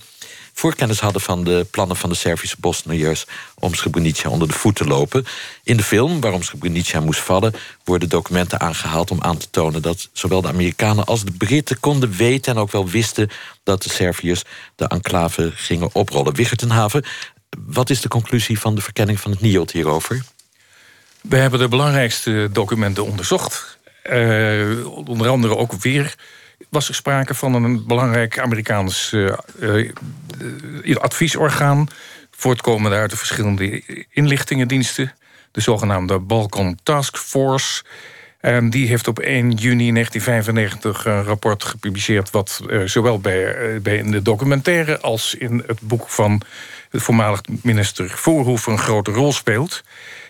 voorkennis 0.60 1.00
hadden 1.00 1.22
van 1.22 1.44
de 1.44 1.68
plannen 1.72 1.98
van 1.98 2.10
de 2.10 2.16
Servische 2.16 2.56
Bosniërs... 2.60 3.26
om 3.60 3.74
Srebrenica 3.74 4.30
onder 4.30 4.48
de 4.48 4.54
voet 4.54 4.76
te 4.76 4.86
lopen. 4.86 5.26
In 5.64 5.78
de 5.78 5.84
film, 5.84 6.22
waarom 6.22 6.44
Srebrenica 6.44 7.00
moest 7.00 7.20
vallen... 7.20 7.54
worden 7.84 8.10
documenten 8.10 8.60
aangehaald 8.60 9.12
om 9.12 9.22
aan 9.22 9.38
te 9.38 9.50
tonen... 9.50 9.82
dat 9.82 10.10
zowel 10.14 10.42
de 10.42 10.48
Amerikanen 10.48 11.06
als 11.06 11.24
de 11.24 11.32
Britten 11.32 11.80
konden 11.80 12.12
weten... 12.12 12.56
en 12.56 12.62
ook 12.62 12.72
wel 12.72 12.90
wisten 12.90 13.30
dat 13.64 13.84
de 13.84 13.90
Serviërs 13.90 14.44
de 14.76 14.88
enclave 14.88 15.52
gingen 15.56 15.90
oprollen. 15.94 16.36
Wichertenhaven, 16.36 17.06
wat 17.66 17.90
is 17.90 18.02
de 18.02 18.08
conclusie 18.08 18.60
van 18.60 18.76
de 18.76 18.82
verkenning 18.82 19.20
van 19.20 19.32
het 19.32 19.42
NIOD 19.42 19.72
hierover? 19.72 20.24
We 21.22 21.36
hebben 21.36 21.60
de 21.60 21.68
belangrijkste 21.68 22.50
documenten 22.52 23.06
onderzocht. 23.06 23.78
Eh, 24.04 24.86
onder 25.08 25.28
andere 25.30 25.58
ook 25.58 25.74
weer 25.74 26.16
was 26.70 26.88
er 26.88 26.96
sprake 26.96 27.34
van 27.34 27.54
een 27.54 27.86
belangrijk 27.88 28.40
Amerikaans 28.40 29.14
eh, 29.14 29.28
eh, 29.60 29.90
eh, 30.84 30.96
adviesorgaan... 30.96 31.88
voortkomende 32.32 32.98
uit 32.98 33.10
de 33.10 33.18
verschillende 33.18 33.84
inlichtingendiensten... 34.10 35.14
de 35.52 35.62
zogenaamde 35.62 36.20
Balkan 36.20 36.78
Task 36.84 37.18
Force... 37.18 37.84
En 38.40 38.70
die 38.70 38.88
heeft 38.88 39.08
op 39.08 39.20
1 39.20 39.52
juni 39.52 39.92
1995 39.92 41.06
een 41.06 41.24
rapport 41.24 41.64
gepubliceerd... 41.64 42.30
wat 42.30 42.62
zowel 42.86 43.20
bij, 43.20 43.82
bij 43.82 43.98
in 43.98 44.12
de 44.12 44.22
documentaire 44.22 45.00
als 45.00 45.36
in 45.36 45.64
het 45.68 45.80
boek 45.82 46.10
van... 46.10 46.42
de 46.90 47.00
voormalig 47.00 47.42
minister 47.62 48.10
Voorhoef 48.10 48.66
een 48.66 48.80
grote 48.80 49.12
rol 49.12 49.34
speelt. 49.34 49.84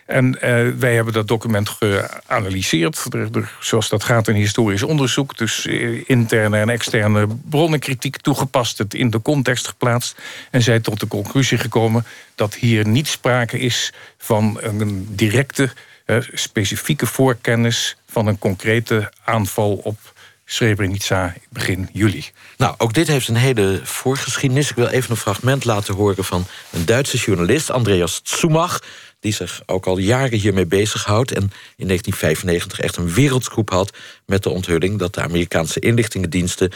En 0.10 0.42
eh, 0.42 0.68
wij 0.78 0.96
hebben 0.96 1.14
dat 1.14 1.28
document 1.28 1.70
geanalyseerd. 1.70 3.06
Er, 3.10 3.30
er, 3.32 3.54
zoals 3.60 3.90
dat 3.90 4.04
gaat 4.04 4.28
in 4.28 4.36
historisch 4.36 4.84
onderzoek. 4.84 5.38
Dus 5.38 5.66
eh, 5.66 6.10
interne 6.10 6.58
en 6.58 6.70
externe 6.70 7.28
bronnenkritiek 7.50 8.18
toegepast. 8.18 8.78
Het 8.78 8.94
in 8.94 9.10
de 9.10 9.22
context 9.22 9.68
geplaatst. 9.68 10.20
En 10.52 10.62
zij 10.62 10.80
tot 10.80 11.00
de 11.00 11.08
conclusie 11.08 11.58
gekomen 11.58 12.06
dat 12.36 12.54
hier 12.54 12.88
niet 12.88 13.08
sprake 13.08 13.60
is 13.60 13.94
van 14.18 14.58
een 14.62 15.08
directe, 15.10 15.70
eh, 16.06 16.18
specifieke 16.34 17.06
voorkennis 17.06 17.98
van 18.08 18.28
een 18.28 18.40
concrete 18.40 19.12
aanval 19.24 19.74
op 19.84 19.98
Srebrenica 20.46 21.34
begin 21.50 21.90
juli. 21.94 22.26
Nou, 22.58 22.76
ook 22.78 22.94
dit 22.94 23.08
heeft 23.08 23.28
een 23.28 23.36
hele 23.36 23.80
voorgeschiedenis. 23.84 24.70
Ik 24.70 24.76
wil 24.76 24.88
even 24.88 25.12
een 25.12 25.18
fragment 25.18 25.66
laten 25.66 25.96
horen 25.96 26.24
van 26.24 26.46
een 26.72 26.86
Duitse 26.86 27.18
journalist, 27.18 27.72
Andreas 27.72 28.22
Zumach, 28.24 28.80
die 29.20 29.34
zich 29.34 29.62
ook 29.66 29.86
al 29.86 29.98
jaren 29.98 30.40
hiermee 30.40 30.66
bezighoudt 30.66 31.32
en 31.32 31.52
in 31.76 31.88
1995 31.88 32.80
echt 32.80 32.98
een 32.98 33.14
wereldscoop 33.14 33.70
had 33.70 33.98
met 34.26 34.44
de 34.44 34.50
onthulling 34.50 35.00
dat 35.00 35.14
de 35.14 35.22
Amerikaanse 35.22 35.80
inlichtingendiensten 35.80 36.72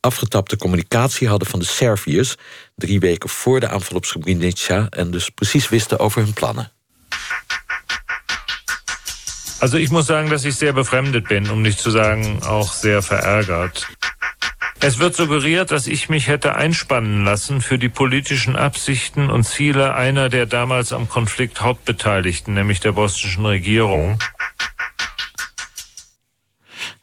afgetapte 0.00 0.56
communicatie 0.56 1.28
hadden 1.28 1.48
van 1.48 1.58
de 1.58 1.64
Serviërs 1.64 2.34
drie 2.76 3.00
weken 3.00 3.28
voor 3.28 3.60
de 3.60 3.68
aanval 3.68 3.96
op 3.96 4.04
Srebrenica 4.04 4.86
en 4.90 5.10
dus 5.10 5.28
precies 5.28 5.68
wisten 5.68 5.98
over 5.98 6.22
hun 6.22 6.32
plannen. 6.32 6.72
Also 9.60 9.76
ich 9.76 9.90
muss 9.90 10.06
sagen, 10.06 10.30
dass 10.30 10.44
ich 10.44 10.54
sehr 10.54 10.72
befremdet 10.72 11.26
bin, 11.26 11.50
um 11.50 11.62
nicht 11.62 11.80
zu 11.80 11.90
sagen 11.90 12.40
auch 12.44 12.72
sehr 12.72 13.02
verärgert. 13.02 13.88
Es 14.80 14.98
wird 14.98 15.16
suggeriert, 15.16 15.70
dass 15.70 15.86
ich 15.86 16.08
mich 16.08 16.28
hätte 16.28 16.54
einspannen 16.54 17.24
lassen 17.24 17.60
für 17.60 17.78
die 17.78 17.88
politischen 17.88 18.54
Absichten 18.54 19.28
und 19.28 19.44
Ziele 19.44 19.94
einer 19.94 20.28
der 20.28 20.46
damals 20.46 20.92
am 20.92 21.08
Konflikt 21.08 21.60
Hauptbeteiligten, 21.60 22.54
nämlich 22.54 22.78
der 22.80 22.92
bosnischen 22.92 23.44
Regierung. 23.44 24.18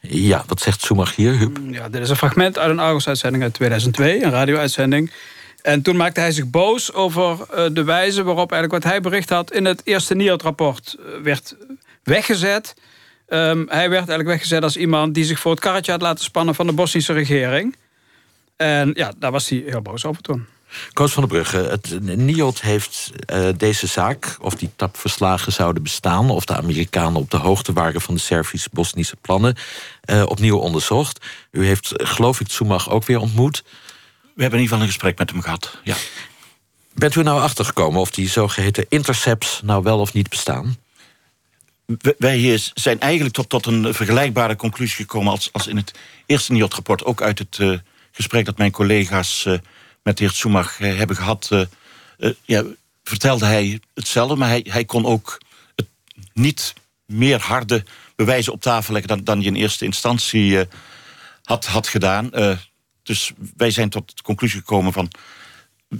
Ja, 0.02 0.44
wat 0.48 0.60
zegt 0.60 0.80
Zumach 0.80 1.12
hier, 1.12 1.38
Huub? 1.38 1.58
Ja, 1.70 1.88
dit 1.88 2.02
is 2.02 2.10
een 2.10 2.16
fragment 2.16 2.58
uit 2.58 2.70
een 2.70 2.78
Argos-uitzending 2.78 3.42
uit 3.42 3.54
2002, 3.54 4.22
een 4.22 4.30
radio-uitzending. 4.30 5.10
En 5.62 5.82
toen 5.82 5.96
maakte 5.96 6.20
hij 6.20 6.32
zich 6.32 6.46
boos 6.46 6.92
over 6.92 7.38
eh, 7.50 7.64
de 7.72 7.84
wijze 7.84 8.22
waarop 8.22 8.52
eigenlijk 8.52 8.84
wat 8.84 8.92
hij 8.92 9.00
bericht 9.00 9.30
had... 9.30 9.52
in 9.52 9.64
het 9.64 9.80
eerste 9.84 10.14
NIOD-rapport 10.14 10.96
eh, 10.98 11.22
werd 11.22 11.56
weggezet. 12.02 12.74
Ehm, 13.26 13.64
hij 13.66 13.90
werd 13.90 13.92
eigenlijk 13.92 14.28
weggezet 14.28 14.62
als 14.62 14.76
iemand 14.76 15.14
die 15.14 15.24
zich 15.24 15.38
voor 15.38 15.50
het 15.50 15.60
karretje 15.60 15.92
had 15.92 16.02
laten 16.02 16.24
spannen... 16.24 16.54
van 16.54 16.66
de 16.66 16.72
Bosnische 16.72 17.12
regering. 17.12 17.76
En 18.56 18.90
ja, 18.94 19.12
daar 19.18 19.30
was 19.30 19.48
hij 19.48 19.62
heel 19.66 19.82
boos 19.82 20.04
over 20.04 20.22
toen. 20.22 20.46
Koos 20.92 21.12
van 21.12 21.22
der 21.22 21.32
Brugge, 21.32 21.56
het 21.56 22.16
NIOD 22.16 22.60
heeft 22.60 23.12
eh, 23.26 23.48
deze 23.56 23.86
zaak, 23.86 24.36
of 24.40 24.54
die 24.54 24.70
tapverslagen 24.76 25.52
zouden 25.52 25.82
bestaan, 25.82 26.30
of 26.30 26.44
de 26.44 26.56
Amerikanen 26.56 27.20
op 27.20 27.30
de 27.30 27.36
hoogte 27.36 27.72
waren 27.72 28.00
van 28.00 28.14
de 28.14 28.20
Servisch-Bosnische 28.20 29.16
plannen, 29.16 29.56
eh, 30.00 30.22
opnieuw 30.26 30.58
onderzocht. 30.58 31.24
U 31.50 31.66
heeft, 31.66 31.96
eh, 31.96 32.06
geloof 32.06 32.40
ik, 32.40 32.50
Zumach 32.50 32.90
ook 32.90 33.04
weer 33.04 33.20
ontmoet. 33.20 33.62
We 34.34 34.42
hebben 34.42 34.58
in 34.58 34.64
ieder 34.64 34.64
geval 34.64 34.80
een 34.80 34.86
gesprek 34.86 35.18
met 35.18 35.30
hem 35.30 35.40
gehad. 35.40 35.78
Ja. 35.84 35.96
Bent 36.94 37.14
u 37.14 37.18
er 37.18 37.24
nou 37.24 37.40
achtergekomen 37.40 38.00
of 38.00 38.10
die 38.10 38.28
zogeheten 38.28 38.86
intercepts 38.88 39.60
nou 39.62 39.82
wel 39.82 39.98
of 39.98 40.12
niet 40.12 40.28
bestaan? 40.28 40.76
Wij 42.18 42.58
zijn 42.74 43.00
eigenlijk 43.00 43.34
tot, 43.34 43.48
tot 43.48 43.66
een 43.66 43.94
vergelijkbare 43.94 44.56
conclusie 44.56 44.96
gekomen 44.96 45.32
als, 45.32 45.52
als 45.52 45.66
in 45.66 45.76
het 45.76 45.92
eerste 46.26 46.52
NIOT-rapport. 46.52 47.04
Ook 47.04 47.22
uit 47.22 47.38
het 47.38 47.58
eh, 47.58 47.78
gesprek 48.12 48.44
dat 48.44 48.58
mijn 48.58 48.70
collega's 48.70 49.44
eh, 49.46 49.58
met 50.06 50.16
de 50.16 50.24
heer 50.24 50.32
Soemach 50.32 50.80
eh, 50.80 50.96
hebben 50.96 51.16
gehad. 51.16 51.48
eh, 51.50 51.60
eh, 52.18 52.30
ja, 52.44 52.64
vertelde 53.04 53.46
hij 53.46 53.80
hetzelfde, 53.94 54.36
maar 54.36 54.48
hij, 54.48 54.66
hij 54.68 54.84
kon 54.84 55.06
ook 55.06 55.40
het 55.76 55.88
niet 56.32 56.74
meer 57.06 57.40
harde 57.40 57.84
bewijzen 58.16 58.52
op 58.52 58.60
tafel 58.60 58.92
leggen 58.92 59.16
dan, 59.16 59.24
dan 59.24 59.38
hij 59.38 59.46
in 59.46 59.54
eerste 59.54 59.84
instantie 59.84 60.58
had, 61.42 61.66
had 61.66 61.88
gedaan. 61.88 62.30
Dus 63.02 63.32
wij 63.56 63.70
zijn 63.70 63.90
tot 63.90 64.16
de 64.16 64.22
conclusie 64.22 64.58
gekomen 64.58 64.92
van. 64.92 65.10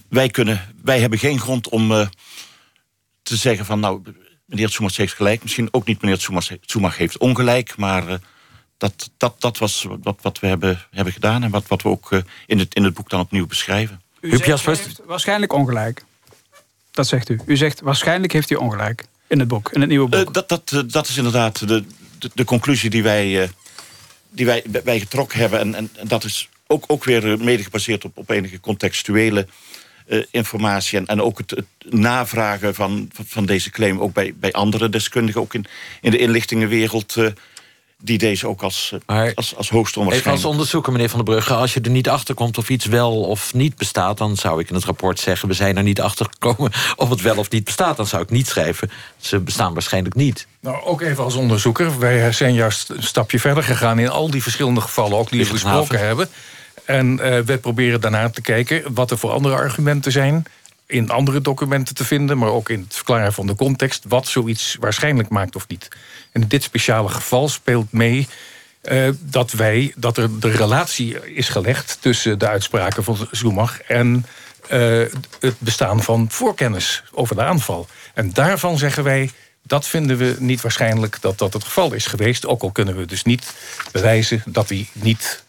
Wij, 0.08 0.28
kunnen, 0.28 0.74
wij 0.82 1.00
hebben 1.00 1.18
geen 1.18 1.40
grond 1.40 1.68
om 1.68 1.88
te 3.22 3.36
zeggen 3.36 3.66
van 3.66 3.80
nou, 3.80 4.02
meneer 4.46 4.68
Soemach 4.68 4.96
heeft 4.96 5.14
gelijk. 5.14 5.42
Misschien 5.42 5.68
ook 5.70 5.86
niet 5.86 6.02
meneer 6.02 6.28
Soemach 6.60 6.96
heeft 6.96 7.18
ongelijk, 7.18 7.76
maar 7.76 8.08
eh, 8.08 8.16
dat, 8.78 9.10
dat, 9.16 9.40
dat 9.40 9.58
was 9.58 9.86
wat, 10.02 10.18
wat 10.22 10.38
we 10.38 10.46
hebben, 10.46 10.86
hebben 10.90 11.12
gedaan 11.12 11.42
en 11.42 11.50
wat, 11.50 11.66
wat 11.66 11.82
we 11.82 11.88
ook 11.88 12.12
eh, 12.12 12.20
in, 12.46 12.58
het, 12.58 12.74
in 12.74 12.84
het 12.84 12.94
boek 12.94 13.10
dan 13.10 13.20
opnieuw 13.20 13.46
beschrijven. 13.46 14.00
U 14.20 14.36
zegt, 14.36 14.66
heeft 14.66 15.00
waarschijnlijk 15.04 15.52
ongelijk. 15.52 16.04
Dat 16.90 17.06
zegt 17.06 17.28
u. 17.28 17.40
U 17.46 17.56
zegt 17.56 17.80
waarschijnlijk 17.80 18.32
heeft 18.32 18.48
hij 18.48 18.58
ongelijk. 18.58 19.04
In 19.26 19.38
het 19.38 19.48
boek, 19.48 19.72
in 19.72 19.80
het 19.80 19.88
nieuwe 19.88 20.08
boek. 20.08 20.26
Eh, 20.26 20.32
dat, 20.32 20.48
dat, 20.48 20.72
eh, 20.72 20.80
dat 20.86 21.08
is 21.08 21.16
inderdaad 21.16 21.68
de, 21.68 21.84
de, 22.18 22.30
de 22.34 22.44
conclusie 22.44 22.90
die 22.90 23.02
wij, 23.02 23.42
eh, 23.42 23.48
die 24.30 24.46
wij, 24.46 24.64
wij 24.84 24.98
getrokken 24.98 25.38
hebben. 25.38 25.60
En, 25.60 25.74
en, 25.74 25.90
en 25.96 26.08
dat 26.08 26.24
is 26.24 26.48
ook, 26.66 26.84
ook 26.86 27.04
weer 27.04 27.38
mede 27.38 27.62
gebaseerd 27.62 28.04
op, 28.04 28.16
op 28.16 28.30
enige 28.30 28.60
contextuele 28.60 29.46
eh, 30.06 30.22
informatie. 30.30 30.98
En, 30.98 31.06
en 31.06 31.22
ook 31.22 31.38
het, 31.38 31.50
het 31.50 31.94
navragen 31.94 32.74
van, 32.74 33.10
van, 33.26 33.46
deze 33.46 33.70
claim 33.70 34.00
ook 34.00 34.12
bij, 34.12 34.34
bij 34.36 34.52
andere 34.52 34.88
deskundigen, 34.88 35.40
ook 35.40 35.54
in, 35.54 35.66
in 36.00 36.10
de 36.10 36.18
inlichtingenwereld. 36.18 37.16
eh, 37.16 37.26
die 38.02 38.18
deze 38.18 38.48
ook 38.48 38.62
als, 38.62 38.92
uh, 39.06 39.30
als, 39.34 39.56
als 39.56 39.68
hoogst 39.68 39.96
Even 39.96 40.30
als 40.30 40.44
onderzoeker, 40.44 40.92
meneer 40.92 41.08
Van 41.08 41.24
der 41.24 41.34
Brugge... 41.34 41.54
als 41.54 41.74
je 41.74 41.80
er 41.80 41.90
niet 41.90 42.08
achter 42.08 42.34
komt 42.34 42.58
of 42.58 42.68
iets 42.68 42.86
wel 42.86 43.20
of 43.20 43.54
niet 43.54 43.76
bestaat... 43.76 44.18
dan 44.18 44.36
zou 44.36 44.60
ik 44.60 44.68
in 44.68 44.74
het 44.74 44.84
rapport 44.84 45.20
zeggen... 45.20 45.48
we 45.48 45.54
zijn 45.54 45.76
er 45.76 45.82
niet 45.82 46.00
achter 46.00 46.26
gekomen 46.30 46.72
of 46.96 47.08
het 47.08 47.20
wel 47.20 47.36
of 47.36 47.50
niet 47.50 47.64
bestaat. 47.64 47.96
Dan 47.96 48.06
zou 48.06 48.22
ik 48.22 48.30
niet 48.30 48.46
schrijven, 48.46 48.90
ze 49.16 49.40
bestaan 49.40 49.72
waarschijnlijk 49.72 50.14
niet. 50.14 50.46
Nou, 50.60 50.84
ook 50.84 51.00
even 51.00 51.24
als 51.24 51.34
onderzoeker. 51.34 51.98
Wij 51.98 52.32
zijn 52.32 52.54
juist 52.54 52.88
een 52.88 53.02
stapje 53.02 53.40
verder 53.40 53.62
gegaan... 53.62 53.98
in 53.98 54.08
al 54.08 54.30
die 54.30 54.42
verschillende 54.42 54.80
gevallen, 54.80 55.18
ook 55.18 55.30
die 55.30 55.40
we 55.40 55.46
gesproken 55.46 55.98
hebben. 55.98 56.28
En 56.86 57.12
uh, 57.12 57.38
we 57.38 57.58
proberen 57.58 58.00
daarna 58.00 58.30
te 58.30 58.40
kijken 58.40 58.94
wat 58.94 59.10
er 59.10 59.18
voor 59.18 59.30
andere 59.30 59.54
argumenten 59.54 60.12
zijn 60.12 60.46
in 60.86 61.10
andere 61.10 61.40
documenten 61.40 61.94
te 61.94 62.04
vinden... 62.04 62.38
maar 62.38 62.48
ook 62.48 62.68
in 62.68 62.80
het 62.80 62.94
verklaren 62.94 63.32
van 63.32 63.46
de 63.46 63.54
context... 63.54 64.04
wat 64.08 64.26
zoiets 64.26 64.76
waarschijnlijk 64.80 65.28
maakt 65.28 65.56
of 65.56 65.68
niet. 65.68 65.88
En 66.32 66.42
in 66.42 66.48
dit 66.48 66.62
speciale 66.62 67.08
geval 67.08 67.48
speelt 67.48 67.92
mee... 67.92 68.28
Uh, 68.90 69.08
dat, 69.20 69.52
wij, 69.52 69.92
dat 69.96 70.16
er 70.16 70.40
de 70.40 70.50
relatie 70.50 71.34
is 71.34 71.48
gelegd 71.48 71.98
tussen 72.00 72.38
de 72.38 72.48
uitspraken 72.48 73.04
van 73.04 73.28
Zumach... 73.30 73.80
en 73.80 74.26
uh, 74.72 75.04
het 75.40 75.54
bestaan 75.58 76.02
van 76.02 76.26
voorkennis 76.30 77.02
over 77.12 77.36
de 77.36 77.42
aanval. 77.42 77.86
En 78.14 78.32
daarvan 78.32 78.78
zeggen 78.78 79.04
wij, 79.04 79.30
dat 79.62 79.86
vinden 79.86 80.16
we 80.16 80.36
niet 80.38 80.60
waarschijnlijk 80.60 81.20
dat 81.20 81.38
dat 81.38 81.52
het 81.52 81.64
geval 81.64 81.92
is 81.92 82.06
geweest. 82.06 82.46
Ook 82.46 82.62
al 82.62 82.70
kunnen 82.70 82.96
we 82.96 83.04
dus 83.04 83.22
niet 83.22 83.54
bewijzen 83.92 84.42
dat 84.44 84.68
hij 84.68 84.88
niet, 84.92 85.44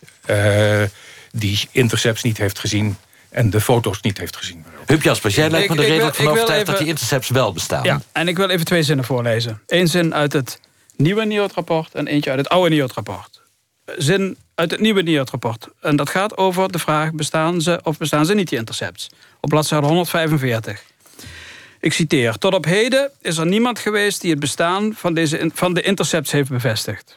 die 1.39 1.67
intercepts 1.71 2.23
niet 2.23 2.38
heeft 2.38 2.59
gezien 2.59 2.97
en 3.29 3.49
de 3.49 3.61
foto's 3.61 4.01
niet 4.01 4.17
heeft 4.17 4.35
gezien. 4.35 4.65
Huub 4.85 5.01
Jaspers, 5.01 5.35
jij 5.35 5.49
lijkt 5.49 5.69
me 5.69 5.81
er 5.81 5.88
redelijk 5.88 6.15
van 6.15 6.27
overtuigd 6.27 6.65
dat 6.65 6.77
die 6.77 6.88
intercepts 6.88 7.29
wel 7.29 7.53
bestaan. 7.53 7.83
Ja, 7.83 8.01
en 8.11 8.27
ik 8.27 8.38
wil 8.38 8.49
even 8.49 8.65
twee 8.65 8.83
zinnen 8.83 9.05
voorlezen. 9.05 9.61
Eén 9.67 9.88
zin 9.88 10.13
uit 10.13 10.33
het 10.33 10.59
nieuwe 10.95 11.25
NIOD-rapport 11.25 11.93
en 11.93 12.07
eentje 12.07 12.29
uit 12.29 12.39
het 12.39 12.49
oude 12.49 12.69
NIOD-rapport. 12.69 13.41
Zin 13.97 14.38
uit 14.55 14.71
het 14.71 14.79
nieuwe 14.79 15.01
NIOD-rapport. 15.01 15.67
En 15.81 15.95
dat 15.95 16.09
gaat 16.09 16.38
over 16.38 16.71
de 16.71 16.79
vraag, 16.79 17.11
bestaan 17.13 17.61
ze 17.61 17.79
of 17.83 17.97
bestaan 17.97 18.25
ze 18.25 18.33
niet, 18.33 18.49
die 18.49 18.57
intercepts? 18.57 19.09
Op 19.41 19.49
bladzijde 19.49 19.88
145. 19.88 20.83
Ik 21.79 21.93
citeer. 21.93 22.38
Tot 22.38 22.53
op 22.53 22.65
heden 22.65 23.11
is 23.21 23.38
er 23.38 23.45
niemand 23.45 23.79
geweest 23.79 24.21
die 24.21 24.31
het 24.31 24.39
bestaan 24.39 24.93
van, 24.93 25.13
deze, 25.13 25.51
van 25.53 25.73
de 25.73 25.81
intercepts 25.81 26.31
heeft 26.31 26.49
bevestigd. 26.49 27.13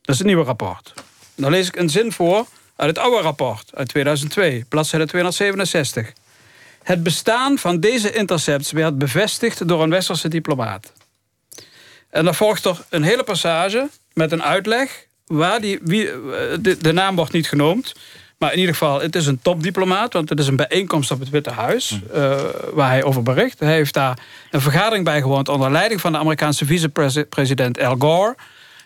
Dat 0.00 0.14
is 0.14 0.18
het 0.18 0.26
nieuwe 0.26 0.44
rapport. 0.44 0.94
Dan 1.34 1.50
lees 1.50 1.66
ik 1.66 1.76
een 1.76 1.90
zin 1.90 2.12
voor 2.12 2.46
uit 2.80 2.96
het 2.96 2.98
oude 2.98 3.20
rapport 3.20 3.70
uit 3.74 3.88
2002, 3.88 4.64
bladzijde 4.68 5.06
267. 5.06 6.12
Het 6.82 7.02
bestaan 7.02 7.58
van 7.58 7.80
deze 7.80 8.12
intercepts 8.12 8.72
werd 8.72 8.98
bevestigd 8.98 9.68
door 9.68 9.82
een 9.82 9.90
westerse 9.90 10.28
diplomaat. 10.28 10.92
En 12.10 12.24
dan 12.24 12.34
volgt 12.34 12.64
er 12.64 12.84
een 12.88 13.02
hele 13.02 13.22
passage 13.22 13.88
met 14.12 14.32
een 14.32 14.42
uitleg... 14.42 15.06
waar 15.26 15.60
die, 15.60 15.78
wie, 15.82 16.04
de, 16.60 16.76
de 16.80 16.92
naam 16.92 17.16
wordt 17.16 17.32
niet 17.32 17.48
genoemd... 17.48 17.94
Maar 18.38 18.52
in 18.52 18.58
ieder 18.58 18.74
geval, 18.74 19.00
het 19.00 19.16
is 19.16 19.26
een 19.26 19.40
topdiplomaat... 19.42 20.12
want 20.12 20.28
het 20.28 20.38
is 20.38 20.46
een 20.46 20.56
bijeenkomst 20.56 21.10
op 21.10 21.20
het 21.20 21.30
Witte 21.30 21.50
Huis... 21.50 22.00
Uh, 22.14 22.40
waar 22.72 22.88
hij 22.88 23.04
over 23.04 23.22
bericht. 23.22 23.58
Hij 23.58 23.72
heeft 23.72 23.94
daar 23.94 24.18
een 24.50 24.60
vergadering 24.60 25.04
bijgewoond... 25.04 25.48
onder 25.48 25.70
leiding 25.70 26.00
van 26.00 26.12
de 26.12 26.18
Amerikaanse 26.18 26.64
vicepresident 26.64 27.80
Al 27.80 27.96
Gore... 27.98 28.34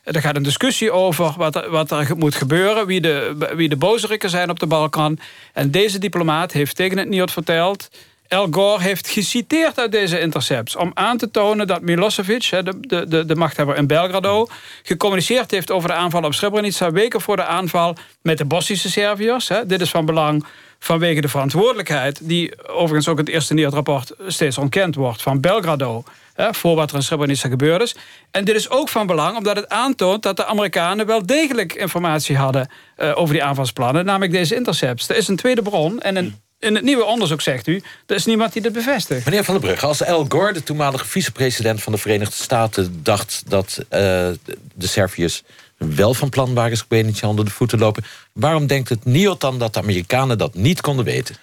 Er 0.05 0.21
gaat 0.21 0.37
een 0.37 0.43
discussie 0.43 0.93
over 0.93 1.35
wat, 1.37 1.67
wat 1.67 1.91
er 1.91 2.17
moet 2.17 2.35
gebeuren... 2.35 2.87
Wie 2.87 3.01
de, 3.01 3.37
wie 3.55 3.69
de 3.69 4.19
zijn 4.27 4.51
op 4.51 4.59
de 4.59 4.67
Balkan. 4.67 5.19
En 5.53 5.71
deze 5.71 5.99
diplomaat 5.99 6.53
heeft 6.53 6.77
tegen 6.77 6.99
het 6.99 7.09
NIOD 7.09 7.33
verteld... 7.33 7.89
Al 8.29 8.49
Gore 8.51 8.83
heeft 8.83 9.09
geciteerd 9.09 9.79
uit 9.79 9.93
deze 9.93 10.21
intercepts... 10.21 10.77
om 10.77 10.91
aan 10.95 11.17
te 11.17 11.31
tonen 11.31 11.67
dat 11.67 11.83
Milosevic, 11.83 12.51
de, 12.51 13.07
de, 13.09 13.25
de 13.25 13.35
machthebber 13.35 13.77
in 13.77 13.87
Belgrado... 13.87 14.47
gecommuniceerd 14.83 15.51
heeft 15.51 15.71
over 15.71 15.89
de 15.89 15.95
aanval 15.95 16.23
op 16.23 16.35
Srebrenica... 16.35 16.91
weken 16.91 17.21
voor 17.21 17.37
de 17.37 17.45
aanval 17.45 17.97
met 18.23 18.39
de 18.39 18.45
Bosnische 18.45 18.91
Serviërs. 18.91 19.51
Dit 19.67 19.81
is 19.81 19.91
van 19.91 20.07
belang 20.07 20.45
vanwege 20.85 21.21
de 21.21 21.29
verantwoordelijkheid... 21.29 22.19
die 22.23 22.69
overigens 22.69 23.09
ook 23.09 23.19
in 23.19 23.25
het 23.25 23.35
eerste 23.35 23.55
NIOD-rapport 23.55 24.13
steeds 24.27 24.59
ontkend 24.59 24.95
wordt... 24.95 25.23
van 25.23 25.41
Belgrado 25.41 26.05
voor 26.37 26.77
wat 26.77 26.91
er 26.91 26.97
in 26.97 27.03
Srebrenica 27.03 27.49
gebeurd 27.49 27.83
is. 27.83 27.97
En 28.31 28.45
dit 28.45 28.55
is 28.55 28.71
ook 28.71 28.89
van 28.89 29.07
belang 29.07 29.37
omdat 29.37 29.57
het 29.57 29.69
aantoont 29.69 30.23
dat 30.23 30.37
de 30.37 30.45
Amerikanen 30.45 31.07
wel 31.07 31.27
degelijk 31.27 31.73
informatie 31.73 32.37
hadden 32.37 32.69
uh, 32.99 33.13
over 33.15 33.35
die 33.35 33.45
aanvalsplannen, 33.45 34.05
namelijk 34.05 34.33
deze 34.33 34.55
intercepts. 34.55 35.09
Er 35.09 35.17
is 35.17 35.29
een 35.29 35.37
tweede 35.37 35.63
bron 35.63 36.01
en 36.01 36.17
een 36.17 36.43
in 36.59 36.75
het 36.75 36.85
nieuwe 36.85 37.05
onderzoek 37.05 37.41
zegt 37.41 37.67
u, 37.67 37.83
er 38.07 38.15
is 38.15 38.25
niemand 38.25 38.53
die 38.53 38.63
dit 38.63 38.73
bevestigt. 38.73 39.25
Meneer 39.25 39.45
Van 39.45 39.55
der 39.55 39.63
Brugge, 39.63 39.87
als 39.87 40.05
Al 40.05 40.27
Gore, 40.29 40.53
de 40.53 40.63
toenmalige 40.63 41.07
vicepresident 41.07 41.83
van 41.83 41.93
de 41.93 41.99
Verenigde 41.99 42.35
Staten... 42.35 43.01
dacht 43.03 43.43
dat 43.47 43.79
uh, 43.79 43.89
de 43.89 44.87
Serviërs 44.87 45.43
wel 45.89 46.15
van 46.15 46.29
plan 46.29 46.55
waren 46.55 46.77
Srebrenica 46.77 47.29
onder 47.29 47.45
de 47.45 47.51
voeten 47.51 47.79
lopen... 47.79 48.05
waarom 48.33 48.67
denkt 48.67 48.89
het 48.89 49.05
NIOT 49.05 49.41
dan 49.41 49.59
dat 49.59 49.75
de 49.75 49.81
Amerikanen 49.81 50.39
dat 50.39 50.55
niet 50.55 50.81
konden 50.81 51.05
weten? 51.05 51.37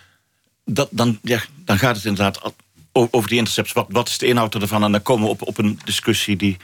Dat, 0.65 0.87
dan, 0.91 1.19
ja, 1.21 1.41
dan 1.65 1.77
gaat 1.79 1.95
het 1.95 2.05
inderdaad 2.05 2.53
over 2.91 3.29
die 3.29 3.37
intercepts. 3.37 3.73
Wat, 3.73 3.85
wat 3.89 4.09
is 4.09 4.17
de 4.17 4.25
inhoud 4.25 4.55
ervan? 4.55 4.83
En 4.83 4.91
dan 4.91 5.01
komen 5.01 5.25
we 5.25 5.31
op, 5.31 5.47
op 5.47 5.57
een 5.57 5.79
discussie 5.83 6.35
die 6.35 6.57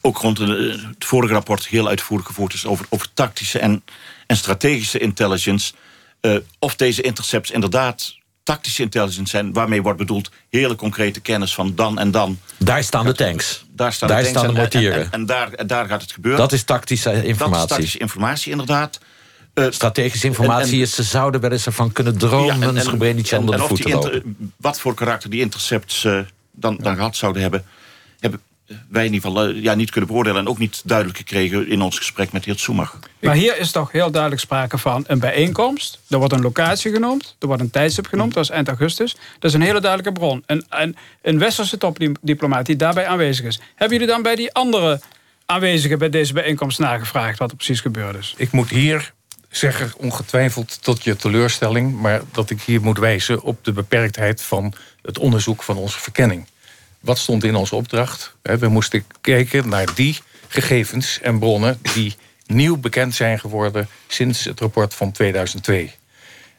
ook 0.00 0.18
rond 0.18 0.38
het 0.38 1.04
vorige 1.04 1.32
rapport 1.32 1.66
heel 1.66 1.88
uitvoerig 1.88 2.26
gevoerd 2.26 2.54
is 2.54 2.66
over, 2.66 2.86
over 2.88 3.06
tactische 3.14 3.58
en, 3.58 3.82
en 4.26 4.36
strategische 4.36 4.98
intelligence. 4.98 5.72
Uh, 6.20 6.36
of 6.58 6.76
deze 6.76 7.02
intercepts 7.02 7.50
inderdaad 7.50 8.18
tactische 8.42 8.82
intelligence 8.82 9.30
zijn, 9.30 9.52
waarmee 9.52 9.82
wordt 9.82 9.98
bedoeld 9.98 10.30
hele 10.48 10.74
concrete 10.74 11.20
kennis 11.20 11.54
van 11.54 11.74
dan 11.74 11.98
en 11.98 12.10
dan. 12.10 12.38
Daar 12.56 12.84
staan 12.84 13.06
de 13.06 13.14
tanks. 13.14 13.64
Daar 13.80 13.92
staan 13.92 14.08
daar 14.08 14.22
de, 14.22 14.28
staan 14.28 14.46
de 14.46 14.52
mortieren. 14.52 14.98
En, 14.98 15.04
en, 15.04 15.12
en, 15.12 15.26
daar, 15.26 15.52
en 15.52 15.66
daar 15.66 15.86
gaat 15.86 16.00
het 16.02 16.12
gebeuren. 16.12 16.40
Dat 16.40 16.52
is 16.52 16.62
tactische 16.62 17.24
informatie. 17.24 17.50
Dat 17.50 17.62
is 17.62 17.68
tactische 17.68 17.98
informatie, 17.98 18.50
inderdaad. 18.50 18.98
Uh, 19.54 19.66
Strategische 19.70 20.26
informatie 20.26 20.74
en, 20.74 20.80
is, 20.80 20.94
ze 20.94 21.02
zouden 21.02 21.40
wel 21.40 21.50
eens 21.50 21.66
ervan 21.66 21.92
kunnen 21.92 22.18
dromen... 22.18 22.58
Ja, 22.58 22.66
en, 22.68 22.76
en, 22.76 22.82
Srebrenica 22.82 23.38
onder 23.38 23.56
de 23.56 23.62
voeten 23.62 23.90
lopen. 23.90 24.52
Wat 24.56 24.80
voor 24.80 24.94
karakter 24.94 25.30
die 25.30 25.40
intercepts 25.40 26.04
uh, 26.04 26.18
dan, 26.52 26.78
dan 26.82 26.94
gehad 26.94 27.16
zouden 27.16 27.42
hebben... 27.42 27.64
wij 28.88 29.06
in 29.06 29.12
ieder 29.12 29.30
geval 29.30 29.48
uh, 29.48 29.62
ja, 29.62 29.74
niet 29.74 29.90
kunnen 29.90 30.10
beoordelen... 30.10 30.40
en 30.40 30.48
ook 30.48 30.58
niet 30.58 30.82
duidelijk 30.84 31.18
gekregen 31.18 31.68
in 31.68 31.82
ons 31.82 31.96
gesprek 31.96 32.32
met 32.32 32.44
de 32.44 32.50
heer 32.50 32.58
Soemach. 32.58 32.98
Maar 33.20 33.34
hier 33.34 33.58
is 33.58 33.70
toch 33.70 33.92
heel 33.92 34.10
duidelijk 34.10 34.42
sprake 34.42 34.78
van 34.78 35.04
een 35.06 35.18
bijeenkomst. 35.18 36.00
Er 36.08 36.18
wordt 36.18 36.32
een 36.32 36.40
locatie 36.40 36.92
genoemd, 36.92 37.36
er 37.38 37.46
wordt 37.46 37.62
een 37.62 37.70
tijdstip 37.70 38.06
genoemd... 38.06 38.34
dat 38.34 38.42
is 38.42 38.50
eind 38.50 38.68
augustus. 38.68 39.16
Dat 39.38 39.50
is 39.50 39.52
een 39.52 39.62
hele 39.62 39.80
duidelijke 39.80 40.20
bron. 40.20 40.42
En, 40.46 40.64
en 40.68 40.96
een 41.22 41.38
westerse 41.38 41.78
topdiplomaat 41.78 42.66
die 42.66 42.76
daarbij 42.76 43.06
aanwezig 43.06 43.46
is. 43.46 43.60
Hebben 43.74 43.98
jullie 43.98 44.12
dan 44.12 44.22
bij 44.22 44.36
die 44.36 44.52
andere 44.52 45.00
aanwezigen... 45.46 45.98
bij 45.98 46.10
deze 46.10 46.32
bijeenkomst 46.32 46.78
nagevraagd 46.78 47.38
wat 47.38 47.50
er 47.50 47.56
precies 47.56 47.80
gebeurd 47.80 48.16
is? 48.16 48.34
Ik 48.36 48.52
moet 48.52 48.70
hier 48.70 49.12
zeggen, 49.48 49.92
ongetwijfeld 49.96 50.82
tot 50.82 51.04
je 51.04 51.16
teleurstelling... 51.16 52.00
maar 52.00 52.22
dat 52.32 52.50
ik 52.50 52.62
hier 52.62 52.80
moet 52.80 52.98
wijzen 52.98 53.42
op 53.42 53.64
de 53.64 53.72
beperktheid 53.72 54.42
van 54.42 54.72
het 55.02 55.18
onderzoek 55.18 55.62
van 55.62 55.76
onze 55.76 55.98
verkenning. 55.98 56.46
Wat 57.00 57.18
stond 57.18 57.44
in 57.44 57.54
onze 57.54 57.74
opdracht? 57.74 58.34
We 58.42 58.68
moesten 58.68 59.04
kijken 59.20 59.68
naar 59.68 59.94
die 59.94 60.18
gegevens 60.48 61.20
en 61.20 61.38
bronnen... 61.38 61.78
die 61.94 62.14
nieuw 62.46 62.76
bekend 62.76 63.14
zijn 63.14 63.40
geworden 63.40 63.88
sinds 64.06 64.44
het 64.44 64.60
rapport 64.60 64.94
van 64.94 65.12
2002. 65.12 65.98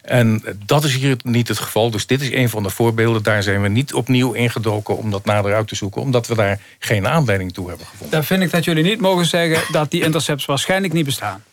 En 0.01 0.43
dat 0.65 0.83
is 0.83 0.95
hier 0.95 1.17
niet 1.23 1.47
het 1.47 1.59
geval. 1.59 1.91
Dus 1.91 2.05
dit 2.05 2.21
is 2.21 2.31
een 2.31 2.49
van 2.49 2.63
de 2.63 2.69
voorbeelden. 2.69 3.23
Daar 3.23 3.43
zijn 3.43 3.61
we 3.61 3.67
niet 3.67 3.93
opnieuw 3.93 4.31
ingedoken 4.31 4.97
om 4.97 5.11
dat 5.11 5.25
nader 5.25 5.53
uit 5.53 5.67
te 5.67 5.75
zoeken. 5.75 6.01
Omdat 6.01 6.27
we 6.27 6.35
daar 6.35 6.59
geen 6.79 7.07
aanleiding 7.07 7.53
toe 7.53 7.67
hebben 7.69 7.85
gevonden. 7.85 8.15
Dan 8.15 8.25
vind 8.25 8.43
ik 8.43 8.51
dat 8.51 8.63
jullie 8.63 8.83
niet 8.83 9.01
mogen 9.01 9.25
zeggen 9.25 9.73
dat 9.73 9.91
die 9.91 10.03
intercepts 10.03 10.45
waarschijnlijk 10.45 10.93
niet 10.93 11.05
bestaan. 11.05 11.43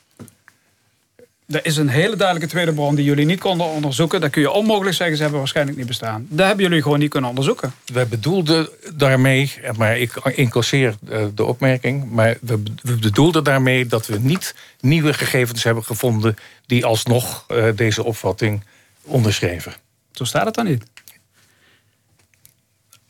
Er 1.48 1.66
is 1.66 1.76
een 1.76 1.88
hele 1.88 2.16
duidelijke 2.16 2.50
tweede 2.50 2.72
bron 2.72 2.94
die 2.94 3.04
jullie 3.04 3.26
niet 3.26 3.40
konden 3.40 3.66
onderzoeken. 3.66 4.20
Dat 4.20 4.30
kun 4.30 4.42
je 4.42 4.50
onmogelijk 4.50 4.96
zeggen, 4.96 5.16
ze 5.16 5.22
hebben 5.22 5.40
waarschijnlijk 5.40 5.78
niet 5.78 5.86
bestaan. 5.86 6.26
Daar 6.30 6.46
hebben 6.46 6.64
jullie 6.64 6.82
gewoon 6.82 6.98
niet 6.98 7.10
kunnen 7.10 7.28
onderzoeken. 7.28 7.72
Wij 7.92 8.08
bedoelden 8.08 8.68
daarmee, 8.94 9.54
maar 9.76 9.98
ik 9.98 10.14
incasseer 10.14 10.94
eh, 11.08 11.24
de 11.34 11.44
opmerking... 11.44 12.10
maar 12.10 12.36
we 12.40 12.58
bedoelden 12.82 13.44
daarmee 13.44 13.86
dat 13.86 14.06
we 14.06 14.18
niet 14.18 14.54
nieuwe 14.80 15.12
gegevens 15.12 15.64
hebben 15.64 15.84
gevonden... 15.84 16.36
die 16.66 16.84
alsnog 16.84 17.44
uh, 17.48 17.64
deze 17.74 18.04
opvatting 18.04 18.64
onderschreven. 19.02 19.74
Zo 20.12 20.24
staat 20.24 20.46
het 20.46 20.54
dan 20.54 20.64
niet. 20.64 20.84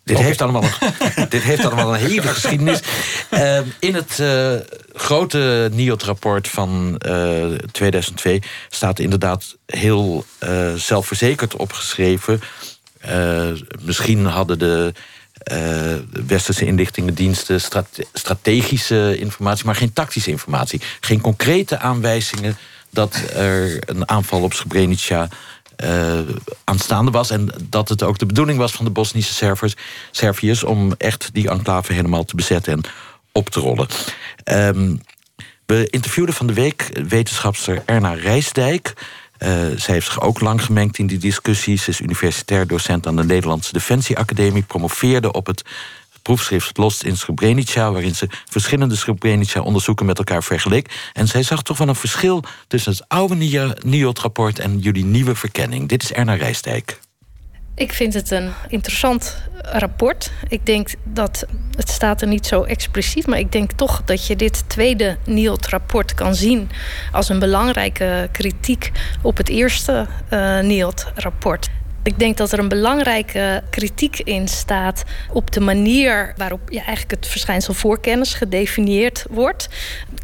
Dit 0.14 0.18
heeft, 0.18 0.42
allemaal 0.42 0.62
een, 0.62 1.28
dit 1.28 1.42
heeft 1.42 1.64
allemaal 1.64 1.94
een 1.94 2.00
hele 2.00 2.22
geschiedenis. 2.22 2.80
Uh, 3.30 3.58
in 3.78 3.94
het 3.94 4.18
uh, 4.20 4.52
grote 4.94 5.70
NIOT-rapport 5.72 6.48
van 6.48 7.00
uh, 7.06 7.52
eh, 7.52 7.58
2002 7.72 8.42
staat 8.68 8.98
inderdaad 8.98 9.56
heel 9.66 10.24
zelfverzekerd 10.76 11.56
opgeschreven. 11.56 12.40
misschien 13.80 14.26
hadden 14.26 14.58
de 14.58 14.92
westerse 16.26 16.66
inlichtingendiensten 16.66 17.60
strate 17.60 18.06
strategische 18.12 19.18
informatie, 19.18 19.64
maar 19.64 19.74
geen 19.74 19.92
tactische 19.92 20.30
informatie. 20.30 20.80
Geen 21.00 21.20
concrete 21.20 21.78
aanwijzingen 21.78 22.56
dat 22.90 23.22
er 23.34 23.78
een 23.90 24.08
aanval 24.08 24.42
op 24.42 24.52
Srebrenica 24.52 25.28
uh, 25.84 26.18
aanstaande 26.64 27.10
was. 27.10 27.30
En 27.30 27.48
dat 27.62 27.88
het 27.88 28.02
ook 28.02 28.18
de 28.18 28.26
bedoeling 28.26 28.58
was 28.58 28.72
van 28.72 28.84
de 28.84 28.90
Bosnische 28.90 29.54
Serviërs, 30.10 30.64
om 30.64 30.92
echt 30.98 31.30
die 31.32 31.48
enclave 31.48 31.92
helemaal 31.92 32.24
te 32.24 32.36
bezetten 32.36 32.72
en 32.72 32.82
op 33.32 33.50
te 33.50 33.60
rollen. 33.60 33.86
Um, 34.44 35.00
We 35.66 35.86
interviewden 35.90 36.34
van 36.34 36.46
de 36.46 36.52
week 36.52 37.00
wetenschapster 37.08 37.82
Erna 37.84 38.12
Rijsdijk. 38.12 38.94
Uh, 39.38 39.48
zij 39.76 39.94
heeft 39.94 40.06
zich 40.06 40.20
ook 40.20 40.40
lang 40.40 40.64
gemengd 40.64 40.98
in 40.98 41.06
die 41.06 41.18
discussies. 41.18 41.82
Ze 41.82 41.90
is 41.90 42.00
universitair 42.00 42.66
docent 42.66 43.06
aan 43.06 43.16
de 43.16 43.24
Nederlandse 43.24 43.72
Defensieacademie. 43.72 44.62
Promoveerde 44.62 45.32
op 45.32 45.46
het 45.46 45.62
proefschrift 46.28 46.76
Lost 46.76 47.02
in 47.02 47.16
Srebrenica... 47.16 47.92
waarin 47.92 48.14
ze 48.14 48.28
verschillende 48.50 48.96
Srebrenica-onderzoeken 48.96 50.06
met 50.06 50.18
elkaar 50.18 50.42
vergeleek. 50.42 51.10
En 51.12 51.28
zij 51.28 51.42
zag 51.42 51.62
toch 51.62 51.78
wel 51.78 51.88
een 51.88 51.94
verschil 51.94 52.44
tussen 52.66 52.92
het 52.92 53.04
oude 53.08 53.74
NIOT-rapport... 53.84 54.58
en 54.58 54.78
jullie 54.78 55.04
nieuwe 55.04 55.34
verkenning. 55.34 55.88
Dit 55.88 56.02
is 56.02 56.12
Erna 56.12 56.34
Rijsdijk. 56.34 56.98
Ik 57.74 57.92
vind 57.92 58.14
het 58.14 58.30
een 58.30 58.50
interessant 58.68 59.36
rapport. 59.62 60.32
Ik 60.48 60.66
denk 60.66 60.90
dat 61.04 61.46
het 61.76 61.88
staat 61.88 62.20
er 62.20 62.28
niet 62.28 62.46
zo 62.46 62.62
expliciet, 62.62 63.26
maar 63.26 63.38
ik 63.38 63.52
denk 63.52 63.72
toch 63.72 64.02
dat 64.04 64.26
je 64.26 64.36
dit 64.36 64.68
tweede 64.68 65.16
NIOT-rapport 65.24 66.14
kan 66.14 66.34
zien 66.34 66.70
als 67.12 67.28
een 67.28 67.38
belangrijke 67.38 68.28
kritiek 68.32 68.90
op 69.22 69.36
het 69.36 69.48
eerste 69.48 70.06
uh, 70.30 70.60
NIOT-rapport. 70.60 71.70
Ik 72.08 72.18
denk 72.18 72.36
dat 72.36 72.52
er 72.52 72.58
een 72.58 72.68
belangrijke 72.68 73.62
kritiek 73.70 74.18
in 74.18 74.48
staat 74.48 75.04
op 75.32 75.52
de 75.52 75.60
manier 75.60 76.34
waarop 76.36 76.60
ja, 76.68 76.84
eigenlijk 76.84 77.10
het 77.10 77.26
verschijnsel 77.26 77.74
voorkennis 77.74 78.34
gedefinieerd 78.34 79.24
wordt. 79.30 79.68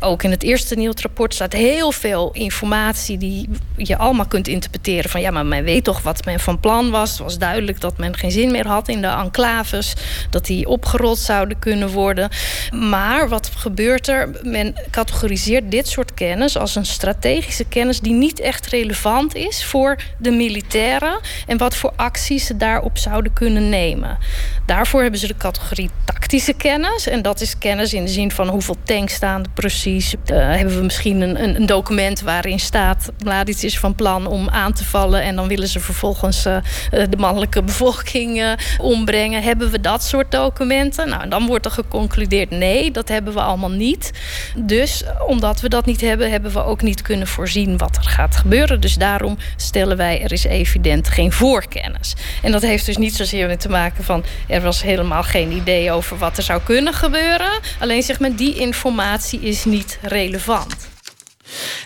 Ook 0.01 0.23
in 0.23 0.31
het 0.31 0.43
eerste 0.43 0.75
NIOT-rapport 0.75 1.35
staat 1.35 1.53
heel 1.53 1.93
veel 1.93 2.31
informatie 2.33 3.19
die 3.19 3.49
je 3.77 3.97
allemaal 3.97 4.27
kunt 4.27 4.49
interpreteren. 4.49 5.11
Van 5.11 5.21
ja, 5.21 5.31
maar 5.31 5.47
men 5.47 5.65
weet 5.65 5.85
toch 5.85 6.03
wat 6.03 6.25
men 6.25 6.41
van 6.41 6.61
plan 6.61 6.91
was. 6.91 7.11
Het 7.11 7.19
was 7.19 7.39
duidelijk 7.39 7.81
dat 7.81 7.99
men 7.99 8.17
geen 8.17 8.31
zin 8.31 8.51
meer 8.51 8.67
had 8.67 8.89
in 8.89 9.01
de 9.01 9.07
enclaves. 9.07 9.95
Dat 10.31 10.47
die 10.47 10.69
opgerold 10.69 11.19
zouden 11.19 11.59
kunnen 11.59 11.89
worden. 11.89 12.31
Maar 12.73 13.29
wat 13.29 13.51
gebeurt 13.57 14.09
er? 14.09 14.31
Men 14.43 14.75
categoriseert 14.91 15.71
dit 15.71 15.89
soort 15.89 16.15
kennis 16.15 16.57
als 16.57 16.75
een 16.75 16.87
strategische 16.87 17.65
kennis 17.65 18.01
die 18.01 18.13
niet 18.13 18.41
echt 18.41 18.67
relevant 18.67 19.35
is 19.35 19.65
voor 19.65 19.97
de 20.19 20.31
militairen. 20.31 21.21
En 21.47 21.59
wat 21.59 21.74
voor 21.77 21.93
acties 21.97 22.47
ze 22.47 22.57
daarop 22.57 22.99
zouden 22.99 23.33
kunnen 23.33 23.69
nemen. 23.69 24.19
Daarvoor 24.67 25.03
hebben 25.03 25.21
ze 25.21 25.27
de 25.27 25.37
categorie 25.37 25.91
tactische 26.05 26.53
kennis. 26.53 27.09
En 27.09 27.23
dat 27.23 27.41
is 27.41 27.59
kennis 27.59 27.95
in 27.95 28.05
de 28.05 28.11
zin 28.11 28.31
van 28.31 28.49
hoeveel 28.49 28.77
tanks 28.83 29.15
staan 29.15 29.43
er 29.43 29.51
precies. 29.55 30.15
Uh, 30.15 30.37
hebben 30.37 30.77
we 30.77 30.83
misschien 30.83 31.21
een, 31.21 31.57
een, 31.57 31.67
document 31.67 32.21
waarin 32.21 32.61
staat... 32.61 33.13
Mladic 33.25 33.63
is 33.63 33.79
van 33.79 33.95
plan 33.95 34.27
om 34.27 34.49
aan 34.49 34.73
te 34.73 34.85
vallen... 34.85 35.23
en 35.23 35.37
dan 35.37 35.49
willen 35.49 35.69
ze 35.69 35.81
vervolgens 35.81 36.47
uh, 36.47 36.57
de 36.91 37.17
mannelijke 37.17 37.63
bevolking 37.71 38.57
ombrengen. 38.79 39.43
Hebben 39.43 39.71
we 39.71 39.81
dat 39.81 40.03
soort 40.03 40.31
documenten? 40.31 41.09
Nou, 41.09 41.29
dan 41.29 41.47
wordt 41.47 41.65
er 41.65 41.71
geconcludeerd 41.71 42.51
nee, 42.51 42.91
dat 42.91 43.09
hebben 43.09 43.33
we 43.35 43.41
allemaal 43.41 43.71
niet. 43.71 44.11
Dus 44.57 45.05
omdat 45.27 45.61
we 45.61 45.69
dat 45.69 45.87
niet 45.87 46.01
hebben... 46.01 46.31
hebben 46.31 46.53
we 46.53 46.65
ook 46.65 46.83
niet 46.83 47.03
kunnen 47.03 47.27
voorzien 47.27 47.79
wat 47.79 47.97
er 47.97 48.05
gaat 48.05 48.37
gebeuren. 48.37 48.81
Dus 48.81 48.95
daarom 48.95 49.37
stellen 49.57 49.97
wij 49.97 50.23
er 50.23 50.33
is 50.33 50.45
evident 50.45 51.09
geen 51.09 51.33
voorkennis. 51.65 52.15
En 52.43 52.53
dat 52.53 52.63
heeft 52.63 52.87
dus 52.87 52.97
niet 52.97 53.15
zozeer 53.15 53.47
met 53.47 53.61
te 53.61 53.69
maken 53.69 54.05
van... 54.05 54.25
er 54.49 54.61
was 54.61 54.83
helemaal 54.83 55.23
geen 55.23 55.53
idee 55.53 55.93
over 55.93 56.19
wat 56.19 56.37
er 56.37 56.43
zou 56.43 56.61
kunnen 56.65 56.95
gebeuren. 56.95 57.61
Alleen 57.81 58.03
zeg 58.03 58.21
maar, 58.21 58.37
die 58.37 58.55
informatie 58.55 59.41
is 59.41 59.65
niet 59.65 59.99
relevant. 60.03 60.77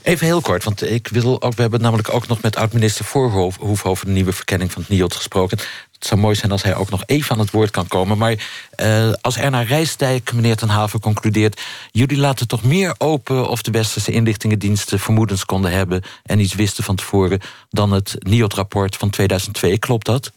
Even 0.03 0.27
heel 0.27 0.41
kort, 0.41 0.65
want 0.65 0.91
ik 0.91 1.09
wil 1.09 1.43
ook, 1.43 1.55
we 1.55 1.61
hebben 1.61 1.81
namelijk 1.81 2.15
ook 2.15 2.27
nog 2.27 2.43
met 2.43 2.57
oud-minister 2.57 3.05
Voorhoef 3.05 3.85
over 3.85 4.07
de 4.07 4.13
nieuwe 4.13 4.33
verkenning 4.33 4.73
van 4.73 4.83
het 4.83 4.91
NIOT 4.91 5.15
gesproken. 5.15 5.59
Het 5.99 6.07
zou 6.07 6.21
mooi 6.21 6.35
zijn 6.35 6.53
als 6.53 6.63
hij 6.63 6.75
ook 6.75 6.91
nog 6.91 7.03
even 7.07 7.31
aan 7.31 7.39
het 7.39 7.51
woord 7.51 7.71
kan 7.71 7.87
komen. 7.87 8.19
Maar 8.19 8.35
uh, 8.83 9.13
als 9.21 9.37
Erna 9.37 9.61
Rijsdijk, 9.61 10.33
meneer 10.33 10.57
Ten 10.57 10.69
Haven, 10.69 11.01
concludeert... 11.01 11.61
jullie 11.91 12.19
laten 12.19 12.49
toch 12.49 12.63
meer 12.63 12.95
open 12.99 13.49
of 13.49 13.63
de 13.63 13.71
westerse 13.71 14.13
inlichtingendiensten 14.13 14.99
vermoedens 14.99 15.45
konden 15.45 15.71
hebben... 15.73 16.03
en 16.23 16.41
iets 16.41 16.55
wisten 16.55 16.85
van 16.85 16.97
tevoren 16.97 17.41
dan 17.71 17.93
het 17.93 18.17
NIOT-rapport 18.19 18.97
van 18.97 19.11
2002. 19.11 19.79
Klopt 19.79 20.07
dat? 20.07 20.33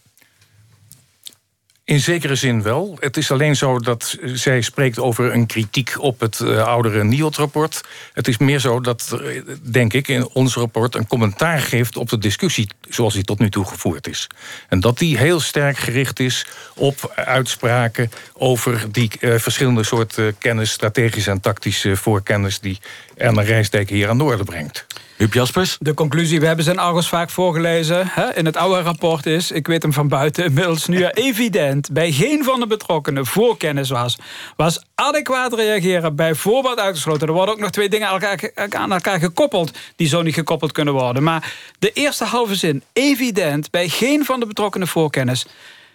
In 1.92 2.00
zekere 2.00 2.36
zin 2.36 2.62
wel. 2.62 2.98
Het 3.00 3.18
is 3.18 3.32
alleen 3.32 3.56
zo 3.56 3.80
dat 3.80 4.18
zij 4.24 4.62
spreekt 4.62 5.00
over 5.00 5.34
een 5.34 5.46
kritiek 5.46 5.94
op 5.98 6.20
het 6.20 6.40
uh, 6.40 6.68
oudere 6.68 7.04
NIOT-rapport. 7.04 7.82
Het 8.14 8.28
is 8.28 8.38
meer 8.38 8.60
zo 8.60 8.80
dat, 8.80 9.20
denk 9.62 9.94
ik, 9.94 10.08
in 10.08 10.28
ons 10.28 10.56
rapport 10.56 10.96
een 10.96 11.08
commentaar 11.08 11.60
geeft 11.60 11.98
op 11.98 12.10
de 12.10 12.18
discussie 12.18 12.70
zoals 12.90 13.14
die 13.14 13.24
tot 13.24 13.40
nu 13.40 13.50
toe 13.50 13.66
gevoerd 13.66 14.08
is. 14.08 14.28
En 14.70 14.80
dat 14.80 14.98
die 14.98 15.18
heel 15.18 15.40
sterk 15.40 15.78
gericht 15.78 16.20
is 16.20 16.46
op 16.76 17.12
uitspraken 17.16 18.12
over 18.34 18.92
die 18.92 19.12
verschillende 19.20 19.84
soorten 19.84 20.38
kennis, 20.38 20.72
strategische 20.72 21.32
en 21.32 21.42
tactische 21.42 21.96
voorkennis 21.96 22.60
die 22.60 22.80
Erna 23.22 23.42
Rijsdijk 23.42 23.90
hier 23.90 24.10
aan 24.10 24.18
de 24.18 24.24
orde 24.24 24.44
brengt. 24.44 24.86
Huub 25.18 25.34
Jaspers? 25.34 25.78
De 25.80 25.94
conclusie, 25.94 26.40
we 26.40 26.46
hebben 26.46 26.66
zijn 26.66 26.80
Argos 26.80 27.10
vaak 27.10 27.30
voorgelezen. 27.30 28.08
Hè, 28.08 28.36
in 28.36 28.46
het 28.46 28.58
oude 28.58 28.82
rapport 28.82 29.26
is, 29.26 29.52
ik 29.52 29.68
weet 29.68 29.82
hem 29.82 29.94
van 29.94 30.08
buiten 30.08 30.46
inmiddels 30.46 30.88
nu 30.88 31.06
evident... 31.30 31.92
bij 31.92 32.12
geen 32.12 32.44
van 32.44 32.60
de 32.60 32.68
betrokkenen 32.68 33.26
voorkennis 33.26 33.90
was. 33.90 34.18
Was 34.56 34.84
adequaat 34.96 35.54
reageren 35.54 36.16
bijvoorbeeld 36.16 36.80
uitgesloten. 36.80 37.28
Er 37.28 37.34
worden 37.34 37.54
ook 37.54 37.60
nog 37.60 37.70
twee 37.70 37.90
dingen 37.90 38.08
aan 38.08 38.22
elkaar, 38.22 38.52
aan 38.70 38.92
elkaar 38.92 39.20
gekoppeld... 39.20 39.78
die 39.96 40.08
zo 40.08 40.22
niet 40.22 40.34
gekoppeld 40.34 40.72
kunnen 40.72 40.94
worden. 40.94 41.24
Maar 41.24 41.54
de 41.80 41.92
eerste 41.92 42.26
halve 42.26 42.56
zin, 42.56 42.84
evident 42.94 43.72
bij 43.72 43.88
geen 43.88 44.26
van 44.26 44.40
de 44.40 44.46
betrokkenen 44.46 44.88
voorkennis... 44.88 45.46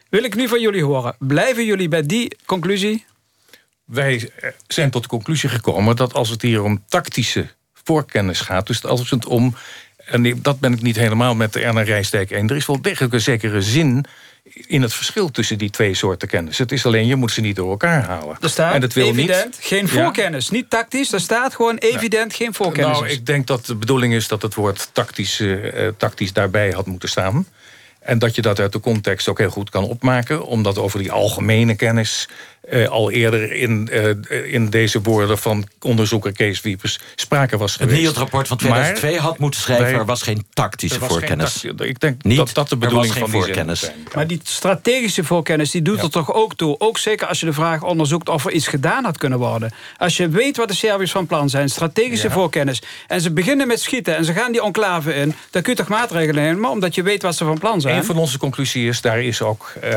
wil 0.09 0.25
ik 0.25 0.35
nu 0.35 0.49
van 0.49 0.61
jullie 0.61 0.85
horen. 0.85 1.17
Blijven 1.19 1.65
jullie 1.65 1.89
bij 1.89 2.03
die 2.03 2.37
conclusie? 2.45 3.05
Wij 3.87 4.31
zijn 4.67 4.91
tot 4.91 5.03
de 5.03 5.09
conclusie 5.09 5.49
gekomen 5.49 5.97
dat 5.97 6.15
als 6.15 6.29
het 6.29 6.43
hier 6.43 6.63
om 6.63 6.83
tactische 6.89 7.47
voorkennis 7.85 8.41
gaat. 8.41 8.67
Dus 8.67 8.85
als 8.85 9.11
het 9.11 9.27
om, 9.27 9.55
en 9.97 10.43
dat 10.43 10.61
ben 10.61 10.73
ik 10.73 10.83
niet 10.83 10.97
helemaal 10.97 11.35
met 11.35 11.53
de 11.53 11.61
Erna 11.61 11.83
Rijsdijk 11.83 12.31
één... 12.31 12.49
er 12.49 12.57
is 12.57 12.67
wel 12.67 12.83
degelijk 12.83 13.13
een 13.13 13.21
zekere 13.21 13.63
zin 13.63 14.07
in 14.67 14.83
het 14.83 14.95
verschil 14.95 15.31
tussen 15.31 15.59
die 15.59 15.71
twee 15.71 15.95
soorten 15.95 16.29
kennis. 16.29 16.59
Het 16.59 16.73
is 16.73 16.87
alleen, 16.87 17.07
je 17.07 17.17
moet 17.17 17.31
ze 17.31 17.41
niet 17.41 17.57
door 17.57 17.71
elkaar 17.71 18.05
halen. 18.05 18.37
Er 18.41 18.49
staat 18.49 18.75
en 18.75 18.81
dat 18.81 18.93
wil 18.93 19.07
evident 19.07 19.45
niet, 19.45 19.59
geen 19.61 19.89
voorkennis. 19.89 20.51
Niet 20.51 20.71
tactisch, 20.71 21.13
er 21.13 21.21
staat 21.21 21.55
gewoon 21.55 21.77
evident 21.77 22.35
geen 22.35 22.55
voorkennis. 22.55 22.99
Nou, 22.99 23.11
ik 23.11 23.27
denk 23.27 23.47
dat 23.47 23.67
de 23.67 23.75
bedoeling 23.75 24.15
is 24.15 24.29
dat 24.29 24.43
het 24.43 24.55
woord 24.55 24.89
tactisch, 24.93 25.41
uh, 25.41 25.89
tactisch 25.97 26.33
daarbij 26.33 26.71
had 26.71 26.87
moeten 26.87 27.09
staan. 27.09 27.47
En 28.01 28.19
dat 28.19 28.35
je 28.35 28.43
dat 28.43 28.61
uit 28.61 28.73
de 28.73 28.81
context 28.81 29.29
ook 29.29 29.39
heel 29.39 29.51
goed 29.51 29.71
kan 29.71 29.85
opmaken. 29.85 30.47
Omdat 30.47 30.79
over 30.79 30.99
die 30.99 31.13
algemene 31.13 31.75
kennis 31.75 32.29
uh, 32.71 32.89
al 32.89 33.11
eerder 33.11 33.53
in, 33.53 33.89
uh, 33.93 34.53
in 34.53 34.71
deze 34.71 35.01
woorden 35.01 35.39
van 35.39 35.67
onderzoeker 35.81 36.33
Kees 36.33 36.61
Wiepers 36.61 36.99
sprake 37.15 37.57
was 37.57 37.77
geweest. 37.77 37.97
Het 37.97 38.03
NIOT-rapport 38.03 38.49
van 38.49 38.57
2002 38.57 39.13
maar 39.13 39.21
had 39.21 39.39
moeten 39.39 39.61
schrijven... 39.61 39.99
er 39.99 40.05
was 40.05 40.23
geen 40.23 40.47
tactische 40.53 40.99
was 40.99 41.09
voorkennis. 41.09 41.57
Geen 41.61 41.79
ik 41.79 42.01
denk 42.01 42.25
Niet, 42.25 42.37
dat 42.37 42.55
dat 42.55 42.69
de 42.69 42.77
bedoeling 42.77 43.13
van 43.13 43.23
die 43.23 43.41
voorkennis. 43.41 43.81
Zijn. 43.81 44.07
Maar 44.15 44.27
die 44.27 44.41
strategische 44.43 45.25
voorkennis 45.25 45.71
die 45.71 45.83
doet 45.83 45.97
ja. 45.97 46.03
er 46.03 46.11
toch 46.11 46.33
ook 46.33 46.55
toe. 46.55 46.75
Ook 46.79 46.99
zeker 46.99 47.27
als 47.27 47.41
je 47.41 47.47
de 47.47 47.53
vraag 47.53 47.83
onderzoekt 47.83 48.29
of 48.29 48.45
er 48.45 48.53
iets 48.53 48.67
gedaan 48.67 49.05
had 49.05 49.19
kunnen 49.19 49.39
worden. 49.39 49.73
Als 49.97 50.17
je 50.17 50.29
weet 50.29 50.57
wat 50.57 50.69
de 50.69 50.75
Serviërs 50.75 51.11
van 51.11 51.27
plan 51.27 51.51
zijn, 51.51 51.69
strategische 51.69 52.29
ja. 52.29 52.33
voorkennis... 52.33 52.83
en 53.07 53.21
ze 53.21 53.33
beginnen 53.33 53.67
met 53.67 53.81
schieten 53.81 54.17
en 54.17 54.25
ze 54.25 54.33
gaan 54.33 54.53
die 54.53 54.63
enclave 54.63 55.15
in... 55.15 55.35
dan 55.51 55.63
kun 55.63 55.73
je 55.73 55.79
toch 55.79 55.89
maatregelen 55.89 56.43
nemen, 56.43 56.71
omdat 56.71 56.95
je 56.95 57.03
weet 57.03 57.23
wat 57.23 57.37
ze 57.37 57.45
van 57.45 57.59
plan 57.59 57.81
zijn. 57.81 57.97
Een 57.97 58.05
van 58.05 58.17
onze 58.17 58.39
conclusies 58.39 58.89
is, 58.89 59.01
daar 59.01 59.23
is 59.23 59.43
ook 59.43 59.73
uh, 59.85 59.91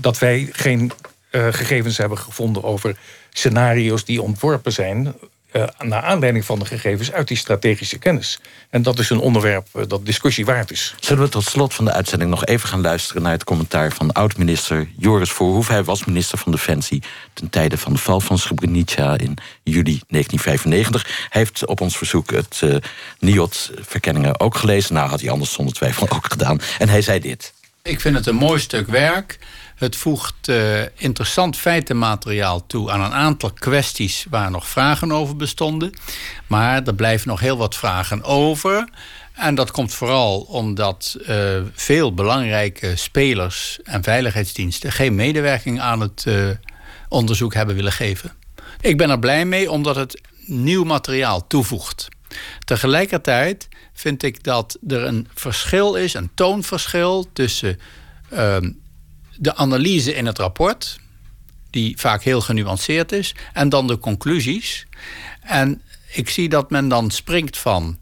dat 0.00 0.18
wij 0.18 0.48
geen 0.52 0.92
uh, 1.34 1.46
gegevens 1.50 1.96
hebben 1.96 2.18
gevonden 2.18 2.64
over 2.64 2.96
scenario's 3.30 4.04
die 4.04 4.22
ontworpen 4.22 4.72
zijn. 4.72 5.14
Uh, 5.52 5.64
naar 5.78 6.02
aanleiding 6.02 6.44
van 6.44 6.58
de 6.58 6.64
gegevens 6.64 7.12
uit 7.12 7.28
die 7.28 7.36
strategische 7.36 7.98
kennis. 7.98 8.40
En 8.70 8.82
dat 8.82 8.98
is 8.98 9.10
een 9.10 9.18
onderwerp 9.18 9.66
uh, 9.76 9.82
dat 9.88 10.06
discussie 10.06 10.44
waard 10.44 10.70
is. 10.70 10.94
Zullen 11.00 11.22
we 11.22 11.28
tot 11.28 11.44
slot 11.44 11.74
van 11.74 11.84
de 11.84 11.92
uitzending 11.92 12.30
nog 12.30 12.44
even 12.46 12.68
gaan 12.68 12.80
luisteren... 12.80 13.22
naar 13.22 13.32
het 13.32 13.44
commentaar 13.44 13.92
van 13.92 14.12
oud-minister 14.12 14.88
Joris 14.96 15.30
Voorhoef. 15.30 15.68
Hij 15.68 15.84
was 15.84 16.04
minister 16.04 16.38
van 16.38 16.52
Defensie 16.52 17.02
ten 17.32 17.50
tijde 17.50 17.78
van 17.78 17.92
de 17.92 17.98
val 17.98 18.20
van 18.20 18.38
Srebrenica... 18.38 19.18
in 19.18 19.36
juli 19.62 20.00
1995. 20.08 21.06
Hij 21.06 21.40
heeft 21.42 21.66
op 21.66 21.80
ons 21.80 21.96
verzoek 21.96 22.30
het 22.30 22.60
uh, 22.64 22.76
NIOT-verkenningen 23.18 24.40
ook 24.40 24.56
gelezen. 24.56 24.94
Nou, 24.94 25.08
had 25.08 25.20
hij 25.20 25.30
anders 25.30 25.52
zonder 25.52 25.74
twijfel 25.74 26.10
ook 26.10 26.26
gedaan. 26.30 26.60
En 26.78 26.88
hij 26.88 27.02
zei 27.02 27.20
dit. 27.20 27.52
Ik 27.82 28.00
vind 28.00 28.16
het 28.16 28.26
een 28.26 28.34
mooi 28.34 28.60
stuk 28.60 28.86
werk... 28.86 29.38
Het 29.74 29.96
voegt 29.96 30.48
uh, 30.48 30.82
interessant 30.96 31.56
feitenmateriaal 31.56 32.66
toe 32.66 32.90
aan 32.90 33.00
een 33.00 33.12
aantal 33.12 33.52
kwesties 33.52 34.26
waar 34.30 34.50
nog 34.50 34.68
vragen 34.68 35.12
over 35.12 35.36
bestonden. 35.36 35.92
Maar 36.46 36.82
er 36.82 36.94
blijven 36.94 37.28
nog 37.28 37.40
heel 37.40 37.56
wat 37.56 37.74
vragen 37.74 38.22
over. 38.22 38.88
En 39.32 39.54
dat 39.54 39.70
komt 39.70 39.94
vooral 39.94 40.40
omdat 40.40 41.16
uh, 41.28 41.60
veel 41.72 42.14
belangrijke 42.14 42.96
spelers 42.96 43.78
en 43.84 44.02
veiligheidsdiensten 44.02 44.92
geen 44.92 45.14
medewerking 45.14 45.80
aan 45.80 46.00
het 46.00 46.24
uh, 46.28 46.48
onderzoek 47.08 47.54
hebben 47.54 47.74
willen 47.74 47.92
geven. 47.92 48.32
Ik 48.80 48.96
ben 48.96 49.10
er 49.10 49.18
blij 49.18 49.44
mee 49.44 49.70
omdat 49.70 49.96
het 49.96 50.20
nieuw 50.46 50.84
materiaal 50.84 51.46
toevoegt. 51.46 52.08
Tegelijkertijd 52.64 53.68
vind 53.92 54.22
ik 54.22 54.42
dat 54.44 54.78
er 54.88 55.04
een 55.04 55.28
verschil 55.34 55.94
is, 55.94 56.14
een 56.14 56.30
toonverschil 56.34 57.26
tussen 57.32 57.78
ehm, 58.30 58.70
de 59.36 59.54
analyse 59.54 60.14
in 60.14 60.26
het 60.26 60.38
rapport, 60.38 60.98
die 61.70 61.98
vaak 61.98 62.22
heel 62.22 62.40
genuanceerd 62.40 63.12
is, 63.12 63.34
en 63.52 63.68
dan 63.68 63.86
de 63.86 63.98
conclusies. 63.98 64.86
En 65.40 65.82
ik 66.12 66.28
zie 66.28 66.48
dat 66.48 66.70
men 66.70 66.88
dan 66.88 67.10
springt 67.10 67.58
van 67.58 67.98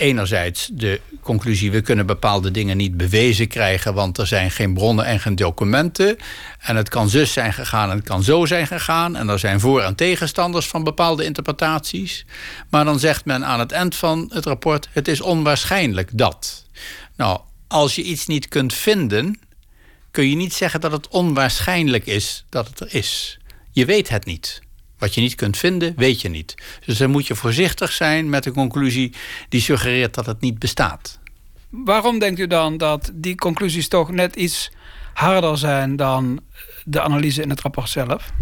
enerzijds 0.00 0.70
de 0.72 1.00
conclusie... 1.22 1.70
we 1.70 1.80
kunnen 1.80 2.06
bepaalde 2.06 2.50
dingen 2.50 2.76
niet 2.76 2.96
bewezen 2.96 3.48
krijgen... 3.48 3.94
want 3.94 4.18
er 4.18 4.26
zijn 4.26 4.50
geen 4.50 4.74
bronnen 4.74 5.04
en 5.04 5.20
geen 5.20 5.36
documenten. 5.36 6.16
En 6.58 6.76
het 6.76 6.88
kan 6.88 7.08
zus 7.08 7.32
zijn 7.32 7.52
gegaan 7.52 7.90
en 7.90 7.96
het 7.96 8.06
kan 8.06 8.22
zo 8.22 8.46
zijn 8.46 8.66
gegaan. 8.66 9.16
En 9.16 9.28
er 9.28 9.38
zijn 9.38 9.60
voor- 9.60 9.82
en 9.82 9.94
tegenstanders 9.94 10.66
van 10.66 10.84
bepaalde 10.84 11.24
interpretaties. 11.24 12.26
Maar 12.70 12.84
dan 12.84 12.98
zegt 12.98 13.24
men 13.24 13.44
aan 13.44 13.58
het 13.58 13.72
eind 13.72 13.94
van 13.94 14.30
het 14.32 14.44
rapport... 14.46 14.88
het 14.92 15.08
is 15.08 15.20
onwaarschijnlijk 15.20 16.10
dat. 16.12 16.66
Nou, 17.16 17.40
als 17.68 17.94
je 17.94 18.02
iets 18.02 18.26
niet 18.26 18.48
kunt 18.48 18.74
vinden... 18.74 19.38
kun 20.10 20.28
je 20.28 20.36
niet 20.36 20.52
zeggen 20.52 20.80
dat 20.80 20.92
het 20.92 21.08
onwaarschijnlijk 21.08 22.06
is 22.06 22.44
dat 22.48 22.68
het 22.68 22.80
er 22.80 22.94
is. 22.94 23.38
Je 23.70 23.84
weet 23.84 24.08
het 24.08 24.24
niet. 24.24 24.60
Wat 24.98 25.14
je 25.14 25.20
niet 25.20 25.34
kunt 25.34 25.56
vinden, 25.56 25.92
weet 25.96 26.20
je 26.20 26.28
niet. 26.28 26.54
Dus 26.86 26.98
dan 26.98 27.10
moet 27.10 27.26
je 27.26 27.34
voorzichtig 27.34 27.92
zijn 27.92 28.28
met 28.28 28.46
een 28.46 28.52
conclusie 28.52 29.14
die 29.48 29.60
suggereert 29.60 30.14
dat 30.14 30.26
het 30.26 30.40
niet 30.40 30.58
bestaat. 30.58 31.18
Waarom 31.70 32.18
denkt 32.18 32.40
u 32.40 32.46
dan 32.46 32.76
dat 32.76 33.10
die 33.14 33.34
conclusies 33.34 33.88
toch 33.88 34.10
net 34.10 34.36
iets 34.36 34.70
harder 35.14 35.58
zijn 35.58 35.96
dan 35.96 36.40
de 36.84 37.00
analyse 37.00 37.42
in 37.42 37.50
het 37.50 37.60
rapport 37.60 37.88
zelf? 37.88 38.32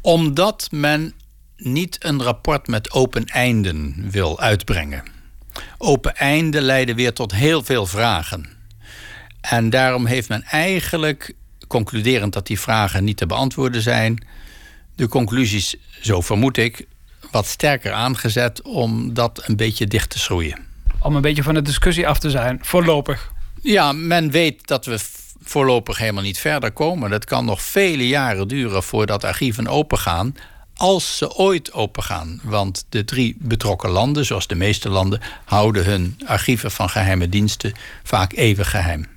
Omdat 0.00 0.68
men 0.70 1.14
niet 1.56 2.04
een 2.04 2.22
rapport 2.22 2.66
met 2.68 2.92
open 2.92 3.24
einden 3.24 4.06
wil 4.10 4.40
uitbrengen. 4.40 5.04
Open 5.78 6.16
einden 6.16 6.62
leiden 6.62 6.96
weer 6.96 7.12
tot 7.12 7.32
heel 7.32 7.64
veel 7.64 7.86
vragen. 7.86 8.46
En 9.50 9.70
daarom 9.70 10.06
heeft 10.06 10.28
men 10.28 10.42
eigenlijk, 10.42 11.34
concluderend 11.66 12.32
dat 12.32 12.46
die 12.46 12.60
vragen 12.60 13.04
niet 13.04 13.16
te 13.16 13.26
beantwoorden 13.26 13.82
zijn, 13.82 14.26
de 14.94 15.08
conclusies, 15.08 15.76
zo 16.00 16.20
vermoed 16.20 16.56
ik, 16.56 16.86
wat 17.30 17.46
sterker 17.46 17.92
aangezet 17.92 18.62
om 18.62 19.14
dat 19.14 19.42
een 19.46 19.56
beetje 19.56 19.86
dicht 19.86 20.10
te 20.10 20.18
schroeien. 20.18 20.58
Om 21.00 21.16
een 21.16 21.22
beetje 21.22 21.42
van 21.42 21.54
de 21.54 21.62
discussie 21.62 22.08
af 22.08 22.18
te 22.18 22.30
zijn, 22.30 22.58
voorlopig. 22.62 23.32
Ja, 23.62 23.92
men 23.92 24.30
weet 24.30 24.66
dat 24.66 24.84
we 24.84 24.98
voorlopig 25.42 25.98
helemaal 25.98 26.22
niet 26.22 26.38
verder 26.38 26.72
komen. 26.72 27.10
Dat 27.10 27.24
kan 27.24 27.44
nog 27.44 27.62
vele 27.62 28.08
jaren 28.08 28.48
duren 28.48 28.82
voordat 28.82 29.24
archieven 29.24 29.68
opengaan. 29.68 30.36
Als 30.74 31.16
ze 31.16 31.36
ooit 31.36 31.72
opengaan. 31.72 32.40
Want 32.42 32.86
de 32.88 33.04
drie 33.04 33.36
betrokken 33.38 33.90
landen, 33.90 34.24
zoals 34.24 34.46
de 34.46 34.54
meeste 34.54 34.88
landen, 34.88 35.20
houden 35.44 35.84
hun 35.84 36.16
archieven 36.26 36.70
van 36.70 36.90
geheime 36.90 37.28
diensten 37.28 37.72
vaak 38.02 38.32
even 38.32 38.66
geheim. 38.66 39.13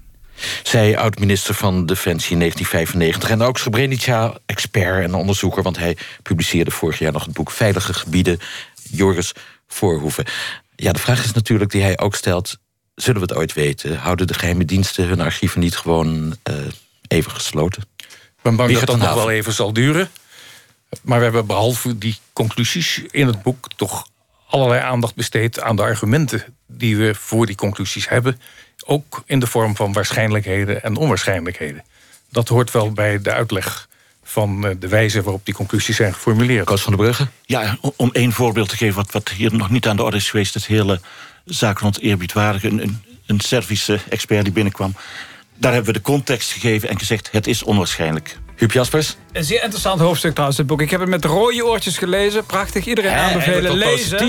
Zij 0.63 0.97
oud-minister 0.97 1.53
van 1.53 1.85
Defensie 1.85 2.31
in 2.31 2.39
1995 2.39 3.29
en 3.29 3.41
ook 3.41 3.57
Srebrenica-expert 3.57 5.03
en 5.03 5.13
onderzoeker, 5.13 5.63
want 5.63 5.77
hij 5.77 5.97
publiceerde 6.23 6.71
vorig 6.71 6.99
jaar 6.99 7.11
nog 7.11 7.25
het 7.25 7.33
boek 7.33 7.51
Veilige 7.51 7.93
Gebieden, 7.93 8.39
Joris 8.91 9.31
Voorhoeven. 9.67 10.25
Ja, 10.75 10.91
de 10.91 10.99
vraag 10.99 11.23
is 11.23 11.31
natuurlijk 11.31 11.71
die 11.71 11.81
hij 11.81 11.99
ook 11.99 12.15
stelt: 12.15 12.57
zullen 12.95 13.21
we 13.21 13.27
het 13.27 13.38
ooit 13.38 13.53
weten? 13.53 13.97
Houden 13.97 14.27
de 14.27 14.33
geheime 14.33 14.65
diensten 14.65 15.07
hun 15.07 15.21
archieven 15.21 15.59
niet 15.59 15.77
gewoon 15.77 16.38
uh, 16.49 16.55
even 17.07 17.31
gesloten? 17.31 17.83
Ik 17.97 18.07
ben 18.41 18.55
bang 18.55 18.73
dat 18.73 18.85
dat 18.85 18.97
nog 18.97 19.13
wel 19.13 19.31
even 19.31 19.53
zal 19.53 19.73
duren. 19.73 20.09
Maar 21.01 21.17
we 21.17 21.23
hebben 21.23 21.45
behalve 21.45 21.97
die 21.97 22.17
conclusies 22.33 23.01
in 23.11 23.27
het 23.27 23.41
boek 23.41 23.67
toch 23.75 24.07
allerlei 24.47 24.81
aandacht 24.81 25.15
besteed 25.15 25.61
aan 25.61 25.75
de 25.75 25.81
argumenten 25.81 26.45
die 26.67 26.97
we 26.97 27.15
voor 27.15 27.45
die 27.45 27.55
conclusies 27.55 28.09
hebben 28.09 28.39
ook 28.88 29.23
in 29.25 29.39
de 29.39 29.47
vorm 29.47 29.75
van 29.75 29.93
waarschijnlijkheden 29.93 30.83
en 30.83 30.95
onwaarschijnlijkheden. 30.95 31.83
Dat 32.29 32.47
hoort 32.47 32.71
wel 32.71 32.91
bij 32.91 33.21
de 33.21 33.31
uitleg 33.31 33.88
van 34.23 34.67
eh, 34.67 34.75
de 34.79 34.88
wijze 34.88 35.21
waarop 35.21 35.45
die 35.45 35.53
conclusies 35.53 35.95
zijn 35.95 36.13
geformuleerd. 36.13 36.65
Koos 36.65 36.81
van 36.81 36.91
de 36.91 36.97
Brugge? 36.97 37.27
Ja, 37.45 37.77
om 37.95 38.09
één 38.11 38.31
voorbeeld 38.31 38.69
te 38.69 38.77
geven 38.77 38.95
wat, 38.95 39.11
wat 39.11 39.29
hier 39.29 39.55
nog 39.55 39.69
niet 39.69 39.88
aan 39.88 39.95
de 39.95 40.03
orde 40.03 40.17
is 40.17 40.29
geweest... 40.29 40.53
het 40.53 40.65
hele 40.65 41.01
zaak 41.45 41.79
rond 41.79 41.99
eerbiedwaardige, 41.99 42.67
een, 42.67 42.81
een, 42.81 43.01
een 43.25 43.39
Servische 43.39 43.99
expert 44.09 44.43
die 44.43 44.53
binnenkwam... 44.53 44.95
daar 45.55 45.73
hebben 45.73 45.93
we 45.93 45.99
de 45.99 46.05
context 46.05 46.51
gegeven 46.51 46.89
en 46.89 46.99
gezegd 46.99 47.31
het 47.31 47.47
is 47.47 47.63
onwaarschijnlijk. 47.63 48.38
Huub 48.58 48.72
Jaspers? 48.72 49.16
Een 49.32 49.43
zeer 49.43 49.64
interessant 49.64 49.99
hoofdstuk 49.99 50.32
trouwens, 50.32 50.58
het 50.58 50.68
boek. 50.68 50.82
Ik 50.82 50.91
heb 50.91 50.99
het 50.99 51.10
met 51.10 51.26
rode 51.26 51.66
oortjes 51.66 51.97
gelezen. 51.97 52.45
Prachtig, 52.45 52.86
iedereen 52.86 53.12
He, 53.12 53.20
aanbevelen 53.20 53.74
lezen. 53.74 54.20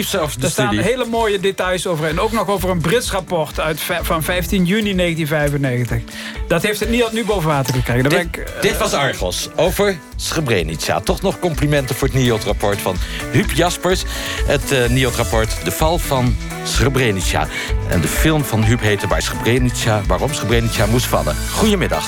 Er 0.40 0.50
staan 0.50 0.78
hele 0.78 1.04
mooie 1.04 1.40
details 1.40 1.86
over. 1.86 2.06
En 2.06 2.20
ook 2.20 2.32
nog 2.32 2.48
over 2.48 2.70
een 2.70 2.80
Brits 2.80 3.10
rapport 3.10 3.60
uit, 3.60 3.80
van 4.02 4.22
15 4.22 4.64
juni 4.64 4.94
1995. 4.94 6.02
Dat 6.48 6.62
heeft 6.62 6.80
het 6.80 6.90
niet 6.90 7.12
nu 7.12 7.24
boven 7.24 7.48
water 7.48 7.74
gekregen. 7.74 8.08
Dit, 8.08 8.20
ik, 8.20 8.36
uh, 8.36 8.44
dit, 8.60 8.78
was 8.78 8.92
Argos 8.92 9.48
over 9.56 9.98
Srebrenica. 10.16 11.00
Toch 11.00 11.22
nog 11.22 11.38
complimenten 11.38 11.94
voor 11.94 12.08
het 12.08 12.16
NIOT-rapport 12.16 12.80
van 12.80 12.96
Huub 13.32 13.50
Jaspers. 13.50 14.02
Het 14.46 14.72
uh, 14.72 14.88
NIOT-rapport 14.88 15.64
De 15.64 15.70
Val 15.70 15.98
van 15.98 16.36
Srebrenica. 16.64 17.48
En 17.88 18.00
de 18.00 18.08
film 18.08 18.44
van 18.44 18.64
Huub 18.64 18.80
heette 18.80 19.06
Waar 19.06 19.22
Srebrenica, 19.22 20.02
waarom 20.06 20.32
Srebrenica 20.32 20.86
moest 20.86 21.06
vallen. 21.06 21.36
Goedemiddag. 21.52 22.06